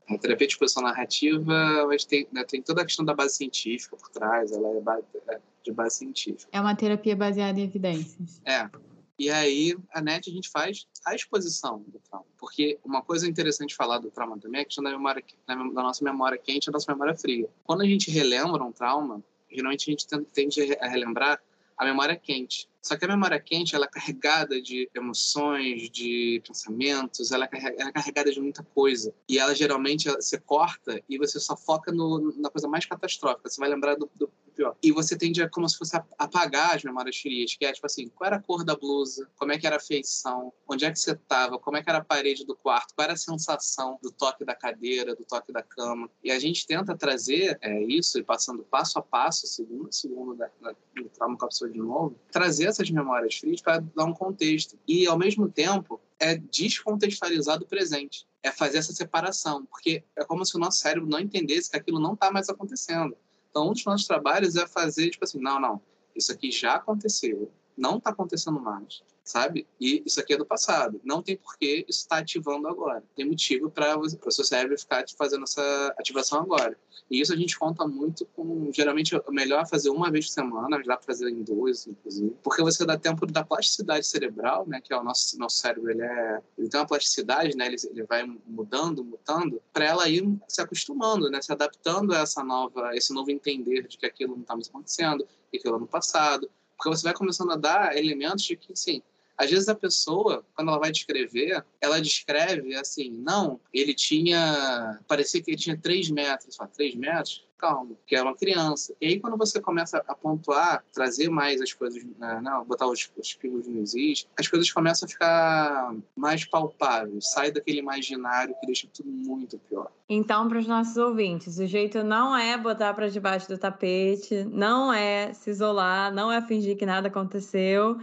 a 0.09 0.17
terapia 0.19 0.47
de 0.47 0.53
exposição 0.53 0.83
narrativa, 0.83 1.85
mas 1.87 2.03
tem, 2.03 2.27
né, 2.31 2.43
tem 2.43 2.61
toda 2.61 2.81
a 2.81 2.85
questão 2.85 3.05
da 3.05 3.13
base 3.13 3.35
científica 3.35 3.95
por 3.95 4.09
trás, 4.09 4.51
ela 4.51 4.67
é, 4.67 5.33
é 5.35 5.41
de 5.63 5.71
base 5.71 5.97
científica. 5.97 6.49
É 6.51 6.59
uma 6.59 6.75
terapia 6.75 7.15
baseada 7.15 7.59
em 7.59 7.63
evidências. 7.63 8.41
É, 8.45 8.69
e 9.17 9.29
aí, 9.29 9.77
a 9.93 10.01
NET, 10.01 10.29
a 10.29 10.33
gente 10.33 10.49
faz 10.49 10.87
a 11.05 11.13
exposição 11.13 11.83
do 11.87 11.99
trauma. 11.99 12.25
Porque 12.41 12.79
uma 12.83 13.03
coisa 13.03 13.29
interessante 13.29 13.75
falar 13.75 13.99
do 13.99 14.09
trauma 14.09 14.35
também 14.39 14.59
é 14.59 14.63
a 14.63 14.65
questão 14.65 14.83
da, 14.83 14.89
memória, 14.89 15.23
da 15.47 15.55
nossa 15.55 16.03
memória 16.03 16.39
quente 16.39 16.65
e 16.65 16.71
da 16.71 16.73
nossa 16.73 16.91
memória 16.91 17.15
fria. 17.15 17.47
Quando 17.63 17.81
a 17.81 17.85
gente 17.85 18.09
relembra 18.09 18.63
um 18.63 18.71
trauma, 18.71 19.23
geralmente 19.49 19.87
a 19.87 19.91
gente 19.91 20.07
tende 20.33 20.75
a 20.81 20.87
relembrar 20.87 21.39
a 21.77 21.85
memória 21.85 22.15
quente. 22.15 22.67
Só 22.81 22.97
que 22.97 23.05
a 23.05 23.07
memória 23.07 23.39
quente 23.39 23.75
ela 23.75 23.85
é 23.85 23.87
carregada 23.87 24.59
de 24.59 24.89
emoções, 24.95 25.87
de 25.91 26.41
pensamentos, 26.45 27.31
ela 27.31 27.45
é 27.45 27.91
carregada 27.91 28.31
de 28.31 28.41
muita 28.41 28.63
coisa. 28.63 29.13
E 29.29 29.37
ela 29.37 29.53
geralmente 29.53 30.09
você 30.09 30.39
corta 30.39 30.99
e 31.07 31.19
você 31.19 31.39
só 31.39 31.55
foca 31.55 31.91
no, 31.91 32.33
na 32.37 32.49
coisa 32.49 32.67
mais 32.67 32.87
catastrófica. 32.87 33.49
Você 33.49 33.59
vai 33.59 33.69
lembrar 33.69 33.95
do, 33.95 34.09
do 34.15 34.31
E 34.81 34.91
você 34.91 35.17
tende 35.17 35.41
a 35.41 35.49
como 35.49 35.67
se 35.67 35.77
fosse 35.77 35.95
apagar 36.17 36.75
as 36.75 36.83
memórias 36.83 37.17
frias, 37.17 37.55
que 37.55 37.65
é 37.65 37.71
tipo 37.71 37.85
assim, 37.85 38.09
qual 38.09 38.27
era 38.27 38.35
a 38.37 38.41
cor 38.41 38.63
da 38.63 38.75
blusa, 38.75 39.29
como 39.37 39.51
é 39.51 39.57
que 39.57 39.65
era 39.65 39.77
a 39.77 39.79
feição, 39.79 40.53
onde 40.67 40.85
é 40.85 40.91
que 40.91 40.99
você 40.99 41.11
estava, 41.11 41.57
como 41.59 41.77
é 41.77 41.83
que 41.83 41.89
era 41.89 41.99
a 41.99 42.03
parede 42.03 42.45
do 42.45 42.55
quarto, 42.55 42.93
qual 42.95 43.05
era 43.05 43.13
a 43.13 43.17
sensação 43.17 43.97
do 44.01 44.11
toque 44.11 44.45
da 44.45 44.55
cadeira, 44.55 45.15
do 45.15 45.25
toque 45.25 45.51
da 45.51 45.63
cama. 45.63 46.09
E 46.23 46.31
a 46.31 46.39
gente 46.39 46.65
tenta 46.65 46.95
trazer 46.95 47.57
é, 47.61 47.83
isso, 47.83 48.17
e 48.19 48.23
passando 48.23 48.63
passo 48.63 48.99
a 48.99 49.01
passo, 49.01 49.47
segundo 49.47 49.89
a 49.89 49.91
segundo 49.91 50.35
da, 50.35 50.49
da, 50.61 50.75
do 50.95 51.09
trauma 51.09 51.37
pessoa 51.37 51.69
de 51.69 51.79
novo, 51.79 52.15
trazer 52.31 52.65
essas 52.65 52.89
memórias 52.89 53.35
frias 53.35 53.61
para 53.61 53.79
dar 53.79 54.05
um 54.05 54.13
contexto. 54.13 54.77
E, 54.87 55.07
ao 55.07 55.17
mesmo 55.17 55.49
tempo, 55.49 55.99
é 56.19 56.35
descontextualizar 56.35 57.61
o 57.61 57.65
presente. 57.65 58.27
É 58.43 58.51
fazer 58.51 58.77
essa 58.77 58.93
separação, 58.93 59.65
porque 59.65 60.03
é 60.15 60.23
como 60.23 60.45
se 60.45 60.55
o 60.55 60.59
nosso 60.59 60.79
cérebro 60.79 61.09
não 61.09 61.19
entendesse 61.19 61.69
que 61.69 61.77
aquilo 61.77 61.99
não 61.99 62.13
está 62.13 62.31
mais 62.31 62.49
acontecendo. 62.49 63.15
Então, 63.51 63.69
um 63.69 63.73
dos 63.73 63.85
nossos 63.85 64.07
trabalhos 64.07 64.55
é 64.55 64.65
fazer, 64.65 65.09
tipo 65.09 65.23
assim, 65.23 65.39
não, 65.39 65.59
não, 65.59 65.81
isso 66.15 66.31
aqui 66.31 66.49
já 66.49 66.75
aconteceu, 66.75 67.51
não 67.81 67.97
está 67.97 68.11
acontecendo 68.11 68.59
mais 68.59 69.01
sabe? 69.23 69.67
E 69.79 70.03
isso 70.05 70.19
aqui 70.19 70.33
é 70.33 70.37
do 70.37 70.45
passado. 70.45 70.99
Não 71.03 71.21
tem 71.21 71.37
porquê 71.37 71.85
isso 71.87 72.01
estar 72.01 72.17
tá 72.17 72.21
ativando 72.21 72.67
agora. 72.67 73.03
Tem 73.15 73.25
motivo 73.25 73.69
para 73.69 73.97
o 73.97 74.31
seu 74.31 74.43
cérebro 74.43 74.77
ficar 74.77 75.03
fazendo 75.17 75.43
essa 75.43 75.93
ativação 75.97 76.41
agora. 76.41 76.77
E 77.09 77.19
isso 77.19 77.33
a 77.33 77.35
gente 77.35 77.57
conta 77.57 77.87
muito 77.87 78.25
com. 78.35 78.71
Geralmente 78.73 79.15
é 79.15 79.21
melhor 79.29 79.67
fazer 79.67 79.89
uma 79.89 80.11
vez 80.11 80.27
por 80.27 80.33
semana, 80.33 80.77
mas 80.77 80.85
dá 80.85 80.97
para 80.97 81.05
fazer 81.05 81.29
em 81.29 81.43
duas, 81.43 81.87
inclusive. 81.87 82.35
Porque 82.43 82.61
você 82.61 82.85
dá 82.85 82.97
tempo 82.97 83.25
da 83.25 83.43
plasticidade 83.43 84.05
cerebral, 84.07 84.65
né? 84.67 84.81
Que 84.81 84.93
é 84.93 84.97
o 84.97 85.03
nosso, 85.03 85.37
nosso 85.37 85.57
cérebro, 85.57 85.89
ele, 85.89 86.01
é, 86.01 86.41
ele 86.57 86.69
tem 86.69 86.79
uma 86.79 86.87
plasticidade, 86.87 87.55
né? 87.55 87.67
Ele, 87.67 87.75
ele 87.89 88.03
vai 88.03 88.23
mudando, 88.47 89.03
mutando, 89.03 89.61
para 89.73 89.85
ela 89.85 90.09
ir 90.09 90.27
se 90.47 90.61
acostumando, 90.61 91.29
né? 91.29 91.41
Se 91.41 91.51
adaptando 91.51 92.13
a 92.13 92.19
essa 92.19 92.43
nova, 92.43 92.95
esse 92.95 93.13
novo 93.13 93.31
entender 93.31 93.87
de 93.87 93.97
que 93.97 94.05
aquilo 94.05 94.35
não 94.35 94.41
está 94.41 94.55
mais 94.55 94.69
acontecendo, 94.69 95.27
que 95.51 95.57
aquilo 95.57 95.75
é 95.75 95.79
no 95.79 95.87
passado. 95.87 96.49
Porque 96.81 96.97
você 96.97 97.03
vai 97.03 97.13
começando 97.13 97.51
a 97.51 97.55
dar 97.55 97.95
elementos 97.95 98.43
de 98.43 98.57
que, 98.57 98.75
sim, 98.75 99.03
às 99.37 99.49
vezes 99.49 99.69
a 99.69 99.75
pessoa, 99.75 100.45
quando 100.55 100.69
ela 100.69 100.79
vai 100.79 100.91
descrever, 100.91 101.63
ela 101.79 102.01
descreve 102.01 102.75
assim, 102.75 103.09
não, 103.09 103.59
ele 103.73 103.93
tinha, 103.93 104.99
parecia 105.07 105.41
que 105.41 105.51
ele 105.51 105.57
tinha 105.57 105.77
3 105.77 106.11
metros, 106.11 106.55
só 106.55 106.67
3 106.67 106.95
metros, 106.95 107.43
calma, 107.57 107.91
que 108.07 108.15
é 108.15 108.21
uma 108.21 108.35
criança. 108.35 108.93
E 108.99 109.07
aí 109.07 109.19
quando 109.19 109.37
você 109.37 109.61
começa 109.61 110.03
a 110.07 110.15
pontuar, 110.15 110.83
trazer 110.91 111.29
mais 111.29 111.61
as 111.61 111.71
coisas, 111.71 112.03
né, 112.17 112.39
não, 112.41 112.65
botar 112.65 112.87
os, 112.87 113.09
os 113.15 113.33
pingos 113.35 113.67
nos 113.67 113.93
is, 113.93 114.27
as 114.37 114.47
coisas 114.47 114.71
começam 114.71 115.05
a 115.05 115.09
ficar 115.09 115.95
mais 116.15 116.43
palpáveis, 116.43 117.31
sai 117.31 117.51
daquele 117.51 117.79
imaginário 117.79 118.55
que 118.59 118.65
deixa 118.65 118.87
tudo 118.91 119.09
muito 119.09 119.59
pior. 119.59 119.91
Então, 120.09 120.49
para 120.49 120.57
os 120.57 120.67
nossos 120.67 120.97
ouvintes, 120.97 121.57
o 121.57 121.67
jeito 121.67 122.03
não 122.03 122.35
é 122.35 122.57
botar 122.57 122.93
para 122.93 123.09
debaixo 123.09 123.47
do 123.47 123.57
tapete, 123.57 124.43
não 124.45 124.91
é 124.91 125.31
se 125.33 125.51
isolar, 125.51 126.13
não 126.13 126.31
é 126.31 126.41
fingir 126.41 126.75
que 126.75 126.85
nada 126.85 127.07
aconteceu 127.07 127.99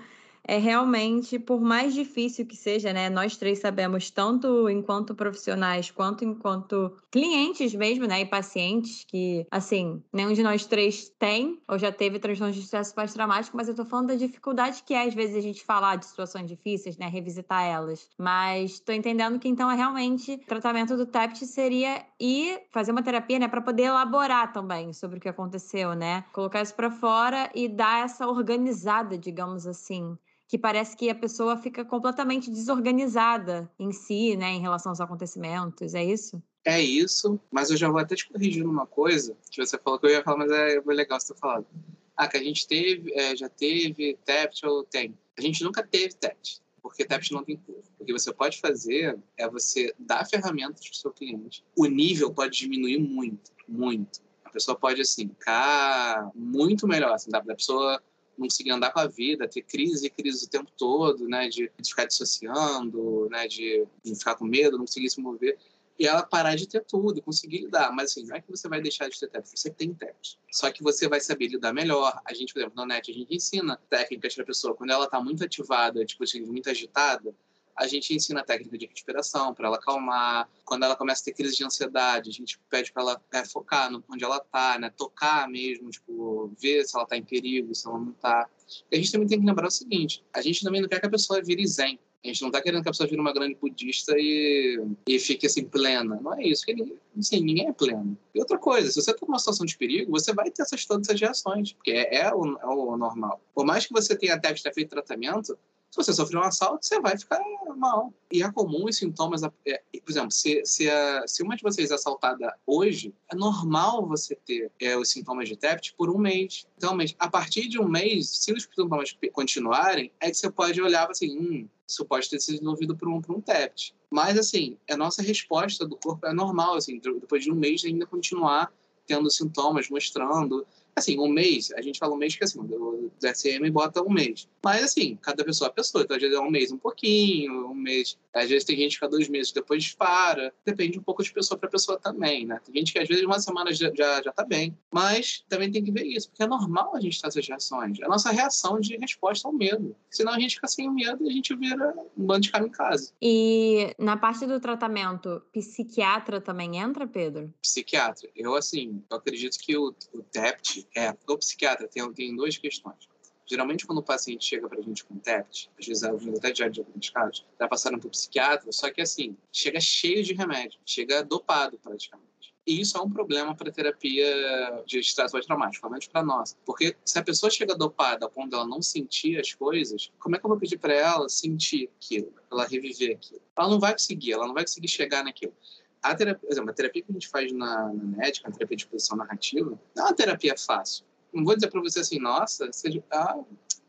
é 0.49 0.57
realmente, 0.57 1.39
por 1.39 1.61
mais 1.61 1.93
difícil 1.93 2.47
que 2.47 2.57
seja, 2.57 2.91
né? 2.91 3.11
Nós 3.11 3.37
três 3.37 3.59
sabemos, 3.59 4.11
tanto 4.11 4.67
enquanto 4.71 5.15
profissionais 5.15 5.91
quanto 5.91 6.25
enquanto 6.25 6.97
clientes 7.11 7.75
mesmo, 7.75 8.07
né? 8.07 8.23
E 8.23 8.27
pacientes, 8.27 9.05
que, 9.07 9.47
assim, 9.51 10.03
nenhum 10.11 10.33
de 10.33 10.43
nós 10.43 10.65
três 10.65 11.11
tem 11.19 11.61
ou 11.69 11.79
já 11.79 11.93
teve 11.93 12.19
transtorno 12.19 12.55
de 12.55 12.61
estresse 12.61 12.95
pós-traumático, 12.95 13.55
mas 13.55 13.69
eu 13.69 13.75
tô 13.75 13.85
falando 13.85 14.09
da 14.09 14.15
dificuldade 14.15 14.83
que 14.87 14.95
é, 14.95 15.03
às 15.07 15.13
vezes, 15.13 15.37
a 15.37 15.41
gente 15.43 15.63
falar 15.63 15.97
de 15.97 16.07
situações 16.07 16.49
difíceis, 16.49 16.97
né? 16.97 17.09
Revisitar 17.09 17.63
elas. 17.65 18.09
Mas 18.19 18.81
tô 18.81 18.93
entendendo 18.93 19.39
que, 19.39 19.49
então, 19.49 19.71
é 19.71 19.77
realmente 19.77 20.33
o 20.33 20.47
tratamento 20.47 20.97
do 20.97 21.05
TEPT 21.05 21.45
seria 21.45 22.07
ir 22.19 22.63
fazer 22.71 22.93
uma 22.93 23.03
terapia, 23.03 23.39
né? 23.39 23.49
Para 23.49 23.61
poder 23.61 23.83
elaborar 23.83 24.51
também 24.51 24.95
sobre 24.95 25.19
o 25.19 25.21
que 25.21 25.29
aconteceu, 25.29 25.93
né? 25.93 26.25
Colocar 26.33 26.63
isso 26.63 26.75
para 26.75 26.91
fora 26.91 27.51
e 27.55 27.69
dar 27.69 28.07
essa 28.07 28.27
organizada, 28.27 29.19
digamos 29.19 29.67
assim 29.67 30.17
que 30.49 30.59
parece 30.59 30.97
que 30.97 31.11
a 31.11 31.15
pessoa 31.15 31.57
fica 31.57 31.85
completamente 31.85 32.51
desorganizada 32.51 33.71
em 33.79 33.93
si, 33.93 34.35
né, 34.35 34.51
em 34.51 34.61
relação 34.61 34.91
aos 34.91 35.01
acontecimentos, 35.01 35.95
é 35.95 36.03
isso? 36.03 36.43
é 36.69 36.83
isso, 36.83 37.41
mas 37.51 37.71
eu 37.71 37.79
já 37.79 37.89
vou 37.89 37.99
até 37.99 38.15
te 38.15 38.29
corrigir 38.29 38.63
numa 38.63 38.87
coisa 38.87 39.35
que 39.51 39.65
você 39.65 39.79
falou 39.79 39.99
que 39.99 40.07
eu 40.07 40.11
ia 40.11 40.23
falar, 40.23 40.39
mas 40.39 40.51
é 40.51 40.81
legal 40.85 41.19
você 41.19 41.33
ter 41.33 41.41
falado. 41.41 41.67
Ah, 42.15 42.29
que 42.29 42.37
a 42.37 42.43
gente 42.43 42.67
teve, 42.67 43.11
é, 43.15 43.35
já 43.35 43.49
teve 43.49 44.19
TEPT 44.25 44.67
ou 44.67 44.85
tem. 44.85 45.17
A 45.39 45.41
gente 45.41 45.65
nunca 45.65 45.83
teve 45.83 46.15
TEPT, 46.15 46.61
porque 46.83 47.07
TEPT 47.07 47.33
não 47.33 47.43
tem 47.43 47.57
curva. 47.57 47.85
O 47.99 48.05
que 48.05 48.13
você 48.13 48.33
pode 48.35 48.61
fazer 48.61 49.19
é 49.39 49.49
você 49.49 49.95
dar 49.99 50.27
ferramentas 50.27 50.81
para 50.87 50.93
o 50.93 50.97
seu 50.97 51.11
cliente. 51.11 51.65
O 51.75 51.87
nível 51.87 52.35
pode 52.35 52.59
diminuir 52.59 52.99
muito, 52.99 53.51
muito. 53.67 54.21
A 54.45 54.51
pessoa 54.51 54.77
pode, 54.77 55.01
assim, 55.01 55.29
ficar 55.29 56.31
muito 56.35 56.87
melhor, 56.87 57.13
assim, 57.13 57.31
da 57.31 57.41
pessoa 57.41 58.03
não 58.39 58.47
conseguir 58.47 58.71
andar 58.71 58.93
com 58.93 59.01
a 59.01 59.07
vida, 59.07 59.49
ter 59.49 59.63
crise 59.63 60.07
e 60.07 60.11
crise 60.11 60.47
o 60.47 60.49
tempo 60.49 60.71
todo, 60.77 61.29
né, 61.29 61.49
de, 61.49 61.71
de 61.81 61.89
ficar 61.91 62.07
dissociando, 62.07 63.29
né, 63.31 63.47
de, 63.49 63.87
de 64.03 64.15
ficar 64.15 64.37
com 64.37 64.45
medo, 64.45 64.79
não 64.79 64.85
conseguir 64.87 65.11
se 65.11 65.21
mover 65.21 65.59
e 65.99 66.07
ela 66.07 66.23
parar 66.23 66.55
de 66.55 66.67
ter 66.67 66.85
tudo 66.85 67.21
conseguir 67.21 67.59
lidar. 67.59 67.91
Mas 67.93 68.13
assim, 68.13 68.25
não 68.25 68.37
é 68.37 68.41
que 68.41 68.51
você 68.51 68.69
vai 68.69 68.81
deixar 68.81 69.09
de 69.09 69.19
ter 69.19 69.29
TEP, 69.29 69.49
você 69.49 69.69
tem 69.69 69.93
TEP. 69.93 70.15
Só 70.51 70.71
que 70.71 70.83
você 70.83 71.09
vai 71.09 71.21
saber 71.21 71.49
lidar 71.49 71.73
melhor. 71.73 72.21
A 72.25 72.33
gente, 72.33 72.53
por 72.53 72.61
exemplo, 72.61 72.77
na 72.77 72.87
NET, 72.87 73.11
a 73.11 73.15
gente 73.15 73.35
ensina 73.35 73.77
técnicas 73.91 74.35
para 74.35 74.45
a 74.45 74.47
pessoa 74.47 74.75
quando 74.75 74.91
ela 74.91 75.07
está 75.07 75.21
muito 75.21 75.45
ativada, 75.45 76.05
tipo 76.05 76.23
assim, 76.23 76.41
muito 76.43 76.71
agitada, 76.71 77.35
a 77.79 77.87
gente 77.87 78.13
ensina 78.15 78.41
a 78.41 78.45
técnica 78.45 78.77
de 78.77 78.87
respiração 78.87 79.55
para 79.55 79.69
ela 79.69 79.77
acalmar. 79.77 80.49
Quando 80.65 80.83
ela 80.83 80.97
começa 80.97 81.23
a 81.23 81.25
ter 81.27 81.33
crise 81.33 81.57
de 81.57 81.65
ansiedade, 81.65 82.29
a 82.29 82.33
gente 82.33 82.59
pede 82.69 82.93
para 82.93 83.03
ela 83.03 83.23
é, 83.33 83.45
focar 83.45 83.91
no, 83.91 84.03
onde 84.11 84.25
ela 84.25 84.39
está, 84.39 84.79
né? 84.79 84.91
tocar 84.91 85.49
mesmo, 85.49 85.89
tipo, 85.89 86.53
ver 86.61 86.85
se 86.85 86.97
ela 86.97 87.05
está 87.05 87.17
em 87.17 87.23
perigo, 87.23 87.75
se 87.75 87.87
ela 87.87 87.99
não 87.99 88.11
está. 88.11 88.49
E 88.91 88.97
a 88.97 88.99
gente 88.99 89.13
também 89.13 89.29
tem 89.29 89.41
que 89.41 89.47
lembrar 89.47 89.69
o 89.69 89.71
seguinte: 89.71 90.25
a 90.35 90.43
gente 90.43 90.63
também 90.65 90.81
não 90.81 90.89
quer 90.89 91.01
que 91.01 91.07
a 91.07 91.11
pessoa 91.11 91.41
vire 91.41 91.67
zen. 91.67 91.99
A 92.25 92.27
gente 92.27 92.43
não 92.43 92.49
está 92.49 92.61
querendo 92.61 92.83
que 92.83 92.89
a 92.89 92.91
pessoa 92.91 93.09
vire 93.09 93.21
uma 93.21 93.33
grande 93.33 93.55
budista 93.55 94.13
e, 94.19 94.85
e 95.07 95.19
fique 95.21 95.47
assim 95.47 95.65
plena. 95.65 96.19
Não 96.21 96.35
é 96.35 96.43
isso. 96.43 96.67
Que 96.67 96.75
assim, 97.17 97.41
ninguém 97.41 97.69
é 97.69 97.73
pleno. 97.73 98.19
E 98.35 98.41
outra 98.41 98.59
coisa, 98.59 98.91
se 98.91 99.01
você 99.01 99.13
está 99.13 99.25
numa 99.25 99.39
situação 99.39 99.65
de 99.65 99.79
perigo, 99.79 100.11
você 100.11 100.35
vai 100.35 100.51
ter 100.51 100.63
essas, 100.63 100.85
todas 100.85 101.09
essas 101.09 101.21
reações, 101.21 101.73
porque 101.73 101.93
é, 101.93 102.23
é, 102.23 102.35
o, 102.35 102.59
é 102.59 102.67
o 102.67 102.97
normal. 102.97 103.41
Por 103.55 103.65
mais 103.65 103.87
que 103.87 103.93
você 103.93 104.17
tenha 104.17 104.35
até 104.35 104.53
feito 104.73 104.91
tratamento, 104.91 105.57
se 105.91 105.97
você 105.97 106.13
sofrer 106.13 106.39
um 106.39 106.43
assalto, 106.43 106.87
você 106.87 107.01
vai 107.01 107.17
ficar 107.17 107.41
mal. 107.77 108.13
E 108.31 108.43
é 108.43 108.53
comum 108.53 108.85
os 108.85 108.97
sintomas. 108.97 109.43
É, 109.43 109.83
por 110.05 110.11
exemplo, 110.11 110.31
se, 110.31 110.63
se, 110.65 110.89
a, 110.89 111.27
se 111.27 111.43
uma 111.43 111.57
de 111.57 111.63
vocês 111.63 111.91
é 111.91 111.95
assaltada 111.95 112.55
hoje, 112.67 113.15
é 113.33 113.35
normal 113.35 114.07
você 114.07 114.35
ter 114.35 114.71
é, 114.81 114.97
os 114.97 115.11
sintomas 115.11 115.49
de 115.49 115.57
TEPT 115.57 115.95
por 115.97 116.11
um 116.11 116.19
mês. 116.19 116.67
Então, 116.77 116.95
mas 116.95 117.15
a 117.19 117.29
partir 117.29 117.69
de 117.69 117.81
um 117.81 117.89
mês, 117.89 118.29
se 118.29 118.53
os 118.53 118.65
sintomas 118.65 119.17
continuarem, 119.33 120.13
é 120.21 120.31
que 120.31 120.37
você 120.37 120.51
pode 120.51 120.81
olhar 120.83 121.11
assim: 121.11 121.39
hum, 121.39 121.69
isso 121.87 122.05
pode 122.05 122.29
ter 122.29 122.39
sido 122.41 122.55
desenvolvido 122.55 122.95
por 122.95 123.09
um, 123.09 123.21
por 123.23 123.35
um 123.35 123.41
TEPT. 123.41 123.95
Mas, 124.11 124.39
assim, 124.39 124.77
a 124.91 124.97
nossa 124.97 125.23
resposta 125.23 125.87
do 125.87 125.97
corpo 125.97 126.27
é 126.27 126.33
normal, 126.33 126.75
assim, 126.75 126.99
depois 126.99 127.45
de 127.45 127.51
um 127.51 127.55
mês 127.55 127.85
ainda 127.85 128.07
continuar 128.07 128.73
tendo 129.07 129.31
sintomas, 129.31 129.89
mostrando 129.89 130.67
Assim, 130.99 131.19
um 131.19 131.29
mês, 131.29 131.73
a 131.73 131.81
gente 131.81 131.99
fala 131.99 132.15
um 132.15 132.19
mês 132.19 132.35
que 132.35 132.45
assim, 132.45 132.59
o 132.61 133.11
DSM 133.21 133.71
bota 133.71 134.03
um 134.03 134.11
mês. 134.11 134.49
Mas 134.63 134.83
assim, 134.83 135.17
cada 135.23 135.45
pessoa 135.45 135.69
é 135.69 135.73
pessoa. 135.73 136.05
Então, 136.05 136.17
às 136.17 136.23
vezes 136.23 136.37
é 136.37 136.41
um 136.41 136.51
mês 136.51 136.73
um 136.73 136.79
pouquinho, 136.79 137.71
um 137.71 137.75
mês. 137.75 138.19
Às 138.35 138.49
vezes 138.49 138.65
tem 138.65 138.77
gente 138.77 138.91
que 138.91 138.97
fica 138.97 139.09
dois 139.09 139.29
meses 139.29 139.53
depois 139.53 139.95
para. 139.95 140.53
Depende 140.65 140.99
um 140.99 141.03
pouco 141.03 141.23
de 141.23 141.33
pessoa 141.33 141.59
para 141.59 141.69
pessoa 141.69 141.99
também, 141.99 142.47
né? 142.47 142.61
Tem 142.65 142.75
gente 142.75 142.93
que 142.93 142.99
às 142.99 143.09
vezes 143.09 143.25
uma 143.25 143.39
semana 143.41 143.73
já, 143.73 143.93
já, 143.95 144.23
já 144.23 144.33
tá 144.33 144.45
bem. 144.45 144.77
Mas 144.93 145.45
também 145.49 145.71
tem 145.71 145.85
que 145.85 145.91
ver 145.91 146.05
isso, 146.05 146.29
porque 146.29 146.43
é 146.43 146.47
normal 146.47 146.95
a 146.95 147.01
gente 147.01 147.21
ter 147.21 147.29
essas 147.29 147.47
reações. 147.47 147.99
É 148.01 148.05
a 148.05 148.09
nossa 148.09 148.31
reação 148.31 148.81
de 148.81 148.97
resposta 148.97 149.49
ao 149.49 149.55
medo. 149.55 149.95
Senão 150.11 150.33
a 150.33 150.41
gente 150.41 150.57
fica 150.57 150.69
sem 150.69 150.91
medo 150.93 151.25
e 151.25 151.29
a 151.29 151.33
gente 151.33 151.55
vira 151.55 151.95
um 152.17 152.27
bando 152.27 152.41
de 152.41 152.71
casa. 152.71 153.13
E 153.21 153.95
na 153.99 154.17
parte 154.17 154.47
do 154.47 154.61
tratamento, 154.61 155.43
psiquiatra 155.53 156.41
também 156.41 156.79
entra, 156.79 157.07
Pedro? 157.07 157.53
Psiquiatra. 157.63 158.29
Eu, 158.35 158.55
assim, 158.55 159.03
eu 159.11 159.17
acredito 159.17 159.59
que 159.59 159.77
o, 159.77 159.95
o 160.13 160.23
TEPT 160.23 160.88
é, 160.95 161.15
o 161.27 161.39
psiquiatra 161.39 161.89
tem, 161.89 162.13
tem 162.13 162.35
duas 162.35 162.57
questões. 162.57 163.09
Geralmente, 163.47 163.87
quando 163.87 163.99
o 163.99 164.03
paciente 164.03 164.45
chega 164.45 164.69
para 164.69 164.79
a 164.79 164.83
gente 164.83 165.03
com 165.05 165.19
TEPT, 165.19 165.71
às 165.79 165.87
vezes 165.87 166.05
até 166.05 166.55
já 166.55 166.69
diagnosticados, 166.69 167.47
já 167.59 167.67
passaram 167.67 167.99
para 167.99 168.07
o 168.07 168.11
psiquiatra, 168.11 168.71
só 168.71 168.91
que 168.91 169.01
assim, 169.01 169.35
chega 169.51 169.81
cheio 169.81 170.23
de 170.23 170.35
remédio, 170.35 170.79
chega 170.85 171.23
dopado 171.23 171.79
praticamente. 171.79 172.29
E 172.67 172.83
isso 172.83 172.99
é 172.99 173.01
um 173.01 173.09
problema 173.09 173.57
para 173.57 173.73
terapia 173.73 174.83
de 174.87 174.99
estresse 174.99 175.33
pós-traumático, 175.33 175.89
principalmente 175.89 176.11
para 176.11 176.23
nós. 176.23 176.55
Porque 176.67 176.95
se 177.03 177.19
a 177.19 177.25
pessoa 177.25 177.51
chega 177.51 177.75
dopada 177.75 178.27
a 178.27 178.29
ponto 178.29 178.51
dela 178.51 178.67
não 178.67 178.83
sentir 178.83 179.41
as 179.41 179.55
coisas, 179.55 180.13
como 180.19 180.37
é 180.37 180.39
que 180.39 180.45
eu 180.45 180.51
vou 180.51 180.59
pedir 180.59 180.77
para 180.77 180.93
ela 180.93 181.27
sentir 181.31 181.91
aquilo, 181.97 182.35
ela 182.53 182.67
reviver 182.67 183.17
aquilo? 183.17 183.41
Ela 183.57 183.69
não 183.71 183.81
vai 183.81 183.93
conseguir, 183.93 184.33
ela 184.33 184.47
não 184.47 184.53
vai 184.53 184.65
conseguir 184.65 184.89
chegar 184.89 185.25
naquilo 185.25 185.55
a 186.03 186.15
terapia, 186.15 186.41
por 186.41 186.53
exemplo, 186.53 186.71
a 186.71 186.75
terapia 186.75 187.03
que 187.03 187.11
a 187.11 187.13
gente 187.13 187.29
faz 187.29 187.53
na, 187.53 187.93
na 187.93 188.17
NET, 188.19 188.41
a 188.45 188.51
terapia 188.51 188.77
de 188.77 188.83
exposição 188.83 189.17
narrativa, 189.17 189.79
não 189.95 190.05
é 190.05 190.09
uma 190.09 190.15
terapia 190.15 190.55
fácil. 190.57 191.05
Não 191.33 191.45
vou 191.45 191.55
dizer 191.55 191.69
para 191.69 191.81
você 191.81 192.01
assim, 192.01 192.19
nossa, 192.19 192.67
você, 192.67 193.03
ah, 193.11 193.39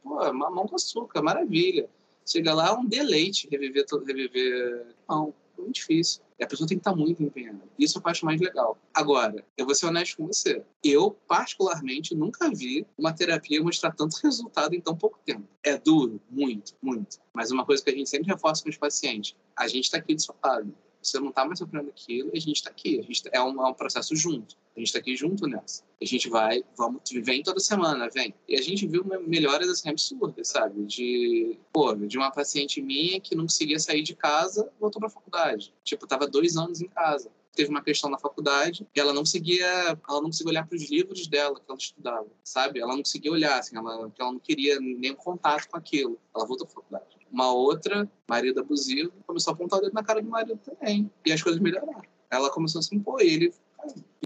pô, 0.03 0.33
mamão 0.33 0.67
com 0.67 0.75
açúcar, 0.75 1.21
maravilha. 1.21 1.89
Chega 2.25 2.53
lá, 2.53 2.69
é 2.69 2.73
um 2.73 2.85
deleite 2.85 3.47
reviver, 3.49 3.85
reviver. 4.05 4.85
Não, 5.07 5.33
é 5.57 5.61
muito 5.61 5.75
difícil. 5.75 6.21
E 6.37 6.43
a 6.43 6.47
pessoa 6.47 6.67
tem 6.67 6.77
que 6.77 6.81
estar 6.81 6.95
muito 6.95 7.21
empenhada. 7.23 7.59
Isso 7.77 7.97
é 7.97 7.99
a 7.99 8.01
parte 8.01 8.23
mais 8.23 8.39
legal. 8.39 8.77
Agora, 8.93 9.43
eu 9.57 9.65
vou 9.65 9.75
ser 9.75 9.87
honesto 9.87 10.17
com 10.17 10.27
você. 10.27 10.63
Eu, 10.83 11.11
particularmente, 11.27 12.15
nunca 12.15 12.49
vi 12.49 12.85
uma 12.97 13.11
terapia 13.13 13.61
mostrar 13.61 13.91
tanto 13.91 14.17
resultado 14.23 14.73
em 14.73 14.79
tão 14.79 14.95
pouco 14.95 15.19
tempo. 15.25 15.43
É 15.63 15.77
duro, 15.77 16.21
muito, 16.29 16.75
muito. 16.81 17.17
Mas 17.33 17.51
uma 17.51 17.65
coisa 17.65 17.83
que 17.83 17.89
a 17.89 17.93
gente 17.93 18.09
sempre 18.09 18.31
reforça 18.31 18.63
com 18.63 18.69
os 18.69 18.77
pacientes: 18.77 19.35
a 19.55 19.67
gente 19.67 19.85
está 19.85 19.97
aqui 19.97 20.15
do 20.15 20.21
seu 20.21 20.35
lado 20.43 20.73
você 21.01 21.19
não 21.19 21.29
está 21.29 21.45
mais 21.45 21.59
sofrendo 21.59 21.89
aquilo 21.89 22.31
a 22.33 22.39
gente 22.39 22.57
está 22.57 22.69
aqui. 22.69 22.99
A 22.99 23.03
gente 23.03 23.23
tá, 23.23 23.29
é, 23.33 23.41
um, 23.41 23.65
é 23.65 23.69
um 23.69 23.73
processo 23.73 24.15
junto. 24.15 24.55
A 24.75 24.79
gente 24.79 24.87
está 24.87 24.99
aqui 24.99 25.15
junto 25.15 25.47
nessa. 25.47 25.83
A 26.01 26.05
gente 26.05 26.29
vai, 26.29 26.63
vamos, 26.77 27.01
vem 27.23 27.43
toda 27.43 27.59
semana, 27.59 28.09
vem. 28.09 28.33
E 28.47 28.55
a 28.55 28.61
gente 28.61 28.87
viu 28.87 29.05
melhoras 29.27 29.69
assim 29.69 29.89
absurdas, 29.89 30.47
sabe? 30.47 30.85
De, 30.85 31.57
pô, 31.73 31.93
de 31.95 32.17
uma 32.17 32.31
paciente 32.31 32.81
minha 32.81 33.19
que 33.19 33.35
não 33.35 33.43
conseguia 33.43 33.79
sair 33.79 34.03
de 34.03 34.15
casa, 34.15 34.71
voltou 34.79 34.99
para 34.99 35.09
faculdade. 35.09 35.73
Tipo, 35.83 36.07
tava 36.07 36.27
dois 36.27 36.55
anos 36.55 36.81
em 36.81 36.87
casa 36.87 37.29
teve 37.59 37.69
uma 37.71 37.83
questão 37.83 38.09
na 38.09 38.17
faculdade 38.17 38.87
e 38.95 38.99
ela 38.99 39.11
não 39.11 39.21
conseguia, 39.21 39.67
ela 39.67 40.21
não 40.21 40.27
conseguia 40.27 40.51
olhar 40.51 40.67
para 40.67 40.77
os 40.77 40.89
livros 40.89 41.27
dela 41.27 41.55
que 41.55 41.65
ela 41.67 41.77
estudava, 41.77 42.27
sabe? 42.41 42.79
Ela 42.79 42.91
não 42.91 42.99
conseguia 42.99 43.31
olhar, 43.31 43.59
assim, 43.59 43.75
ela, 43.75 44.09
ela 44.17 44.31
não 44.31 44.39
queria 44.39 44.79
nenhum 44.79 45.15
contato 45.15 45.67
com 45.67 45.75
aquilo. 45.75 46.17
Ela 46.33 46.45
voltou 46.45 46.65
para 46.65 46.75
faculdade. 46.75 47.18
Uma 47.31 47.51
outra, 47.51 48.09
marido 48.27 48.59
abusivo, 48.59 49.11
começou 49.25 49.51
a 49.51 49.53
apontar 49.53 49.79
o 49.79 49.81
dedo 49.81 49.93
na 49.93 50.03
cara 50.03 50.21
do 50.21 50.29
marido 50.29 50.59
também. 50.63 51.11
E 51.25 51.31
as 51.31 51.41
coisas 51.41 51.61
melhoraram. 51.61 52.01
Ela 52.29 52.49
começou 52.51 52.79
a 52.79 52.81
se 52.81 52.95
impor, 52.95 53.21
ele 53.21 53.53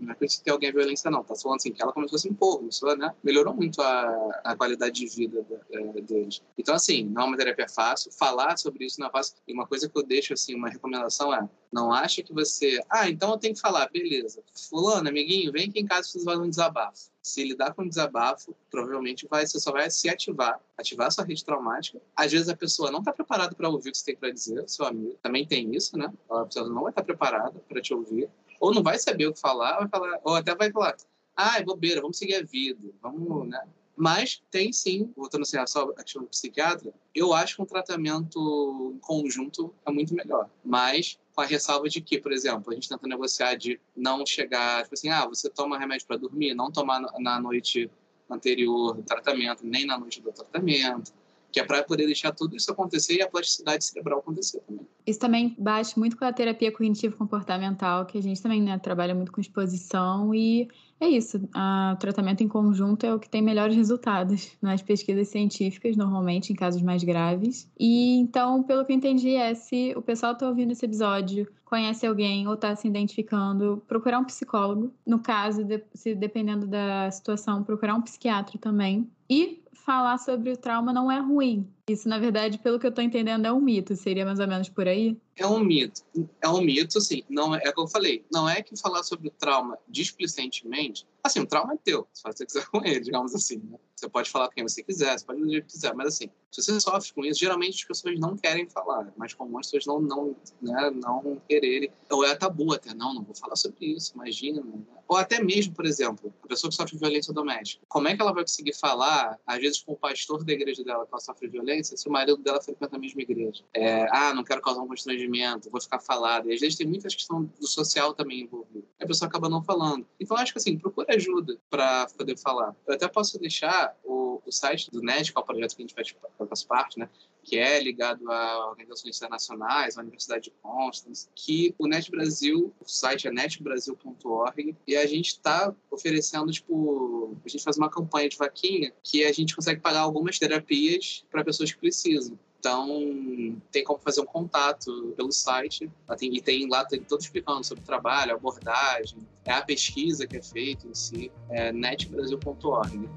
não 0.04 0.12
é 0.12 0.16
que 0.16 0.42
tem 0.42 0.52
alguém 0.52 0.72
violência, 0.72 1.10
não. 1.10 1.24
Tá 1.24 1.36
falando 1.36 1.58
assim, 1.58 1.72
que 1.72 1.82
ela 1.82 1.94
começou 1.94 2.18
a 2.18 2.20
se 2.20 2.30
impor, 2.30 2.58
começou, 2.58 2.96
né? 2.96 3.14
Melhorou 3.24 3.54
muito 3.54 3.82
a, 3.82 4.42
a 4.44 4.56
qualidade 4.56 4.96
de 4.96 5.08
vida 5.08 5.46
é, 5.72 6.02
deles. 6.02 6.42
Então, 6.58 6.76
assim, 6.76 7.04
não 7.06 7.24
é 7.24 7.26
uma 7.26 7.38
terapia 7.38 7.68
fácil. 7.68 8.12
Falar 8.12 8.58
sobre 8.58 8.86
isso 8.86 9.00
não 9.00 9.08
é 9.08 9.12
fácil. 9.12 9.36
E 9.48 9.54
uma 9.54 9.66
coisa 9.66 9.88
que 9.90 9.98
eu 9.98 10.04
deixo, 10.04 10.34
assim, 10.34 10.56
uma 10.56 10.70
recomendação 10.70 11.34
é: 11.34 11.48
não 11.72 11.92
acha 11.92 12.22
que 12.22 12.34
você. 12.34 12.80
Ah, 12.90 13.10
então 13.10 13.32
eu 13.32 13.38
tenho 13.38 13.54
que 13.54 13.62
falar, 13.62 13.90
beleza. 13.90 14.44
Fulano, 14.70 15.10
amiguinho, 15.10 15.52
vem 15.52 15.70
aqui 15.70 15.80
em 15.80 15.86
casa 15.86 16.08
e 16.08 16.12
você 16.12 16.24
vai 16.24 16.38
um 16.38 16.50
desabafo. 16.50 17.12
Se 17.22 17.42
lidar 17.44 17.74
com 17.74 17.84
um 17.84 17.88
desabafo, 17.88 18.54
provavelmente 18.70 19.26
vai, 19.30 19.48
você 19.48 19.58
só 19.58 19.72
vai 19.72 19.90
se 19.90 20.10
ativar, 20.10 20.60
ativar 20.78 21.10
sua 21.10 21.24
rede 21.24 21.46
traumática. 21.46 22.02
Às 22.14 22.34
vezes 22.34 22.50
a 22.50 22.56
pessoa 22.56 22.92
não 22.92 23.00
está 23.00 23.14
preparada 23.14 23.56
para 23.56 23.70
ouvir 23.70 23.90
o 23.90 23.92
que 23.94 23.98
você 23.98 24.06
tem 24.06 24.16
para 24.18 24.30
dizer, 24.30 24.68
seu 24.68 24.86
amigo. 24.86 25.18
Também 25.22 25.48
tem 25.48 25.74
isso, 25.74 25.98
né? 25.98 26.12
A 26.30 26.44
pessoa 26.44 26.68
não 26.68 26.82
vai 26.82 26.92
estar 26.92 27.04
preparada 27.04 27.58
para 27.70 27.82
te 27.82 27.94
ouvir 27.94 28.30
ou 28.60 28.74
não 28.74 28.84
vai 28.84 28.98
saber 28.98 29.28
o 29.28 29.34
que 29.34 29.40
falar, 29.40 29.78
vai 29.80 29.88
falar, 29.88 30.20
ou 30.24 30.36
até 30.36 30.56
vai 30.56 30.72
falar, 30.72 30.96
ah, 31.36 31.58
é 31.58 31.64
bobeira, 31.64 32.02
vamos 32.02 32.18
seguir 32.18 32.36
a 32.36 32.44
vida, 32.44 32.90
vamos, 33.02 33.48
né? 33.48 33.62
Mas 33.96 34.42
tem 34.50 34.74
sim, 34.74 35.12
voltando 35.16 35.44
assim, 35.44 35.58
só 35.68 35.84
a 35.90 36.04
questão 36.04 36.24
do 36.24 36.28
psiquiatra, 36.28 36.92
eu 37.14 37.32
acho 37.32 37.56
que 37.56 37.62
um 37.62 37.66
tratamento 37.66 38.92
em 38.96 39.00
conjunto 39.00 39.74
é 39.86 39.92
muito 39.92 40.16
melhor. 40.16 40.50
Mas 40.66 41.20
com 41.36 41.42
a 41.42 41.46
ressalva 41.46 41.88
de 41.88 42.02
que, 42.02 42.20
por 42.20 42.32
exemplo, 42.32 42.72
a 42.72 42.74
gente 42.74 42.90
tenta 42.90 43.08
negociar 43.08 43.56
de 43.56 43.80
não 43.96 44.26
chegar, 44.26 44.84
tipo 44.84 44.96
assim, 44.96 45.10
ah, 45.10 45.28
você 45.28 45.50
toma 45.50 45.78
remédio 45.78 46.08
para 46.08 46.18
dormir, 46.18 46.56
não 46.56 46.72
tomar 46.72 47.02
na 47.20 47.40
noite 47.40 47.90
anterior 48.30 48.96
do 48.96 49.04
tratamento, 49.04 49.64
nem 49.64 49.86
na 49.86 49.98
noite 49.98 50.22
do 50.22 50.32
tratamento 50.32 51.14
que 51.54 51.60
é 51.60 51.64
para 51.64 51.84
poder 51.84 52.08
deixar 52.08 52.32
tudo 52.32 52.56
isso 52.58 52.72
acontecer 52.72 53.18
e 53.18 53.22
a 53.22 53.30
plasticidade 53.30 53.86
cerebral 53.86 54.20
acontecer 54.20 54.60
também. 54.62 54.86
Isso 55.06 55.20
também 55.20 55.56
bate 55.58 55.98
muito 56.00 56.18
com 56.18 56.26
a 56.26 56.34
terapia 56.34 56.72
cognitivo-comportamental, 56.72 58.06
que 58.08 58.18
a 58.18 58.22
gente 58.22 58.42
também 58.42 58.62
né, 58.62 58.80
trabalha 58.80 59.14
muito 59.14 59.32
com 59.32 59.40
exposição 59.40 60.34
e 60.34 60.68
é 61.00 61.08
isso. 61.08 61.38
o 61.38 61.96
tratamento 61.98 62.44
em 62.44 62.48
conjunto 62.48 63.06
é 63.06 63.14
o 63.14 63.20
que 63.20 63.30
tem 63.30 63.42
melhores 63.42 63.76
resultados 63.76 64.52
nas 64.62 64.82
pesquisas 64.82 65.28
científicas, 65.28 65.96
normalmente 65.96 66.52
em 66.52 66.56
casos 66.56 66.82
mais 66.82 67.04
graves. 67.04 67.70
E 67.78 68.18
então, 68.18 68.64
pelo 68.64 68.84
que 68.84 68.92
eu 68.92 68.96
entendi, 68.96 69.36
é 69.36 69.54
se 69.54 69.94
o 69.96 70.02
pessoal 70.02 70.34
está 70.34 70.48
ouvindo 70.48 70.72
esse 70.72 70.86
episódio, 70.86 71.48
conhece 71.66 72.08
alguém 72.08 72.48
ou 72.48 72.54
está 72.54 72.76
se 72.76 72.88
identificando, 72.88 73.84
procurar 73.88 74.20
um 74.20 74.26
psicólogo. 74.26 74.94
No 75.06 75.20
caso, 75.20 75.64
de, 75.64 75.84
se 75.94 76.16
dependendo 76.16 76.66
da 76.66 77.12
situação, 77.12 77.64
procurar 77.64 77.96
um 77.96 78.02
psiquiatra 78.02 78.58
também. 78.58 79.10
E 79.30 79.63
falar 79.86 80.18
sobre 80.18 80.52
o 80.52 80.58
trauma 80.58 80.94
não 80.94 81.12
é 81.12 81.20
ruim. 81.20 81.70
Isso, 81.90 82.08
na 82.08 82.18
verdade, 82.18 82.60
pelo 82.60 82.80
que 82.80 82.88
eu 82.88 82.94
tô 82.94 83.02
entendendo, 83.02 83.46
é 83.46 83.52
um 83.52 83.60
mito. 83.60 83.94
Seria 83.94 84.26
mais 84.26 84.40
ou 84.40 84.48
menos 84.48 84.70
por 84.70 84.88
aí? 84.88 85.18
É 85.36 85.46
um 85.46 85.60
mito. 85.60 86.02
É 86.42 86.48
um 86.48 86.62
mito, 86.62 86.98
assim. 86.98 87.24
Não 87.30 87.56
é, 87.56 87.62
é 87.64 87.70
o 87.70 87.74
que 87.74 87.82
eu 87.82 87.88
falei. 87.88 88.24
Não 88.32 88.48
é 88.48 88.62
que 88.62 88.80
falar 88.80 89.04
sobre 89.04 89.30
trauma 89.32 89.78
displicentemente. 89.90 91.08
Assim, 91.24 91.40
o 91.40 91.46
trauma 91.46 91.74
é 91.74 91.78
teu. 91.78 92.08
Se 92.14 92.24
você 92.24 92.46
quiser 92.46 92.66
com 92.72 92.86
ele, 92.86 93.00
digamos 93.00 93.34
assim. 93.34 93.58
Né? 93.58 93.78
Você 93.96 94.08
pode 94.08 94.30
falar 94.30 94.48
com 94.48 94.56
quem 94.56 94.64
você 94.64 94.84
quiser, 94.84 95.18
você 95.18 95.26
pode 95.26 95.40
fazer 95.40 95.58
o 95.58 95.62
que 95.62 95.72
quiser. 95.72 95.94
Mas, 95.96 96.08
assim, 96.08 96.30
se 96.52 96.62
você 96.62 96.80
sofre 96.80 97.14
com 97.14 97.26
isso, 97.26 97.40
geralmente 97.40 97.76
as 97.76 97.84
pessoas 97.84 98.20
não 98.20 98.38
querem 98.38 98.70
falar. 98.70 99.08
É 99.08 99.12
mais 99.18 99.34
comum 99.34 99.58
as 99.58 99.72
pessoas 99.72 99.86
não, 99.86 100.02
não, 100.02 100.36
né, 100.62 100.92
não 100.92 101.42
quererem. 101.50 101.92
Ou 102.12 102.24
é 102.24 102.36
tabu 102.36 102.74
até. 102.74 102.94
Não, 102.94 103.14
não 103.14 103.24
vou 103.24 103.36
falar 103.36 103.56
sobre 103.56 103.86
isso. 103.86 104.14
Imagina. 104.14 104.62
Né? 104.62 104.84
Ou 105.08 105.18
até 105.18 105.42
mesmo, 105.42 105.74
por 105.74 105.86
exemplo, 105.86 106.34
a 106.44 106.48
pessoa 106.48 106.70
que 106.70 106.76
sofre 106.76 106.98
violência 106.98 107.34
doméstica. 107.34 107.84
Como 107.88 108.08
é 108.08 108.16
que 108.16 108.22
ela 108.22 108.34
vai 108.34 108.44
conseguir 108.44 108.74
falar, 108.74 109.40
às 109.48 109.60
vezes, 109.60 109.80
com 109.82 109.94
o 109.94 109.98
pastor 109.98 110.44
da 110.44 110.54
igreja 110.54 110.84
dela 110.84 111.06
que 111.06 111.12
ela 111.12 111.22
sofre 111.22 111.48
violência, 111.48 111.73
se 111.82 112.08
o 112.08 112.12
marido 112.12 112.38
dela 112.38 112.62
frequenta 112.62 112.96
a 112.96 113.00
mesma 113.00 113.22
igreja? 113.22 113.64
É, 113.74 114.06
ah, 114.12 114.34
não 114.34 114.44
quero 114.44 114.62
causar 114.62 114.82
um 114.82 114.88
constrangimento, 114.88 115.70
vou 115.70 115.80
ficar 115.80 116.00
falada. 116.00 116.50
E 116.50 116.54
às 116.54 116.60
vezes 116.60 116.78
tem 116.78 116.86
muitas 116.86 117.16
questões 117.16 117.50
do 117.60 117.68
social 117.68 118.14
também 118.14 118.42
envolvido. 118.42 118.86
A 119.00 119.06
pessoa 119.06 119.30
acaba 119.30 119.48
não 119.48 119.64
falando. 119.64 120.06
Então, 120.20 120.36
acho 120.38 120.52
que 120.52 120.60
assim, 120.60 120.78
procura 120.78 121.16
ajuda 121.16 121.58
para 121.70 122.08
poder 122.18 122.38
falar. 122.38 122.76
Eu 122.86 122.96
até 122.96 123.08
posso 123.08 123.40
deixar 123.40 123.96
o, 124.04 124.42
o 124.46 124.52
site 124.52 124.92
do 124.92 125.02
NET, 125.02 125.32
que 125.32 125.38
é 125.38 125.42
o 125.42 125.46
projeto 125.46 125.76
que 125.76 125.82
a 125.82 125.86
gente 125.86 125.96
faz, 125.96 126.16
faz 126.50 126.64
parte, 126.64 127.00
né? 127.00 127.10
Que 127.44 127.58
é 127.58 127.80
ligado 127.82 128.32
a 128.32 128.70
organizações 128.70 129.18
internacionais, 129.18 129.98
a 129.98 130.02
Universidade 130.02 130.46
de 130.46 130.52
Constance, 130.62 131.28
que 131.36 131.76
o 131.78 131.88
Net 131.88 132.10
Brasil, 132.10 132.74
o 132.80 132.90
site 132.90 133.28
é 133.28 133.32
netbrasil.org, 133.32 134.76
e 134.88 134.96
a 134.96 135.06
gente 135.06 135.28
está 135.28 135.74
oferecendo, 135.92 136.52
tipo, 136.52 137.36
a 137.46 137.50
gente 137.50 137.64
faz 137.64 137.78
uma 137.78 137.90
campanha 137.90 138.30
de 138.30 138.38
vaquinha 138.38 138.94
que 139.04 139.26
a 139.26 139.32
gente 139.32 139.56
consegue 139.56 139.82
pagar 139.82 140.02
algumas 140.02 140.40
terapias 140.40 141.26
para 141.30 141.44
pessoas 141.44 141.72
que 141.72 141.80
precisam. 141.80 142.38
Então, 142.60 143.60
tem 143.74 143.84
como 143.84 144.00
fazer 144.00 144.22
um 144.22 144.26
contato 144.26 145.14
pelo 145.18 145.34
site. 145.34 145.92
E 146.22 146.42
tem 146.42 146.66
lá 146.70 146.86
tem 146.86 147.02
todo 147.02 147.20
explicando 147.20 147.62
sobre 147.62 147.84
o 147.84 147.86
trabalho, 147.86 148.32
a 148.32 148.36
abordagem, 148.36 149.20
é 149.44 149.52
a 149.52 149.62
pesquisa 149.62 150.26
que 150.26 150.38
é 150.38 150.42
feita 150.42 150.88
em 150.88 150.96
si, 150.96 151.30
é 151.50 151.74
netbrasil.org. 151.74 153.10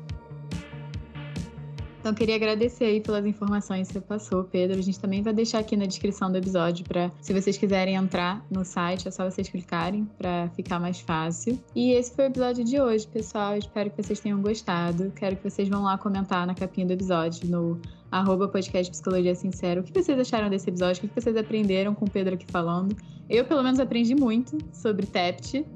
Então, 2.07 2.14
queria 2.14 2.36
agradecer 2.36 2.84
aí 2.84 3.00
pelas 3.00 3.26
informações 3.26 3.88
que 3.88 3.94
você 3.94 4.00
passou, 4.00 4.44
Pedro. 4.44 4.78
A 4.78 4.80
gente 4.80 4.96
também 5.00 5.22
vai 5.24 5.32
deixar 5.32 5.59
aqui 5.59 5.76
na 5.76 5.86
descrição 5.86 6.30
do 6.30 6.38
episódio 6.38 6.86
para, 6.86 7.11
se 7.20 7.32
vocês 7.32 7.59
quiserem 7.59 7.96
entrar 7.96 8.46
no 8.48 8.64
site, 8.64 9.09
é 9.09 9.11
só 9.11 9.28
vocês 9.28 9.48
clicarem 9.48 10.09
para 10.16 10.48
ficar 10.50 10.78
mais 10.78 11.00
fácil. 11.00 11.59
E 11.74 11.90
esse 11.90 12.14
foi 12.14 12.26
o 12.26 12.28
episódio 12.28 12.62
de 12.62 12.80
hoje, 12.80 13.09
pessoal. 13.09 13.57
Espero 13.57 13.90
que 13.90 14.00
vocês 14.00 14.20
tenham 14.20 14.40
gostado. 14.40 15.12
Quero 15.16 15.34
que 15.34 15.50
vocês 15.50 15.68
vão 15.68 15.82
lá 15.82 15.98
comentar 15.98 16.46
na 16.46 16.54
capinha 16.54 16.86
do 16.86 16.92
episódio, 16.92 17.50
no 17.50 17.80
arroba 18.09 18.46
podcast 18.46 18.88
Psicologia 18.88 19.34
Sincero. 19.34 19.80
O 19.80 19.82
que 19.82 19.92
vocês 19.92 20.16
acharam 20.16 20.48
desse 20.48 20.70
episódio? 20.70 21.04
O 21.04 21.09
que 21.09 21.20
vocês 21.20 21.36
aprenderam 21.36 21.92
com 21.92 22.04
o 22.04 22.09
Pedro 22.09 22.34
aqui 22.34 22.46
falando? 22.46 22.96
Eu, 23.28 23.44
pelo 23.46 23.64
menos, 23.64 23.80
aprendi 23.80 24.14
muito 24.14 24.57
sobre 24.72 25.07
TEPT. 25.07 25.66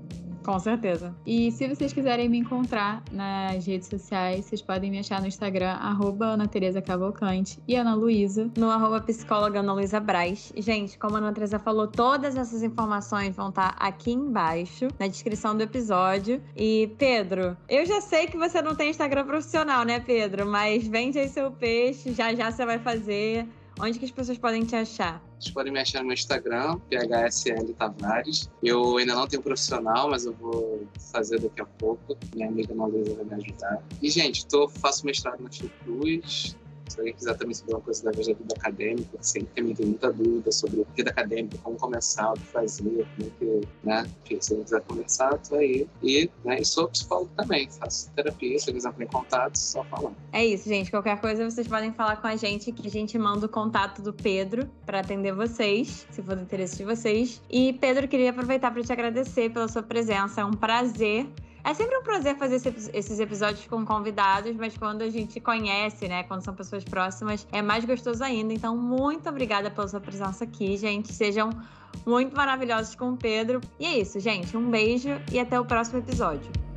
Com 0.45 0.59
certeza. 0.59 1.15
E 1.27 1.51
se 1.53 1.69
vocês 1.69 1.93
quiserem 1.93 2.29
me 2.29 2.39
encontrar 2.39 3.03
nas 3.13 3.67
redes 3.67 3.89
sociais, 3.89 4.45
vocês 4.47 4.63
podem 4.63 4.91
me 4.91 4.99
achar 4.99 5.21
no 5.21 5.27
Instagram, 5.27 5.73
arroba 5.73 6.27
Ana 6.27 6.47
Tereza 6.47 6.81
Cavalcante 6.81 7.59
e 7.69 7.77
Ana 7.77 7.95
Luísa. 7.95 8.51
No 8.57 8.71
arroba 8.71 9.01
psicóloga 9.01 9.61
Ana 9.61 9.73
Luísa 9.73 10.01
Braz. 10.01 10.53
Gente, 10.57 10.99
como 10.99 11.17
a 11.17 11.19
Ana 11.19 11.33
Tereza 11.33 11.59
falou, 11.59 11.87
todas 11.87 12.37
essas 12.37 12.63
informações 12.63 13.37
vão 13.37 13.51
estar 13.51 13.77
aqui 13.79 14.13
embaixo, 14.13 14.89
na 14.99 15.07
descrição 15.07 15.57
do 15.57 15.63
episódio. 15.63 16.43
E, 16.57 16.91
Pedro, 16.99 17.57
eu 17.69 17.85
já 17.85 18.01
sei 18.01 18.27
que 18.27 18.37
você 18.37 18.63
não 18.63 18.75
tem 18.75 18.91
Instagram 18.91 19.27
profissional, 19.27 19.85
né, 19.85 20.01
Pedro? 20.01 20.47
Mas 20.47 20.87
vende 20.87 21.19
aí 21.19 21.29
seu 21.29 21.51
peixe, 21.51 22.13
já 22.13 22.35
já 22.35 22.51
você 22.51 22.65
vai 22.65 22.79
fazer. 22.79 23.47
Onde 23.83 23.99
que 23.99 24.05
as 24.05 24.11
pessoas 24.11 24.37
podem 24.37 24.63
te 24.67 24.77
achar? 24.77 25.23
Vocês 25.39 25.55
podem 25.55 25.73
me 25.73 25.81
achar 25.81 26.01
no 26.01 26.09
meu 26.09 26.15
Instagram, 26.15 26.79
PHSL 26.91 27.73
Tavares. 27.73 28.51
Eu 28.63 28.99
ainda 28.99 29.15
não 29.15 29.27
tenho 29.27 29.43
profissional, 29.43 30.11
mas 30.11 30.27
eu 30.27 30.35
vou 30.35 30.87
fazer 31.11 31.41
daqui 31.41 31.63
a 31.63 31.65
pouco. 31.65 32.15
Minha 32.35 32.49
amiga 32.49 32.75
Maluísa 32.75 33.15
vai 33.15 33.25
me 33.25 33.35
ajudar. 33.43 33.83
E, 34.03 34.11
gente, 34.11 34.45
tô, 34.47 34.69
faço 34.69 35.07
mestrado 35.07 35.43
na 35.43 35.51
Fiocruz, 35.51 36.55
se 36.91 36.99
alguém 36.99 37.15
quiser 37.15 37.37
também 37.37 37.55
saber 37.55 37.73
uma 37.75 37.81
coisa 37.81 38.05
da 38.05 38.11
vida 38.11 38.35
acadêmica, 38.57 39.19
sempre 39.21 39.49
também 39.55 39.75
tem 39.75 39.87
muita 39.87 40.13
dúvida 40.13 40.53
sobre 40.53 40.87
vida 40.97 41.11
acadêmica, 41.11 41.59
como 41.63 41.77
começar, 41.77 42.33
o 42.33 42.35
que 42.35 42.47
fazer, 42.47 43.07
como 43.17 43.29
é 43.29 43.31
que, 43.39 43.69
né? 43.85 44.11
Enfim, 44.25 44.41
se 44.41 44.53
alguém 44.53 44.65
quiser 44.65 44.81
conversar, 44.83 45.39
tô 45.39 45.57
aí. 45.57 45.89
E, 46.03 46.31
né, 46.45 46.61
e 46.61 46.65
sou 46.65 46.89
psicólogo 46.89 47.31
também, 47.37 47.69
faço 47.71 48.11
terapia, 48.11 48.59
se 48.59 48.73
quiser 48.73 48.93
contato, 49.11 49.57
só 49.57 49.85
falar. 49.85 50.13
É 50.33 50.45
isso, 50.45 50.69
gente. 50.69 50.91
Qualquer 50.91 51.21
coisa 51.21 51.49
vocês 51.49 51.67
podem 51.67 51.93
falar 51.93 52.17
com 52.17 52.27
a 52.27 52.37
gente, 52.37 52.73
que 52.73 52.87
a 52.87 52.91
gente 52.91 53.19
manda 53.19 53.47
o 53.47 53.49
contato 53.49 54.03
do 54.03 54.13
Pedro 54.13 54.69
para 54.87 55.01
atender 55.01 55.33
vocês, 55.33 56.07
se 56.11 56.23
for 56.23 56.37
do 56.37 56.43
interesse 56.43 56.77
de 56.77 56.85
vocês. 56.85 57.41
E, 57.51 57.73
Pedro, 57.75 58.09
queria 58.09 58.31
aproveitar 58.31 58.71
para 58.71 58.83
te 58.83 58.93
agradecer 58.93 59.51
pela 59.51 59.69
sua 59.69 59.83
presença. 59.83 60.41
É 60.41 60.45
um 60.45 60.53
prazer 60.53 61.27
é 61.63 61.75
sempre 61.75 61.97
um 61.99 62.03
prazer 62.03 62.37
fazer 62.37 62.57
esses 62.93 63.21
episódios 63.21 63.67
com 63.67 63.85
convidados, 63.85 64.57
mas 64.57 64.77
quando 64.77 65.03
a 65.03 65.11
gente 65.11 65.41
conhece, 65.41 66.09
né, 66.09 66.23
quando 66.23 66.43
são 66.43 66.55
pessoas 66.55 66.85
próximas, 66.85 67.47
é 67.53 67.61
mais 67.61 67.85
gostoso 67.85 68.23
ainda. 68.25 68.53
Então, 68.53 68.77
muito 68.77 69.29
obrigada 69.29 69.71
pela 69.71 69.87
sua 69.87 70.01
presença 70.01 70.45
aqui, 70.45 70.77
gente. 70.77 71.13
Sejam 71.13 71.51
muito 72.07 72.35
maravilhosos 72.35 72.95
com 72.95 73.13
o 73.13 73.17
Pedro. 73.17 73.61
E 73.79 73.87
é 73.87 73.99
isso, 73.99 74.19
gente. 74.21 74.57
Um 74.57 74.71
beijo 74.71 75.11
e 75.31 75.39
até 75.39 75.59
o 75.61 75.65
próximo 75.65 75.99
episódio. 75.99 76.70